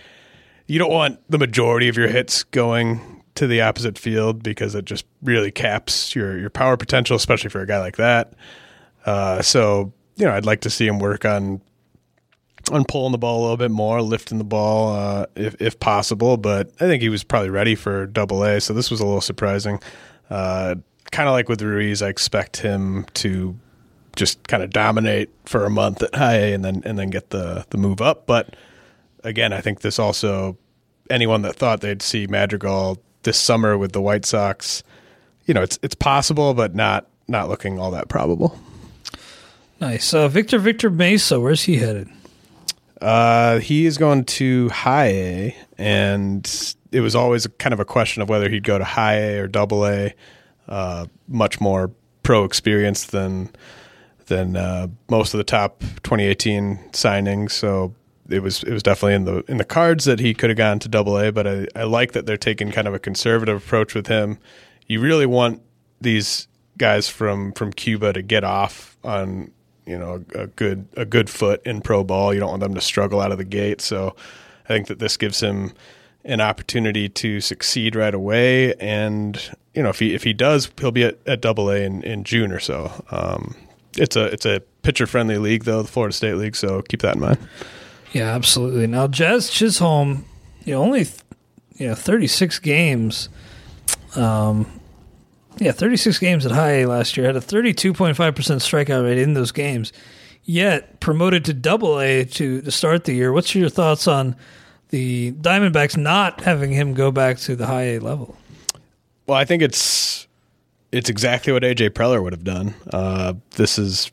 you 0.68 0.80
don't 0.80 0.92
want 0.92 1.20
the 1.30 1.38
majority 1.38 1.88
of 1.88 1.98
your 1.98 2.08
hits 2.08 2.44
going 2.44 3.15
to 3.36 3.48
the 3.48 3.62
opposite 3.62 3.98
field 3.98 4.42
because 4.42 4.76
it 4.76 4.86
just 4.86 5.06
really 5.22 5.52
caps 5.52 6.16
your 6.16 6.38
your 6.38 6.50
power 6.50 6.78
potential, 6.78 7.16
especially 7.16 7.50
for 7.50 7.62
a 7.62 7.68
guy 7.68 7.80
like 7.80 7.98
that. 7.98 8.34
Uh, 9.06 9.42
so 9.42 9.94
you 10.16 10.26
know, 10.26 10.32
I'd 10.32 10.46
like 10.46 10.62
to 10.62 10.70
see 10.70 10.88
him 10.88 11.00
work 11.00 11.26
on 11.26 11.62
on 12.72 12.84
pulling 12.86 13.12
the 13.12 13.18
ball 13.18 13.40
a 13.40 13.42
little 13.42 13.58
bit 13.58 13.72
more, 13.72 14.02
lifting 14.02 14.38
the 14.38 14.44
ball 14.44 14.96
uh, 14.96 15.26
if 15.36 15.56
if 15.62 15.80
possible. 15.80 16.38
But 16.38 16.72
I 16.80 16.88
think 16.88 17.02
he 17.02 17.10
was 17.10 17.24
probably 17.24 17.50
ready 17.50 17.76
for 17.76 18.08
Double 18.08 18.44
A, 18.44 18.60
so 18.60 18.74
this 18.74 18.90
was 18.90 19.00
a 19.00 19.06
little 19.06 19.22
surprising. 19.22 19.80
Uh, 20.30 20.76
kind 21.12 21.30
of 21.30 21.34
like 21.34 21.50
with 21.50 21.62
Ruiz, 21.62 22.02
I 22.02 22.10
expect 22.10 22.58
him 22.58 23.06
to 23.16 23.58
just 24.16 24.48
kind 24.48 24.64
of 24.64 24.70
dominate 24.70 25.30
for 25.46 25.66
a 25.66 25.70
month 25.70 26.02
at 26.02 26.16
high 26.16 26.38
A 26.38 26.54
and 26.54 26.64
then 26.64 26.82
and 26.86 26.98
then 26.98 27.10
get 27.10 27.30
the 27.30 27.66
the 27.70 27.78
move 27.78 28.02
up. 28.02 28.26
But 28.26 28.56
again, 29.24 29.54
I 29.54 29.62
think 29.62 29.82
this 29.82 30.00
also 30.00 30.58
anyone 31.10 31.44
that 31.44 31.56
thought 31.56 31.82
they'd 31.82 32.02
see 32.02 32.26
Madrigal 32.28 33.02
this 33.26 33.38
summer 33.38 33.78
with 33.78 33.92
the 33.92 34.02
White 34.02 34.26
Sox, 34.26 34.82
you 35.46 35.54
know, 35.54 35.62
it's 35.62 35.78
it's 35.84 35.96
possible, 35.96 36.54
but 36.54 36.74
not 36.74 37.08
not 37.28 37.50
looking 37.50 37.80
all 37.80 37.92
that 37.92 38.08
probable. 38.08 38.58
Nice. 39.82 40.14
Uh, 40.14 40.28
Victor 40.28 40.58
Victor 40.58 40.90
Mesa, 40.90 41.40
where's 41.40 41.64
he 41.64 41.78
headed? 41.78 42.10
Uh, 43.02 43.60
he 43.60 43.86
is 43.86 43.98
going 43.98 44.24
to 44.24 44.70
high 44.70 45.08
A, 45.08 45.56
and 45.78 46.76
it 46.92 47.02
was 47.02 47.14
always 47.14 47.46
kind 47.60 47.74
of 47.74 47.80
a 47.80 47.86
question 47.86 48.22
of 48.22 48.30
whether 48.30 48.50
he'd 48.50 48.64
go 48.64 48.78
to 48.78 48.86
high 48.86 49.18
A 49.18 49.40
or 49.40 49.48
double 49.48 49.86
A. 49.86 50.14
Uh, 50.68 51.06
much 51.28 51.62
more 51.62 51.92
pro 52.24 52.44
experience 52.44 53.06
than 53.06 53.50
than 54.28 54.56
uh, 54.56 54.88
most 55.10 55.34
of 55.34 55.38
the 55.38 55.44
top 55.44 55.82
2018 56.02 56.80
signings. 56.94 57.52
So 57.52 57.94
it 58.30 58.42
was 58.42 58.64
it 58.64 58.72
was 58.72 58.84
definitely 58.84 59.16
in 59.16 59.26
the 59.26 59.44
in 59.48 59.58
the 59.58 59.66
cards 59.66 60.06
that 60.06 60.20
he 60.20 60.34
could 60.34 60.50
have 60.50 60.58
gone 60.58 60.80
to 60.80 60.90
double 60.90 61.18
A. 61.18 61.32
But 61.32 61.48
I, 61.48 61.68
I 61.76 61.84
like 61.84 62.14
that 62.14 62.26
they're 62.26 62.38
taking 62.38 62.72
kind 62.72 62.88
of 62.88 62.94
a 62.94 63.00
conservative 63.00 63.58
approach 63.58 63.94
with 63.94 64.08
him. 64.08 64.40
You 64.88 65.00
really 65.00 65.26
want 65.26 65.62
these 66.02 66.48
guys 66.78 67.08
from 67.08 67.54
from 67.54 67.72
Cuba 67.72 68.14
to 68.14 68.22
get 68.22 68.44
off 68.44 68.98
on 69.04 69.52
you 69.86 69.98
know 69.98 70.24
a, 70.34 70.44
a 70.44 70.48
good 70.48 70.88
a 70.98 71.06
good 71.06 71.30
foot 71.30 71.62
in 71.66 71.82
pro 71.82 72.04
ball. 72.04 72.34
You 72.34 72.40
don't 72.40 72.50
want 72.50 72.62
them 72.62 72.76
to 72.76 72.82
struggle 72.82 73.22
out 73.22 73.32
of 73.32 73.38
the 73.38 73.46
gate. 73.46 73.82
So 73.82 74.16
I 74.66 74.68
think 74.68 74.88
that 74.88 75.00
this 75.00 75.18
gives 75.18 75.40
him 75.40 75.74
an 76.24 76.42
opportunity 76.42 77.08
to 77.08 77.40
succeed 77.40 77.96
right 77.96 78.14
away. 78.14 78.74
And 78.76 79.40
you 79.74 79.84
know 79.84 79.90
if 79.90 80.00
he 80.00 80.14
if 80.14 80.24
he 80.24 80.34
does, 80.34 80.72
he'll 80.80 80.92
be 80.92 81.04
at, 81.04 81.42
Double 81.42 81.70
A 81.70 81.84
in, 81.84 82.02
in 82.04 82.24
June 82.24 82.52
or 82.52 82.60
so. 82.60 82.92
Um, 83.12 83.56
it's 83.98 84.16
a 84.16 84.26
it's 84.26 84.46
a 84.46 84.62
pitcher 84.82 85.08
friendly 85.08 85.38
league 85.38 85.64
though, 85.64 85.84
the 85.84 85.88
Florida 85.88 86.14
State 86.14 86.36
League. 86.36 86.56
So 86.56 86.82
keep 86.82 87.02
that 87.02 87.16
in 87.16 87.22
mind. 87.22 87.38
Yeah, 88.12 88.34
absolutely. 88.34 88.88
Now, 88.88 89.08
Jazz 89.08 89.50
Chisholm, 89.50 90.26
you 90.64 90.74
know, 90.74 90.82
only 90.82 91.08
you 91.76 91.88
know 91.88 91.96
thirty 91.96 92.28
six 92.28 92.60
games. 92.60 93.30
Um, 94.16 94.80
yeah, 95.58 95.72
thirty 95.72 95.98
six 95.98 96.20
games 96.20 96.46
at 96.46 96.52
high 96.52 96.82
A 96.82 96.86
last 96.88 97.18
year 97.18 97.26
had 97.26 97.36
a 97.36 97.42
thirty 97.42 97.74
two 97.74 97.94
point 97.94 98.16
five 98.18 98.36
percent 98.36 98.62
strikeout 98.62 99.04
rate 99.04 99.18
in 99.18 99.34
those 99.34 99.52
games. 99.52 99.92
Yet 100.44 101.00
promoted 101.00 101.44
to 101.46 101.54
Double 101.54 102.00
A 102.00 102.24
to 102.26 102.62
to 102.62 102.72
start 102.72 103.06
the 103.06 103.14
year. 103.14 103.34
What's 103.34 103.54
your 103.56 103.70
thoughts 103.70 104.08
on 104.08 104.36
the 104.90 105.32
Diamondbacks 105.34 105.98
not 105.98 106.42
having 106.42 106.72
him 106.72 106.94
go 106.94 107.12
back 107.12 107.38
to 107.40 107.56
the 107.56 107.66
high 107.66 107.96
A 107.96 108.00
level? 108.00 108.38
Well, 109.28 109.38
I 109.38 109.44
think 109.46 109.64
it's 109.64 110.28
it's 110.92 111.10
exactly 111.10 111.52
what 111.52 111.64
AJ 111.64 111.90
Preller 111.92 112.22
would 112.24 112.32
have 112.34 112.44
done. 112.44 112.76
Uh, 112.92 113.34
this 113.52 113.80
is 113.80 114.12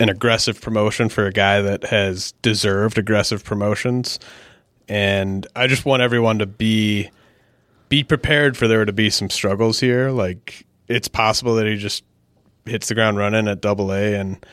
an 0.00 0.08
aggressive 0.08 0.60
promotion 0.60 1.08
for 1.08 1.26
a 1.26 1.32
guy 1.32 1.60
that 1.60 1.84
has 1.84 2.32
deserved 2.42 2.98
aggressive 2.98 3.44
promotions, 3.44 4.18
and 4.88 5.46
I 5.56 5.66
just 5.66 5.84
want 5.84 6.02
everyone 6.02 6.38
to 6.38 6.46
be 6.46 7.10
be 7.88 8.04
prepared 8.04 8.56
for 8.56 8.68
there 8.68 8.84
to 8.84 8.92
be 8.92 9.10
some 9.10 9.30
struggles 9.30 9.80
here. 9.80 10.10
Like 10.10 10.66
it's 10.88 11.08
possible 11.08 11.54
that 11.56 11.66
he 11.66 11.76
just 11.76 12.04
hits 12.64 12.88
the 12.88 12.94
ground 12.94 13.16
running 13.16 13.48
at 13.48 13.60
Double 13.60 13.92
A 13.92 14.14
and 14.14 14.44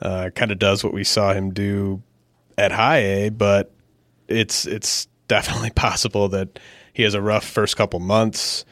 uh, 0.00 0.30
kind 0.34 0.50
of 0.50 0.58
does 0.58 0.82
what 0.82 0.92
we 0.92 1.04
saw 1.04 1.32
him 1.32 1.52
do 1.52 2.02
at 2.56 2.72
High 2.72 2.98
A, 2.98 3.28
but 3.30 3.72
it's 4.26 4.66
it's 4.66 5.06
definitely 5.28 5.70
possible 5.74 6.28
that 6.30 6.58
he 6.92 7.02
has 7.02 7.14
a 7.14 7.22
rough 7.22 7.44
first 7.44 7.76
couple 7.76 8.00
months. 8.00 8.64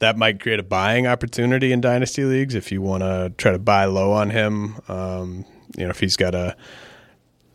That 0.00 0.18
might 0.18 0.40
create 0.40 0.58
a 0.58 0.64
buying 0.64 1.06
opportunity 1.06 1.72
in 1.72 1.80
dynasty 1.80 2.24
leagues 2.24 2.54
if 2.54 2.72
you 2.72 2.82
want 2.82 3.02
to 3.02 3.32
try 3.38 3.52
to 3.52 3.58
buy 3.58 3.84
low 3.84 4.12
on 4.12 4.30
him. 4.30 4.76
Um, 4.88 5.44
you 5.76 5.84
know, 5.84 5.90
if 5.90 6.00
he's 6.00 6.16
got 6.16 6.34
a 6.34 6.56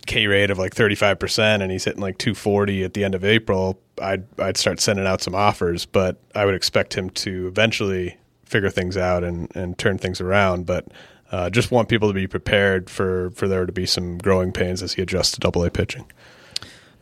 K 0.06 0.28
rate 0.28 0.50
of 0.50 0.58
like 0.58 0.74
35% 0.74 1.62
and 1.62 1.72
he's 1.72 1.84
hitting 1.84 2.02
like 2.02 2.18
240 2.18 2.84
at 2.84 2.94
the 2.94 3.04
end 3.04 3.16
of 3.16 3.24
April, 3.24 3.80
I'd 4.02 4.26
I'd 4.40 4.58
start 4.58 4.80
sending 4.80 5.06
out 5.06 5.22
some 5.22 5.36
offers, 5.36 5.86
but 5.86 6.18
I 6.36 6.46
would 6.46 6.56
expect 6.56 6.96
him 6.96 7.10
to 7.12 7.48
eventually 7.48 8.18
figure 8.46 8.70
things 8.70 8.98
out 8.98 9.24
and, 9.24 9.56
and 9.56 9.78
turn 9.78 9.98
things 9.98 10.20
around. 10.20 10.66
But 10.66 10.88
uh, 11.32 11.50
just 11.50 11.72
want 11.72 11.90
people 11.90 12.08
to 12.08 12.14
be 12.14 12.28
prepared 12.28 12.90
for, 12.90 13.30
for 13.32 13.48
there 13.48 13.66
to 13.66 13.72
be 13.72 13.86
some 13.86 14.18
growing 14.18 14.52
pains 14.52 14.82
as 14.82 14.94
he 14.94 15.02
adjusts 15.02 15.32
to 15.32 15.40
double 15.40 15.64
A 15.64 15.70
pitching. 15.70 16.12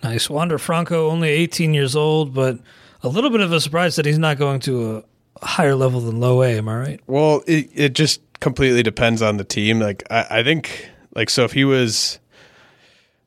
Nice. 0.04 0.30
Wander 0.30 0.58
Franco, 0.58 1.10
only 1.10 1.30
18 1.30 1.74
years 1.74 1.96
old, 1.96 2.34
but 2.34 2.60
a 3.02 3.08
little 3.08 3.30
bit 3.30 3.42
of 3.42 3.52
a 3.52 3.62
surprise 3.62 3.96
that 3.96 4.06
he's 4.06 4.20
not 4.20 4.38
going 4.38 4.60
to 4.62 5.04
a 5.42 5.46
higher 5.46 5.76
level 5.76 6.02
than 6.02 6.20
low 6.20 6.44
A. 6.44 6.58
Am 6.58 6.68
I 6.68 6.78
right? 6.78 7.00
Well, 7.08 7.42
it, 7.48 7.70
it 7.74 7.94
just 7.94 8.22
completely 8.40 8.84
depends 8.84 9.22
on 9.22 9.38
the 9.38 9.44
team. 9.44 9.80
Like, 9.80 10.04
I, 10.12 10.28
I 10.30 10.44
think, 10.44 10.90
like, 11.18 11.30
so 11.30 11.44
if 11.44 11.52
he 11.52 11.66
was, 11.66 12.20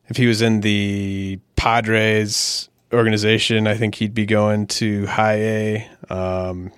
if 0.06 0.16
he 0.16 0.26
was 0.26 0.40
in 0.40 0.60
the 0.60 1.38
Padres 1.56 2.70
organization, 2.92 3.66
I 3.66 3.74
think 3.74 3.96
he'd 3.96 4.14
be 4.14 4.24
going 4.24 4.66
to 4.68 5.06
high 5.06 5.40
A. 5.40 5.90
Um, 6.08 6.72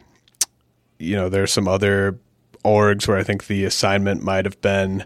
you 0.99 1.15
know, 1.15 1.29
there's 1.29 1.53
some 1.53 1.69
other 1.69 2.19
orgs 2.65 3.07
where 3.07 3.19
I 3.19 3.23
think 3.23 3.47
the 3.47 3.65
assignment 3.65 4.23
might 4.23 4.45
have 4.45 4.61
been 4.61 5.05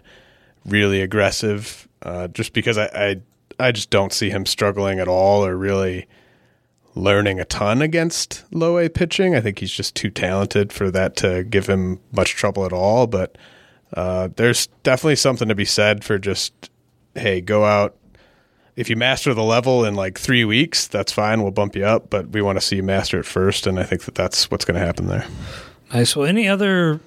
really 0.65 1.01
aggressive, 1.01 1.87
uh, 2.01 2.27
just 2.29 2.53
because 2.53 2.77
I, 2.77 2.85
I 2.93 3.21
I 3.59 3.71
just 3.71 3.89
don't 3.89 4.13
see 4.13 4.29
him 4.29 4.45
struggling 4.45 4.99
at 4.99 5.07
all 5.07 5.45
or 5.45 5.55
really 5.57 6.07
learning 6.95 7.39
a 7.39 7.45
ton 7.45 7.81
against 7.81 8.43
low 8.51 8.77
A 8.77 8.89
pitching. 8.89 9.35
I 9.35 9.41
think 9.41 9.59
he's 9.59 9.71
just 9.71 9.95
too 9.95 10.09
talented 10.09 10.71
for 10.71 10.91
that 10.91 11.15
to 11.17 11.43
give 11.43 11.67
him 11.67 11.99
much 12.11 12.31
trouble 12.31 12.65
at 12.65 12.73
all. 12.73 13.07
But 13.07 13.37
uh, 13.93 14.29
there's 14.35 14.67
definitely 14.83 15.15
something 15.15 15.47
to 15.47 15.55
be 15.55 15.65
said 15.65 16.03
for 16.03 16.17
just 16.17 16.69
hey, 17.15 17.41
go 17.41 17.65
out. 17.65 17.95
If 18.75 18.89
you 18.89 18.95
master 18.95 19.33
the 19.33 19.43
level 19.43 19.85
in 19.85 19.95
like 19.95 20.19
three 20.19 20.45
weeks, 20.45 20.87
that's 20.87 21.11
fine. 21.11 21.41
We'll 21.41 21.51
bump 21.51 21.75
you 21.75 21.83
up, 21.83 22.11
but 22.11 22.29
we 22.29 22.41
want 22.43 22.59
to 22.59 22.61
see 22.65 22.75
you 22.75 22.83
master 22.83 23.19
it 23.19 23.25
first, 23.25 23.65
and 23.65 23.79
I 23.79 23.83
think 23.83 24.03
that 24.03 24.13
that's 24.13 24.51
what's 24.51 24.65
going 24.65 24.79
to 24.79 24.85
happen 24.85 25.07
there. 25.07 25.25
Nice. 25.91 26.15
Well, 26.15 26.27
any 26.27 26.47
other 26.47 26.99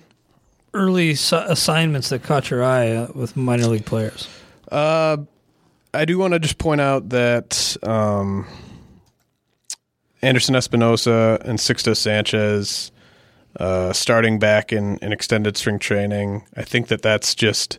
early 0.74 1.10
assignments 1.10 2.08
that 2.08 2.22
caught 2.24 2.50
your 2.50 2.64
eye 2.64 2.90
uh, 2.90 3.08
with 3.14 3.36
minor 3.36 3.66
league 3.66 3.84
players? 3.84 4.28
Uh, 4.70 5.18
I 5.94 6.04
do 6.04 6.18
want 6.18 6.32
to 6.32 6.40
just 6.40 6.58
point 6.58 6.80
out 6.80 7.10
that 7.10 7.76
um, 7.82 8.46
Anderson 10.22 10.56
Espinoza 10.56 11.40
and 11.44 11.58
Sixto 11.58 11.96
Sanchez 11.96 12.90
uh, 13.58 13.92
starting 13.92 14.38
back 14.38 14.72
in, 14.72 14.96
in 14.98 15.12
extended 15.12 15.56
spring 15.56 15.78
training. 15.78 16.44
I 16.56 16.62
think 16.62 16.88
that 16.88 17.02
that's 17.02 17.34
just, 17.34 17.78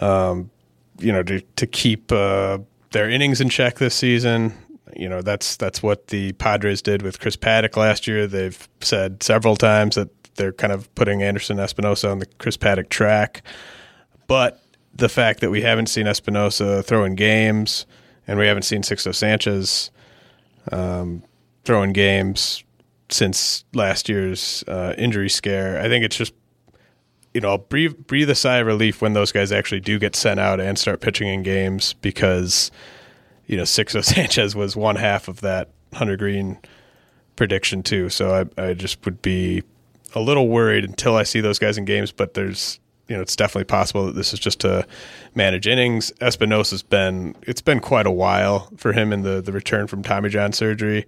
um, 0.00 0.50
you 0.98 1.12
know, 1.12 1.22
to, 1.24 1.40
to 1.40 1.66
keep 1.66 2.12
uh, 2.12 2.58
their 2.92 3.10
innings 3.10 3.40
in 3.40 3.48
check 3.48 3.78
this 3.78 3.94
season. 3.94 4.52
You 4.94 5.08
know, 5.08 5.20
that's 5.20 5.56
that's 5.56 5.82
what 5.82 6.06
the 6.06 6.32
Padres 6.34 6.80
did 6.80 7.02
with 7.02 7.20
Chris 7.20 7.36
Paddack 7.36 7.76
last 7.76 8.06
year. 8.06 8.26
They've 8.26 8.68
said 8.80 9.22
several 9.22 9.56
times 9.56 9.96
that 9.96 10.08
they're 10.36 10.52
kind 10.52 10.72
of 10.72 10.94
putting 10.94 11.22
Anderson 11.22 11.58
Espinoza 11.58 12.10
on 12.10 12.18
the 12.20 12.26
Chris 12.38 12.56
Paddack 12.56 12.88
track. 12.88 13.42
But 14.26 14.62
the 14.94 15.08
fact 15.08 15.40
that 15.40 15.50
we 15.50 15.62
haven't 15.62 15.86
seen 15.86 16.06
Espinoza 16.06 16.84
throwing 16.84 17.14
games 17.14 17.84
and 18.26 18.38
we 18.38 18.46
haven't 18.46 18.62
seen 18.62 18.82
Sixto 18.82 19.14
Sanchez 19.14 19.90
um, 20.72 21.22
throwing 21.64 21.92
games 21.92 22.64
since 23.08 23.64
last 23.74 24.08
year's 24.08 24.64
uh, 24.66 24.94
injury 24.98 25.28
scare, 25.28 25.80
I 25.80 25.88
think 25.88 26.04
it's 26.04 26.16
just 26.16 26.32
you 27.34 27.40
know 27.40 27.58
breathe 27.58 28.06
breathe 28.06 28.30
a 28.30 28.34
sigh 28.34 28.58
of 28.58 28.66
relief 28.66 29.02
when 29.02 29.12
those 29.12 29.32
guys 29.32 29.52
actually 29.52 29.80
do 29.80 29.98
get 29.98 30.16
sent 30.16 30.40
out 30.40 30.60
and 30.60 30.78
start 30.78 31.00
pitching 31.00 31.28
in 31.28 31.42
games 31.42 31.92
because 31.94 32.70
you 33.46 33.56
know 33.56 33.64
Sixto 33.64 34.02
Sanchez 34.14 34.56
was 34.56 34.74
one 34.74 34.96
half 34.96 35.28
of 35.28 35.40
that 35.42 35.70
Hunter 35.92 36.16
Greene 36.16 36.58
prediction 37.36 37.82
too. 37.82 38.08
So 38.08 38.48
I 38.58 38.62
I 38.62 38.74
just 38.74 39.04
would 39.04 39.22
be 39.22 39.62
a 40.14 40.20
little 40.20 40.48
worried 40.48 40.84
until 40.84 41.16
I 41.16 41.24
see 41.24 41.40
those 41.40 41.58
guys 41.58 41.76
in 41.76 41.84
games, 41.84 42.10
but 42.10 42.34
there's 42.34 42.80
you 43.08 43.14
know 43.14 43.22
it's 43.22 43.36
definitely 43.36 43.64
possible 43.64 44.06
that 44.06 44.14
this 44.14 44.32
is 44.32 44.40
just 44.40 44.60
to 44.60 44.86
manage 45.34 45.66
innings. 45.66 46.12
Espinoza's 46.20 46.82
been 46.82 47.36
it's 47.42 47.60
been 47.60 47.80
quite 47.80 48.06
a 48.06 48.10
while 48.10 48.70
for 48.76 48.92
him 48.92 49.12
in 49.12 49.22
the 49.22 49.40
the 49.40 49.52
return 49.52 49.86
from 49.86 50.02
Tommy 50.02 50.30
John 50.30 50.52
surgery. 50.52 51.06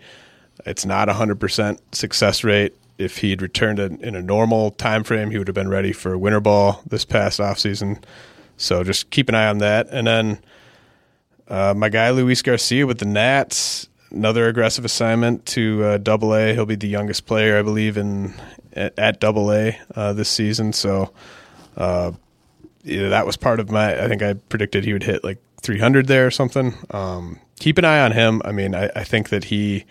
It's 0.67 0.85
not 0.85 1.09
a 1.09 1.15
hundred 1.15 1.41
percent 1.41 1.81
success 1.95 2.45
rate. 2.45 2.75
If 2.99 3.19
he'd 3.19 3.41
returned 3.43 3.79
in 3.79 4.17
a 4.17 4.23
normal 4.23 4.73
time 4.73 5.05
frame, 5.05 5.31
he 5.31 5.39
would 5.39 5.47
have 5.47 5.55
been 5.55 5.69
ready 5.69 5.93
for 5.93 6.19
winter 6.19 6.41
ball 6.41 6.83
this 6.87 7.05
past 7.05 7.39
offseason. 7.39 8.03
So 8.57 8.83
just 8.83 9.11
keep 9.11 9.29
an 9.29 9.37
eye 9.37 9.47
on 9.47 9.59
that. 9.59 9.87
And 9.91 10.07
then 10.07 10.41
uh, 11.47 11.75
my 11.77 11.89
guy 11.89 12.11
Luis 12.11 12.43
Garcia 12.43 12.87
with 12.87 12.99
the 12.99 13.05
Nats, 13.05 13.89
another 14.11 14.49
aggressive 14.49 14.85
assignment 14.85 15.47
to 15.47 15.85
uh, 15.85 15.99
Double 15.99 16.35
A. 16.35 16.55
He'll 16.55 16.67
be 16.67 16.75
the 16.75 16.89
youngest 16.89 17.25
player, 17.25 17.57
I 17.57 17.63
believe, 17.63 17.97
in 17.97 18.35
at 18.73 19.21
Double 19.21 19.53
A 19.53 19.79
uh, 19.95 20.13
this 20.13 20.29
season. 20.29 20.73
So 20.73 21.13
uh, 21.77 22.13
that 22.85 23.27
was 23.27 23.37
part 23.37 23.61
of 23.61 23.71
my. 23.71 24.03
I 24.03 24.09
think 24.09 24.23
I 24.23 24.35
predicted 24.35 24.85
he 24.85 24.93
would 24.93 25.05
hit 25.05 25.25
like 25.25 25.39
300 25.63 26.07
there 26.07 26.27
or 26.27 26.31
something. 26.31 26.75
Um, 26.91 27.39
keep 27.59 27.79
an 27.79 27.85
eye 27.85 28.01
on 28.01 28.13
him. 28.13 28.43
I 28.45 28.53
mean, 28.53 28.75
I, 28.75 28.91
I, 28.95 29.05
think 29.05 29.31
that 29.31 29.45
he 29.45 29.85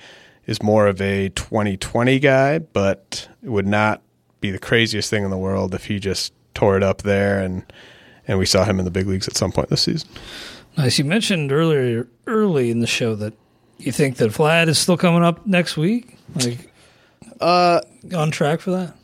is 0.47 0.63
more 0.63 0.87
of 0.87 0.99
a 1.01 1.29
2020 1.29 2.19
guy, 2.19 2.59
but 2.59 3.29
it 3.43 3.49
would 3.49 3.67
not 3.67 4.01
be 4.41 4.49
the 4.49 4.59
craziest 4.59 5.09
thing 5.09 5.23
in 5.23 5.29
the 5.29 5.37
world 5.37 5.75
if 5.75 5.85
he 5.85 5.99
just 5.99 6.33
tore 6.53 6.77
it 6.77 6.83
up 6.83 7.03
there 7.03 7.39
and 7.39 7.63
and 8.27 8.37
we 8.37 8.45
saw 8.45 8.65
him 8.65 8.77
in 8.79 8.85
the 8.85 8.91
big 8.91 9.07
leagues 9.07 9.27
at 9.27 9.37
some 9.37 9.51
point 9.51 9.69
this 9.69 9.83
season. 9.83 10.09
Nice. 10.77 10.97
You 10.99 11.05
mentioned 11.05 11.51
earlier 11.51 12.07
early 12.25 12.71
in 12.71 12.79
the 12.79 12.87
show 12.87 13.15
that 13.15 13.33
you 13.77 13.91
think 13.91 14.17
that 14.17 14.31
Vlad 14.31 14.67
is 14.67 14.77
still 14.77 14.97
coming 14.97 15.23
up 15.23 15.45
next 15.45 15.77
week. 15.77 16.17
Like, 16.35 16.71
uh, 17.39 17.81
on 18.15 18.31
track 18.31 18.59
for 18.59 18.71
that. 18.71 18.95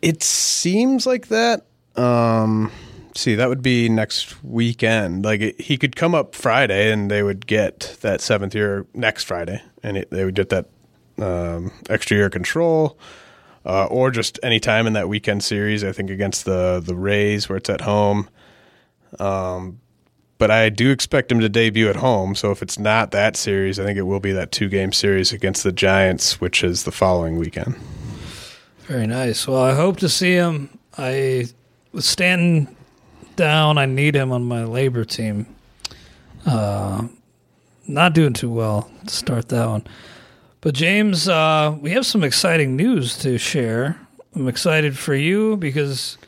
It 0.00 0.22
seems 0.22 1.06
like 1.06 1.28
that. 1.28 1.66
Um, 1.96 2.72
see, 3.14 3.34
that 3.34 3.48
would 3.48 3.62
be 3.62 3.88
next 3.88 4.42
weekend. 4.42 5.24
Like 5.24 5.40
it, 5.40 5.60
he 5.60 5.76
could 5.76 5.94
come 5.96 6.14
up 6.14 6.34
Friday, 6.34 6.90
and 6.92 7.10
they 7.10 7.22
would 7.22 7.46
get 7.46 7.96
that 8.00 8.20
seventh 8.20 8.54
year 8.54 8.86
next 8.94 9.24
Friday, 9.24 9.62
and 9.82 9.98
it, 9.98 10.10
they 10.10 10.24
would 10.24 10.34
get 10.34 10.48
that 10.50 10.68
um, 11.20 11.72
extra 11.88 12.16
year 12.16 12.30
control, 12.30 12.98
uh, 13.64 13.86
or 13.86 14.10
just 14.10 14.38
any 14.42 14.60
time 14.60 14.86
in 14.86 14.94
that 14.94 15.08
weekend 15.08 15.44
series. 15.44 15.84
I 15.84 15.92
think 15.92 16.10
against 16.10 16.44
the 16.44 16.82
the 16.84 16.94
Rays, 16.94 17.48
where 17.48 17.56
it's 17.56 17.70
at 17.70 17.82
home. 17.82 18.28
Um, 19.18 19.80
but 20.38 20.50
I 20.50 20.70
do 20.70 20.90
expect 20.90 21.30
him 21.30 21.40
to 21.40 21.50
debut 21.50 21.88
at 21.90 21.96
home. 21.96 22.34
So 22.34 22.50
if 22.50 22.62
it's 22.62 22.78
not 22.78 23.10
that 23.10 23.36
series, 23.36 23.78
I 23.78 23.84
think 23.84 23.98
it 23.98 24.04
will 24.04 24.20
be 24.20 24.32
that 24.32 24.52
two 24.52 24.70
game 24.70 24.90
series 24.90 25.34
against 25.34 25.64
the 25.64 25.72
Giants, 25.72 26.40
which 26.40 26.64
is 26.64 26.84
the 26.84 26.92
following 26.92 27.36
weekend. 27.36 27.76
Very 28.86 29.06
nice. 29.06 29.46
Well, 29.46 29.62
I 29.62 29.74
hope 29.74 29.98
to 29.98 30.08
see 30.08 30.32
him. 30.32 30.70
I 30.96 31.46
was 31.92 32.06
standing 32.06 32.74
down, 33.36 33.76
I 33.76 33.84
need 33.84 34.14
him 34.14 34.32
on 34.32 34.44
my 34.44 34.62
LABR 34.62 35.06
team. 35.06 35.46
Uh, 36.46 37.06
not 37.86 38.14
doing 38.14 38.32
too 38.32 38.50
well 38.50 38.90
to 39.06 39.14
start 39.14 39.48
that 39.50 39.66
one. 39.68 39.86
But 40.62 40.74
James, 40.74 41.26
uh, 41.26 41.74
we 41.80 41.92
have 41.92 42.04
some 42.04 42.22
exciting 42.22 42.76
news 42.76 43.16
to 43.18 43.38
share. 43.38 43.98
I'm 44.34 44.46
excited 44.46 44.98
for 44.98 45.14
you 45.14 45.56
because 45.56 46.18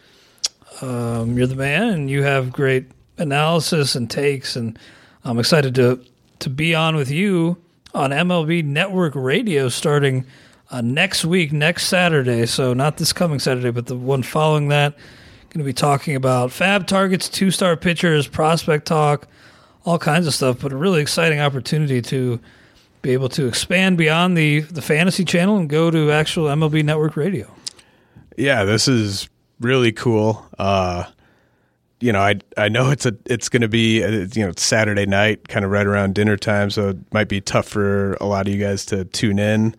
um, 0.80 1.37
you're 1.37 1.47
the 1.47 1.55
man 1.55 1.91
and 1.91 2.11
you 2.11 2.22
have 2.22 2.51
great 2.51 2.87
analysis 3.18 3.95
and 3.95 4.11
takes, 4.11 4.57
and 4.57 4.78
I'm 5.24 5.39
excited 5.39 5.74
to 5.74 6.03
to 6.39 6.51
be 6.51 6.74
on 6.74 6.97
with 6.97 7.11
you 7.11 7.59
on 7.95 8.11
MLB 8.11 8.64
Network 8.64 9.14
Radio 9.14 9.68
starting 9.68 10.24
uh, 10.70 10.80
next 10.80 11.26
week, 11.26 11.53
next 11.53 11.87
Saturday. 11.87 12.47
So 12.47 12.72
not 12.72 12.97
this 12.97 13.12
coming 13.12 13.39
Saturday, 13.39 13.70
but 13.70 13.87
the 13.87 13.97
one 13.97 14.22
following 14.22 14.68
that. 14.68 14.95
Going 15.51 15.59
to 15.59 15.64
be 15.64 15.74
talking 15.74 16.16
about 16.16 16.49
FAAB 16.49 16.87
targets, 16.87 17.28
two 17.28 17.51
start 17.51 17.83
pitchers, 17.83 18.26
prospect 18.26 18.87
talk, 18.87 19.28
all 19.85 19.99
kinds 19.99 20.26
of 20.26 20.33
stuff. 20.33 20.62
But 20.62 20.72
a 20.72 20.76
really 20.76 21.03
exciting 21.03 21.39
opportunity 21.39 22.01
to 22.01 22.41
be 23.03 23.11
able 23.11 23.29
to 23.31 23.47
expand 23.47 23.99
beyond 23.99 24.37
the 24.37 24.61
the 24.61 24.83
fantasy 24.83 25.25
channel 25.25 25.57
and 25.57 25.69
go 25.69 25.91
to 25.91 26.11
actual 26.11 26.47
MLB 26.47 26.85
Network 26.85 27.17
Radio. 27.17 27.53
Yeah, 28.37 28.65
this 28.65 28.89
is 28.89 29.29
really 29.61 29.93
cool. 29.93 30.47
Uh, 30.59 31.05
you 32.01 32.13
know, 32.13 32.21
I 32.21 32.37
I 32.57 32.69
know 32.69 32.91
it's 32.91 33.07
a 33.07 33.15
it's 33.27 33.49
going 33.49 33.63
to 33.63 33.69
be 33.69 34.03
a, 34.03 34.09
uh, 34.09 34.27
you 34.35 34.43
know 34.43 34.51
it's 34.51 34.63
Saturday 34.63 35.07
night, 35.07 35.49
kind 35.49 35.65
of 35.65 35.71
right 35.71 35.87
around 35.87 36.15
dinner 36.15 36.37
time, 36.37 36.71
so 36.71 36.91
it 36.91 37.13
might 37.13 37.29
be 37.29 37.41
tough 37.41 37.69
for 37.69 38.15
a 38.15 38.27
lot 38.27 38.47
of 38.47 38.55
you 38.55 38.61
guys 38.61 38.85
to 38.87 39.05
tune 39.05 39.39
in. 39.39 39.77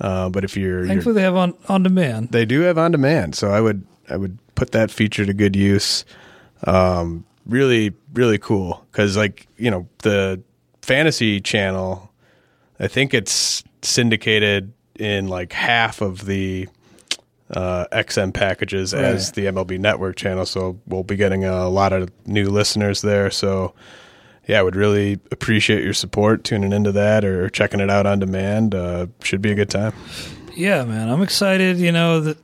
Uh, 0.00 0.28
but 0.28 0.44
if 0.44 0.56
you're 0.56 0.86
thankfully 0.86 1.14
you're, 1.14 1.14
they 1.14 1.22
have 1.22 1.36
on 1.36 1.54
on 1.68 1.82
demand. 1.82 2.30
They 2.30 2.44
do 2.44 2.60
have 2.60 2.78
on 2.78 2.90
demand, 2.90 3.34
so 3.34 3.50
I 3.50 3.60
would 3.60 3.86
I 4.08 4.16
would 4.16 4.38
put 4.54 4.72
that 4.72 4.90
feature 4.90 5.24
to 5.24 5.32
good 5.32 5.56
use. 5.56 6.04
Um, 6.66 7.24
really, 7.46 7.92
really 8.12 8.38
cool 8.38 8.84
because 8.90 9.16
like 9.16 9.46
you 9.56 9.70
know 9.70 9.88
the 10.02 10.42
fantasy 10.82 11.40
channel, 11.40 12.12
I 12.78 12.88
think 12.88 13.14
it's 13.14 13.62
syndicated 13.82 14.72
in 14.98 15.28
like 15.28 15.52
half 15.52 16.00
of 16.00 16.24
the 16.26 16.68
uh, 17.50 17.86
XM 17.92 18.32
packages 18.32 18.94
as 18.94 19.32
the 19.32 19.46
MLB 19.46 19.78
Network 19.78 20.16
channel. 20.16 20.46
So 20.46 20.80
we'll 20.86 21.02
be 21.02 21.16
getting 21.16 21.44
a 21.44 21.68
lot 21.68 21.92
of 21.92 22.10
new 22.26 22.48
listeners 22.48 23.02
there. 23.02 23.30
So 23.30 23.74
yeah, 24.46 24.60
I 24.60 24.62
would 24.62 24.76
really 24.76 25.14
appreciate 25.30 25.82
your 25.82 25.94
support 25.94 26.44
tuning 26.44 26.72
into 26.72 26.92
that 26.92 27.24
or 27.24 27.48
checking 27.48 27.80
it 27.80 27.90
out 27.90 28.06
on 28.06 28.18
demand. 28.18 28.74
Uh, 28.74 29.06
should 29.22 29.42
be 29.42 29.52
a 29.52 29.54
good 29.54 29.70
time. 29.70 29.92
Yeah, 30.54 30.84
man, 30.84 31.08
I'm 31.08 31.22
excited. 31.22 31.78
You 31.78 31.92
know, 31.92 32.20
the 32.20 32.36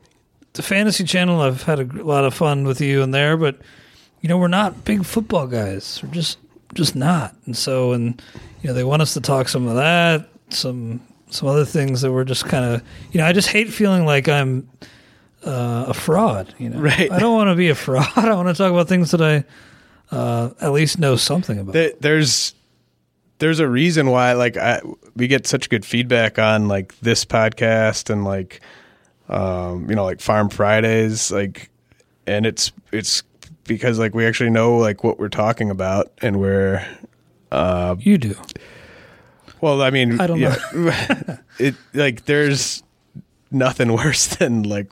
the 0.55 0.63
fantasy 0.63 1.05
channel. 1.05 1.41
I've 1.41 1.63
had 1.63 1.79
a 1.79 2.05
lot 2.05 2.25
of 2.25 2.35
fun 2.35 2.65
with 2.65 2.81
you 2.81 3.03
in 3.03 3.11
there, 3.11 3.37
but 3.37 3.59
you 4.21 4.29
know, 4.29 4.39
we're 4.39 4.49
not 4.49 4.85
big 4.85 5.05
football 5.05 5.47
guys. 5.47 6.01
We're 6.03 6.11
just 6.11 6.39
just 6.75 6.95
not. 6.97 7.35
And 7.47 7.57
so, 7.57 7.93
and 7.93 8.21
you 8.63 8.69
know, 8.69 8.75
they 8.75 8.85
want 8.85 9.03
us 9.03 9.15
to 9.15 9.21
talk 9.21 9.49
some 9.49 9.67
of 9.67 9.77
that, 9.77 10.29
some 10.51 11.01
some 11.31 11.49
other 11.49 11.65
things 11.65 12.01
that 12.03 12.13
we're 12.13 12.25
just 12.25 12.45
kind 12.47 12.65
of. 12.65 12.83
You 13.13 13.19
know, 13.21 13.27
I 13.27 13.33
just 13.33 13.49
hate 13.49 13.73
feeling 13.73 14.05
like 14.05 14.29
I'm 14.29 14.69
uh, 15.45 15.87
a 15.89 15.95
fraud. 15.95 16.55
You 16.59 16.71
know, 16.71 16.81
Right. 16.81 17.11
I 17.11 17.19
don't 17.19 17.35
want 17.35 17.49
to 17.51 17.55
be 17.57 17.69
a 17.71 17.75
fraud. 17.75 18.07
I 18.17 18.35
want 18.35 18.49
to 18.49 18.55
talk 18.55 18.71
about 18.73 18.89
things 18.89 19.11
that 19.13 19.23
I 19.23 19.45
uh, 20.15 20.51
at 20.61 20.73
least 20.73 20.99
know 20.99 21.17
something 21.17 21.59
about. 21.59 21.73
There- 21.73 21.93
there's 22.01 22.55
there's 23.39 23.59
a 23.61 23.67
reason 23.69 24.11
why 24.11 24.35
like 24.35 24.57
I, 24.59 24.83
we 25.17 25.27
get 25.27 25.47
such 25.47 25.71
good 25.71 25.85
feedback 25.87 26.39
on 26.39 26.69
like 26.69 26.99
this 27.01 27.25
podcast 27.25 28.11
and 28.11 28.23
like 28.25 28.61
um 29.31 29.89
you 29.89 29.95
know 29.97 30.05
like 30.05 30.21
farm 30.21 30.51
fridays 30.51 31.31
like 31.33 31.71
and 32.27 32.45
it's 32.45 32.71
it's 32.93 33.23
because 33.65 33.99
like 33.99 34.15
we 34.15 34.27
actually 34.27 34.51
know 34.51 34.77
like 34.77 35.03
what 35.05 35.19
we're 35.19 35.29
talking 35.29 35.71
about 35.71 36.11
and 36.23 36.41
we're 36.41 36.85
you 37.99 38.19
do. 38.19 38.35
well 39.61 39.83
i 39.83 39.91
mean 39.91 40.21
I 40.21 40.27
don't 40.27 40.39
yeah, 40.41 40.57
it 41.59 41.75
like 41.95 42.25
there's 42.27 42.83
nothing 43.51 43.93
worse 44.01 44.27
than 44.29 44.63
like 44.65 44.91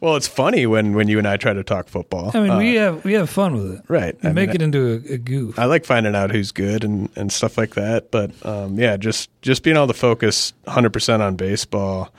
well 0.00 0.16
it's 0.16 0.26
funny 0.26 0.64
when 0.66 0.94
when 0.94 1.06
you 1.06 1.18
and 1.18 1.28
i 1.28 1.36
try 1.36 1.52
to 1.52 1.62
talk 1.62 1.88
football 1.88 2.30
I 2.34 2.40
mean, 2.40 2.50
Uh, 2.50 2.58
we 2.58 2.74
have 2.76 3.04
we 3.04 3.12
have 3.12 3.28
fun 3.28 3.54
with 3.54 3.74
it. 3.74 3.82
right 3.88 4.16
We 4.22 4.30
I 4.30 4.32
make 4.32 4.48
mean, 4.48 4.56
it 4.56 4.62
into 4.62 5.02
a, 5.10 5.14
a 5.14 5.18
goof. 5.18 5.58
I 5.58 5.66
like 5.66 5.84
finding 5.84 6.14
out 6.16 6.30
who's 6.30 6.50
good 6.50 6.82
and, 6.82 7.10
and 7.14 7.30
stuff 7.30 7.58
like 7.58 7.74
that. 7.74 8.10
But 8.10 8.30
um, 8.46 8.78
yeah, 8.78 8.96
just 8.96 9.28
just 9.42 9.62
being 9.62 9.76
able 9.76 9.88
to 9.88 9.92
focus 9.94 10.54
100% 10.66 11.20
on 11.20 11.36
baseball 11.36 12.10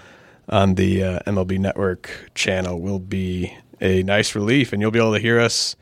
on 0.49 0.75
the 0.75 1.03
uh, 1.03 1.19
MLB 1.25 1.57
Network 1.59 2.11
channel 2.35 2.79
will 2.79 2.99
be 2.99 3.51
a 3.81 4.03
nice 4.03 4.35
relief, 4.35 4.73
and 4.73 4.81
you'll 4.81 4.91
be 4.91 4.99
able 4.99 5.13
to 5.13 5.19
hear 5.19 5.39
us 5.39 5.75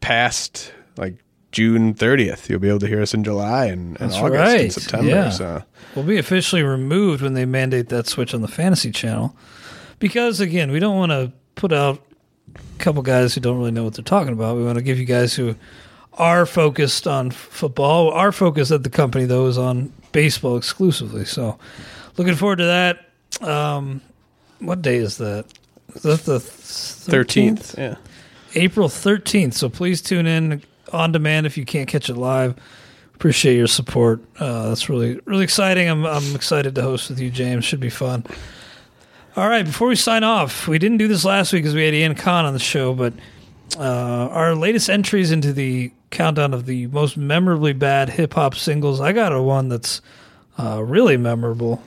past 0.00 0.72
like 0.96 1.16
June 1.52 1.94
30th. 1.94 2.48
You'll 2.48 2.60
be 2.60 2.68
able 2.68 2.80
to 2.80 2.86
hear 2.86 3.02
us 3.02 3.14
in 3.14 3.24
July 3.24 3.66
and, 3.66 4.00
and 4.00 4.12
August 4.12 4.54
and. 4.54 4.72
September. 4.72 5.08
Yeah. 5.08 5.30
So 5.30 5.62
will 5.94 6.02
be 6.02 6.18
officially 6.18 6.62
removed 6.62 7.22
when 7.22 7.34
they 7.34 7.44
mandate 7.44 7.88
that 7.88 8.06
switch 8.06 8.34
on 8.34 8.42
the 8.42 8.48
fantasy 8.48 8.90
channel. 8.90 9.36
Because 9.98 10.40
again, 10.40 10.70
we 10.70 10.78
don't 10.78 10.96
want 10.96 11.12
to 11.12 11.32
put 11.54 11.72
out 11.72 12.02
a 12.54 12.78
couple 12.78 13.02
guys 13.02 13.34
who 13.34 13.40
don't 13.40 13.58
really 13.58 13.70
know 13.70 13.84
what 13.84 13.94
they're 13.94 14.04
talking 14.04 14.32
about. 14.32 14.56
We 14.56 14.64
want 14.64 14.76
to 14.76 14.82
give 14.82 14.98
you 14.98 15.06
guys 15.06 15.34
who 15.34 15.56
are 16.14 16.46
focused 16.46 17.06
on 17.06 17.30
football. 17.30 18.10
Our 18.10 18.32
focus 18.32 18.70
at 18.70 18.82
the 18.82 18.90
company 18.90 19.24
though 19.24 19.46
is 19.46 19.58
on 19.58 19.92
baseball 20.12 20.56
exclusively. 20.56 21.24
So, 21.24 21.58
looking 22.16 22.34
forward 22.34 22.56
to 22.56 22.64
that. 22.64 23.46
Um, 23.46 24.02
what 24.58 24.82
day 24.82 24.96
is 24.96 25.18
that? 25.18 25.46
Is 25.96 26.02
that 26.02 26.20
the 26.22 26.38
13th. 26.38 27.76
Yeah. 27.76 27.96
April 28.54 28.88
13th. 28.88 29.54
So 29.54 29.68
please 29.68 30.00
tune 30.00 30.26
in 30.26 30.62
on 30.92 31.12
demand 31.12 31.46
if 31.46 31.56
you 31.56 31.64
can't 31.64 31.88
catch 31.88 32.08
it 32.08 32.16
live. 32.16 32.54
Appreciate 33.14 33.56
your 33.56 33.66
support. 33.66 34.20
Uh, 34.38 34.68
that's 34.68 34.88
really, 34.88 35.20
really 35.24 35.44
exciting. 35.44 35.88
I'm, 35.88 36.04
I'm 36.04 36.34
excited 36.34 36.74
to 36.74 36.82
host 36.82 37.08
with 37.08 37.18
you, 37.18 37.30
James. 37.30 37.64
Should 37.64 37.80
be 37.80 37.90
fun. 37.90 38.24
All 39.36 39.48
right, 39.48 39.64
before 39.64 39.88
we 39.88 39.96
sign 39.96 40.24
off, 40.24 40.66
we 40.66 40.78
didn't 40.78 40.96
do 40.96 41.08
this 41.08 41.24
last 41.24 41.52
week 41.52 41.62
because 41.62 41.74
we 41.74 41.84
had 41.84 41.92
Ian 41.92 42.14
Khan 42.14 42.46
on 42.46 42.54
the 42.54 42.58
show, 42.58 42.94
but 42.94 43.12
uh, 43.78 44.28
our 44.30 44.54
latest 44.54 44.88
entries 44.88 45.30
into 45.30 45.52
the 45.52 45.92
countdown 46.10 46.54
of 46.54 46.64
the 46.64 46.86
most 46.86 47.16
memorably 47.16 47.74
bad 47.74 48.08
hip 48.08 48.34
hop 48.34 48.54
singles, 48.54 49.00
I 49.00 49.12
got 49.12 49.32
a 49.32 49.42
one 49.42 49.68
that's 49.68 50.00
uh, 50.58 50.82
really 50.82 51.16
memorable. 51.16 51.82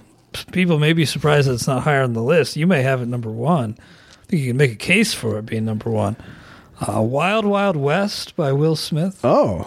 People 0.52 0.78
may 0.78 0.94
be 0.94 1.06
surprised 1.06 1.48
that 1.48 1.54
it's 1.54 1.68
not 1.68 1.84
higher 1.84 2.04
on 2.04 2.14
the 2.14 2.22
list. 2.22 2.56
You 2.56 2.68
may 2.68 2.84
have 2.84 3.02
it 3.02 3.08
number 3.08 3.32
one. 3.32 3.78
Think 4.30 4.44
you 4.44 4.50
can 4.52 4.58
make 4.58 4.72
a 4.72 4.76
case 4.76 5.14
for 5.14 5.40
it 5.40 5.48
being 5.48 5.66
number 5.66 5.90
one. 5.90 6.16
Uh, 6.80 7.02
Wild 7.02 7.46
Wild 7.46 7.76
West 7.76 8.36
by 8.36 8.52
Will 8.52 8.76
Smith. 8.76 9.20
Oh, 9.24 9.66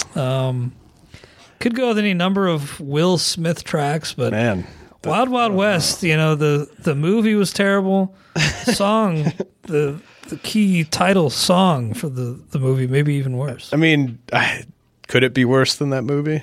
Could 1.58 1.74
go 1.74 1.88
with 1.88 1.98
any 1.98 2.14
number 2.14 2.46
of 2.46 2.78
Will 2.78 3.18
Smith 3.18 3.64
tracks, 3.64 4.14
but 4.14 4.30
man. 4.32 4.66
Wild 5.04 5.30
Wild 5.30 5.52
West, 5.52 6.04
you 6.04 6.16
know, 6.16 6.36
the 6.36 6.70
the 6.78 6.94
movie 6.94 7.34
was 7.34 7.52
terrible. 7.52 8.14
Song, 8.64 9.32
the 9.62 10.00
the 10.28 10.36
key 10.38 10.84
title 10.84 11.28
song 11.28 11.92
for 11.92 12.08
the 12.08 12.40
the 12.50 12.60
movie, 12.60 12.86
maybe 12.86 13.14
even 13.14 13.36
worse. 13.36 13.72
I 13.72 13.76
mean, 13.76 14.20
I, 14.32 14.64
could 15.08 15.24
it 15.24 15.34
be 15.34 15.44
worse 15.44 15.74
than 15.74 15.90
that 15.90 16.02
movie? 16.02 16.42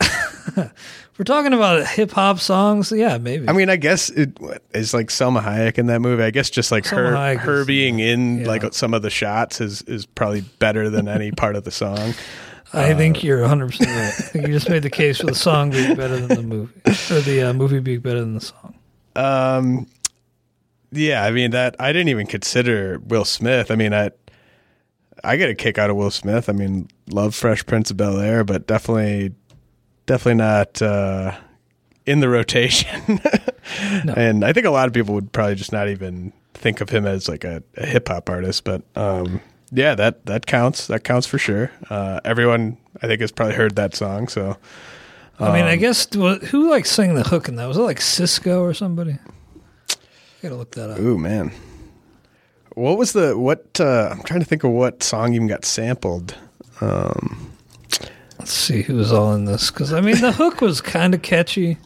We're 1.20 1.24
talking 1.24 1.52
about 1.52 1.86
hip 1.86 2.12
hop 2.12 2.38
songs, 2.38 2.90
yeah, 2.90 3.18
maybe. 3.18 3.46
I 3.46 3.52
mean, 3.52 3.68
I 3.68 3.76
guess 3.76 4.08
it 4.08 4.38
is 4.72 4.94
like 4.94 5.08
Salma 5.08 5.42
Hayek 5.42 5.76
in 5.76 5.84
that 5.88 6.00
movie. 6.00 6.22
I 6.22 6.30
guess 6.30 6.48
just 6.48 6.72
like 6.72 6.84
Salma 6.84 7.10
her 7.10 7.12
Hayek 7.12 7.38
her 7.40 7.60
is- 7.60 7.66
being 7.66 7.98
in 8.00 8.38
yeah. 8.38 8.46
like 8.46 8.72
some 8.72 8.94
of 8.94 9.02
the 9.02 9.10
shots 9.10 9.60
is 9.60 9.82
is 9.82 10.06
probably 10.06 10.40
better 10.40 10.88
than 10.88 11.08
any 11.08 11.30
part 11.30 11.56
of 11.56 11.64
the 11.64 11.70
song. 11.70 12.14
I 12.72 12.94
think 12.94 13.22
you're 13.22 13.42
100 13.42 13.66
percent 13.66 13.90
right. 13.90 13.98
I 13.98 14.28
think 14.30 14.46
you 14.46 14.54
just 14.54 14.70
made 14.70 14.82
the 14.82 14.88
case 14.88 15.18
for 15.18 15.26
the 15.26 15.34
song 15.34 15.68
being 15.68 15.94
better 15.94 16.16
than 16.16 16.28
the 16.28 16.42
movie, 16.42 16.72
or 16.86 17.20
the 17.20 17.50
uh, 17.50 17.52
movie 17.52 17.80
being 17.80 18.00
better 18.00 18.20
than 18.20 18.32
the 18.32 18.40
song. 18.40 18.74
Um, 19.14 19.88
yeah, 20.90 21.22
I 21.22 21.32
mean 21.32 21.50
that 21.50 21.76
I 21.78 21.92
didn't 21.92 22.08
even 22.08 22.28
consider 22.28 22.98
Will 22.98 23.26
Smith. 23.26 23.70
I 23.70 23.74
mean, 23.74 23.92
I 23.92 24.12
I 25.22 25.36
get 25.36 25.50
a 25.50 25.54
kick 25.54 25.76
out 25.76 25.90
of 25.90 25.96
Will 25.96 26.10
Smith. 26.10 26.48
I 26.48 26.54
mean, 26.54 26.88
love 27.10 27.34
Fresh 27.34 27.66
Prince 27.66 27.90
of 27.90 27.98
Bel 27.98 28.18
Air, 28.18 28.42
but 28.42 28.66
definitely 28.66 29.34
definitely 30.10 30.34
not 30.34 30.82
uh, 30.82 31.36
in 32.06 32.20
the 32.20 32.28
rotation. 32.28 33.20
No. 34.04 34.14
And 34.14 34.44
I 34.44 34.52
think 34.52 34.66
a 34.66 34.70
lot 34.70 34.88
of 34.88 34.94
people 34.94 35.14
would 35.14 35.30
probably 35.32 35.54
just 35.54 35.70
not 35.70 35.88
even 35.88 36.32
think 36.54 36.80
of 36.80 36.88
him 36.88 37.06
as 37.06 37.28
like 37.28 37.44
a, 37.44 37.62
a 37.76 37.86
hip 37.86 38.08
hop 38.08 38.28
artist, 38.28 38.64
but 38.64 38.82
um, 38.96 39.40
yeah, 39.70 39.94
that 39.94 40.26
that 40.26 40.46
counts. 40.46 40.88
That 40.88 41.04
counts 41.04 41.26
for 41.28 41.38
sure. 41.38 41.70
Uh, 41.88 42.18
everyone 42.24 42.78
I 43.00 43.06
think 43.06 43.20
has 43.20 43.30
probably 43.30 43.54
heard 43.54 43.76
that 43.76 43.94
song. 43.94 44.26
So 44.26 44.56
I 45.38 45.52
mean, 45.52 45.66
I 45.66 45.74
Um, 45.74 45.78
guess 45.78 46.08
who 46.12 46.68
like 46.68 46.84
sang 46.84 47.14
the 47.14 47.22
hook 47.22 47.48
in 47.48 47.56
that? 47.56 47.68
Was 47.68 47.76
it 47.76 47.82
like 47.82 48.00
Sisqó 48.00 48.60
or 48.60 48.74
somebody? 48.74 49.18
I 49.92 49.96
gotta 50.42 50.56
look 50.56 50.72
that 50.72 50.90
up. 50.90 50.98
Ooh 50.98 51.16
man, 51.18 51.52
what 52.74 52.98
was 52.98 53.12
the 53.12 53.38
what? 53.38 53.78
Uh, 53.78 54.08
I'm 54.10 54.22
trying 54.24 54.40
to 54.40 54.46
think 54.46 54.64
of 54.64 54.72
what 54.72 55.04
song 55.04 55.32
even 55.34 55.46
got 55.46 55.64
sampled. 55.64 56.34
Let's 58.50 58.58
see 58.58 58.82
who 58.82 58.96
was 58.96 59.12
all 59.12 59.32
in 59.34 59.44
this 59.44 59.70
because 59.70 59.92
I 59.92 60.00
mean 60.00 60.20
the 60.20 60.32
hook 60.32 60.60
was 60.60 60.80
kind 60.80 61.14
of 61.14 61.22
catchy 61.22 61.78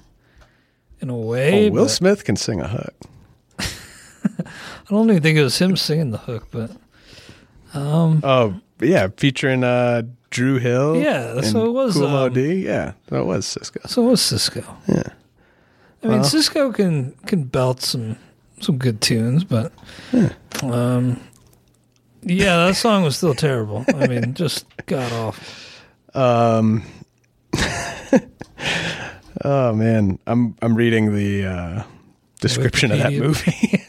in 0.99 1.11
a 1.11 1.15
way. 1.15 1.69
Oh, 1.69 1.73
Will 1.73 1.85
but 1.85 1.91
Smith 1.91 2.25
can 2.25 2.37
sing 2.37 2.59
a 2.59 2.69
hook. 2.69 2.95
I 3.59 4.89
don't 4.89 5.11
even 5.11 5.23
think 5.23 5.37
it 5.37 5.43
was 5.43 5.59
him 5.59 5.77
singing 5.77 6.11
the 6.11 6.17
hook, 6.17 6.47
but 6.51 6.71
um, 7.75 8.23
Oh 8.25 8.59
yeah, 8.81 9.09
featuring 9.15 9.63
uh, 9.63 10.05
Dru 10.31 10.57
Hill. 10.57 10.97
Yeah, 10.97 11.43
so 11.43 11.67
it 11.67 11.73
was, 11.73 11.97
Cool 11.97 12.07
um, 12.07 12.15
OD. 12.15 12.39
Yeah, 12.39 12.93
that 13.09 13.27
was 13.27 13.45
Sisqó. 13.45 13.87
so 13.87 14.07
it 14.07 14.11
was 14.13 14.23
Sisqó. 14.23 14.65
Yeah. 14.89 15.13
I 16.03 16.07
mean, 16.07 16.21
Sisqó 16.21 16.75
can 16.75 17.11
can 17.27 17.45
belt 17.45 17.83
some 17.83 18.17
some 18.63 18.79
good 18.79 19.03
tunes, 19.03 19.45
but 19.45 19.71
um, 20.63 21.21
yeah, 22.23 22.57
that 22.57 22.77
song 22.77 23.05
was 23.05 23.19
still 23.19 23.35
terrible. 23.35 23.85
I 23.89 24.07
mean, 24.07 24.33
just 24.33 24.65
got 24.87 25.13
off. 25.13 25.64
Um. 26.15 26.83
oh 29.45 29.73
man, 29.73 30.19
I'm 30.27 30.57
I'm 30.63 30.75
reading 30.75 31.15
the 31.15 31.47
uh, 31.47 31.83
description 32.41 32.93
of 32.93 32.99
that 32.99 33.13
movie. 33.13 33.83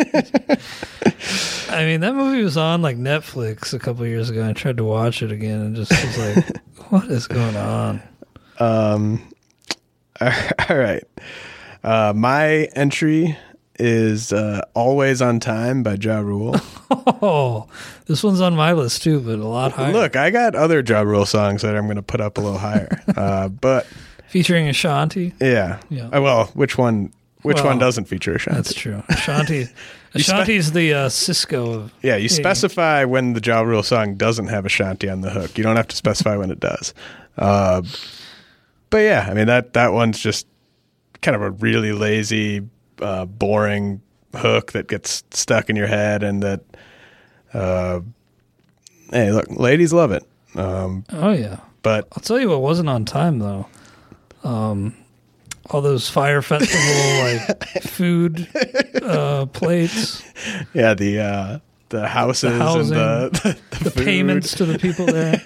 I 1.69 1.85
mean, 1.85 2.01
that 2.01 2.15
movie 2.15 2.43
was 2.43 2.57
on 2.57 2.81
like 2.81 2.97
Netflix 2.97 3.73
a 3.73 3.79
couple 3.79 4.05
years 4.05 4.29
ago. 4.29 4.47
I 4.47 4.53
tried 4.53 4.77
to 4.77 4.83
watch 4.83 5.21
it 5.21 5.31
again 5.31 5.61
and 5.61 5.75
just 5.75 5.91
was 5.91 6.17
like, 6.17 6.61
"What 6.89 7.05
is 7.05 7.27
going 7.27 7.57
on?" 7.57 8.01
Um, 8.59 9.21
all 10.21 10.77
right. 10.77 11.03
Uh, 11.83 12.13
my 12.15 12.69
entry 12.75 13.37
is 13.79 14.31
uh, 14.33 14.61
"Always 14.73 15.21
on 15.21 15.39
Time" 15.39 15.83
by 15.83 15.95
Ja 15.95 16.19
Rule. 16.19 16.55
Oh, 17.07 17.67
this 18.05 18.23
one's 18.23 18.41
on 18.41 18.55
my 18.55 18.73
list 18.73 19.01
too, 19.01 19.19
but 19.19 19.39
a 19.39 19.47
lot 19.47 19.71
higher. 19.71 19.91
Look, 19.91 20.15
I 20.15 20.29
got 20.29 20.53
other 20.53 20.81
Ja 20.85 21.01
Rule 21.01 21.25
songs 21.25 21.63
that 21.63 21.75
I'm 21.75 21.85
going 21.85 21.95
to 21.95 22.03
put 22.03 22.21
up 22.21 22.37
a 22.37 22.41
little 22.41 22.59
higher. 22.59 23.01
Uh, 23.17 23.47
but 23.49 23.87
featuring 24.27 24.67
Ashanti. 24.67 25.33
yeah, 25.39 25.79
Yeah. 25.89 26.07
Uh, 26.09 26.21
well, 26.21 26.45
which 26.53 26.77
one? 26.77 27.11
Which 27.41 27.55
Well, 27.57 27.65
one 27.67 27.79
doesn't 27.79 28.05
feature 28.05 28.35
Ashanti? 28.35 28.55
That's 28.57 28.73
true. 28.73 29.01
Ashanti. 29.09 29.63
Spe- 30.09 30.15
Ashanti's 30.15 30.71
the 30.73 30.93
uh, 30.93 31.09
Sisqó 31.09 31.75
of. 31.75 31.93
Yeah, 32.03 32.15
you 32.17 32.29
specify 32.29 33.03
when 33.05 33.33
the 33.33 33.41
Ja 33.43 33.61
Rule 33.61 33.83
song 33.83 34.15
doesn't 34.15 34.47
have 34.47 34.65
Ashanti 34.65 35.09
on 35.09 35.21
the 35.21 35.29
hook. 35.31 35.57
You 35.57 35.63
don't 35.63 35.75
have 35.77 35.87
to 35.87 35.95
specify 35.95 36.35
when 36.37 36.51
it 36.51 36.59
does. 36.59 36.93
Uh, 37.37 37.81
but 38.89 38.97
yeah, 38.99 39.27
I 39.29 39.33
mean 39.33 39.47
that 39.47 39.73
that 39.73 39.91
one's 39.93 40.19
just 40.19 40.45
kind 41.21 41.35
of 41.35 41.41
a 41.41 41.51
really 41.51 41.91
lazy, 41.93 42.61
uh, 43.01 43.25
boring 43.25 44.01
hook 44.35 44.71
that 44.73 44.87
gets 44.87 45.23
stuck 45.31 45.69
in 45.69 45.75
your 45.75 45.87
head, 45.87 46.23
and 46.23 46.43
that. 46.43 46.61
Uh, 47.53 48.01
hey, 49.11 49.31
look, 49.31 49.45
ladies 49.49 49.93
love 49.93 50.11
it. 50.11 50.23
Um, 50.55 51.05
Oh 51.11 51.31
yeah. 51.31 51.59
but 51.83 52.07
I'll 52.13 52.21
tell 52.23 52.39
you 52.39 52.49
what 52.49 52.61
wasn't 52.61 52.89
on 52.89 53.05
time 53.05 53.39
though. 53.39 53.67
Um, 54.43 54.93
all 55.69 55.81
those 55.81 56.09
Fyre 56.09 56.41
Festival 56.41 57.23
like 57.23 57.83
food 57.83 58.47
uh, 59.01 59.45
plates, 59.47 60.21
yeah, 60.73 60.93
the 60.93 61.19
uh, 61.19 61.59
the 61.89 62.07
houses 62.07 62.57
housing, 62.57 62.95
and 62.97 63.31
the 63.33 63.57
the, 63.71 63.83
the 63.85 63.91
food. 63.91 64.03
payments 64.05 64.53
to 64.55 64.65
the 64.65 64.77
people 64.77 65.05
there, 65.05 65.41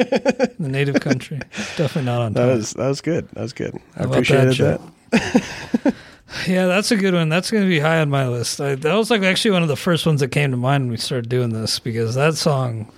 in 0.57 0.63
the 0.63 0.69
native 0.69 0.99
country. 1.01 1.39
Definitely 1.77 2.03
not 2.03 2.21
on 2.21 2.33
time 2.33 2.47
That 2.47 2.55
was 2.55 2.73
that 2.73 2.87
was 2.87 3.01
good. 3.01 3.29
That 3.33 3.41
was 3.41 3.53
good. 3.53 3.79
I 3.95 4.03
appreciated 4.03 4.57
that, 4.57 4.81
that. 5.11 5.95
Yeah, 6.47 6.67
that's 6.67 6.91
a 6.91 6.95
good 6.95 7.13
one. 7.13 7.29
That's 7.29 7.49
going 7.49 7.63
to 7.63 7.69
be 7.69 7.79
high 7.79 7.99
on 8.01 8.09
my 8.09 8.27
list. 8.27 8.61
I, 8.61 8.75
that 8.75 8.93
was 8.93 9.09
like 9.09 9.23
actually 9.23 9.51
one 9.51 9.63
of 9.63 9.67
the 9.67 9.75
first 9.75 10.05
ones 10.05 10.19
that 10.19 10.29
came 10.29 10.51
to 10.51 10.57
mind 10.57 10.83
when 10.83 10.91
we 10.91 10.97
started 10.97 11.27
doing 11.29 11.49
this 11.49 11.79
because 11.79 12.15
that 12.15 12.35
song, 12.35 12.91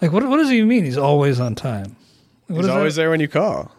like, 0.00 0.10
what 0.12 0.26
what 0.28 0.38
does 0.38 0.50
he 0.50 0.62
mean? 0.64 0.84
He's 0.84 0.98
always 0.98 1.38
on 1.38 1.54
time. 1.54 1.94
What 2.48 2.62
He's 2.62 2.68
always 2.68 2.96
that? 2.96 3.02
there 3.02 3.10
when 3.10 3.20
you 3.20 3.28
call. 3.28 3.70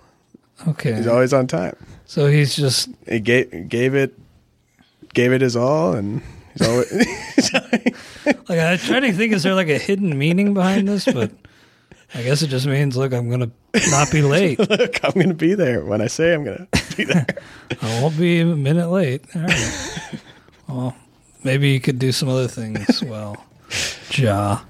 Okay, 0.68 0.94
He's 0.96 1.08
always 1.08 1.34
on 1.34 1.48
time. 1.48 1.76
so 2.06 2.28
he's 2.28 2.56
just 2.56 2.88
He 3.10 3.20
gave 3.20 3.68
gave 3.68 3.94
it 3.96 4.18
gave 5.14 5.34
it 5.34 5.42
his 5.42 5.56
all, 5.58 5.94
and 5.94 6.22
he's 6.58 6.68
always. 6.68 7.54
like 8.48 8.60
I 8.60 8.78
try 8.78 9.00
to 9.02 9.12
think. 9.12 9.34
Is 9.34 9.44
there 9.44 9.56
like 9.56 9.68
a 9.70 9.78
hidden 9.80 10.18
meaning 10.18 10.54
behind 10.54 10.88
this? 10.88 11.06
But 11.06 11.32
I 12.14 12.24
guess 12.24 12.42
it 12.42 12.48
just 12.48 12.66
means 12.68 12.98
look, 12.98 13.14
I'm 13.14 13.30
gonna 13.30 13.52
not 13.90 14.12
be 14.12 14.22
late. 14.22 14.60
Look, 14.60 15.04
I'm 15.04 15.12
going 15.12 15.30
to 15.30 15.34
be 15.34 15.54
there 15.54 15.84
when 15.84 16.02
I 16.02 16.08
say 16.08 16.34
I'm 16.34 16.44
going 16.44 16.68
to 16.72 16.96
be 16.98 17.04
there. 17.06 17.26
I 17.82 18.02
won't 18.02 18.18
be 18.18 18.42
a 18.42 18.46
minute 18.46 18.90
late. 18.90 19.24
All 19.36 19.42
right. 19.42 20.20
Well, 20.68 20.96
maybe 21.44 21.70
you 21.70 21.80
could 21.80 22.00
do 22.00 22.12
some 22.12 22.30
other 22.30 22.48
things. 22.48 23.02
Well, 23.12 23.44
ja. 24.12 24.62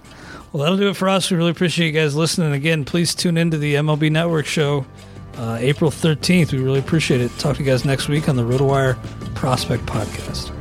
Well, 0.51 0.63
that'll 0.63 0.77
do 0.77 0.89
it 0.89 0.97
for 0.97 1.09
us. 1.09 1.31
We 1.31 1.37
really 1.37 1.51
appreciate 1.51 1.87
you 1.87 1.91
guys 1.93 2.15
listening. 2.15 2.53
Again, 2.53 2.85
please 2.85 3.15
tune 3.15 3.37
into 3.37 3.57
the 3.57 3.75
MLB 3.75 4.11
Network 4.11 4.45
show 4.45 4.85
uh, 5.37 5.57
April 5.59 5.89
13th. 5.89 6.51
We 6.51 6.59
really 6.59 6.79
appreciate 6.79 7.21
it. 7.21 7.31
Talk 7.39 7.57
to 7.57 7.63
you 7.63 7.69
guys 7.69 7.85
next 7.85 8.09
week 8.09 8.27
on 8.29 8.35
the 8.35 8.43
RotoWire 8.43 9.01
Prospect 9.33 9.85
Podcast. 9.85 10.61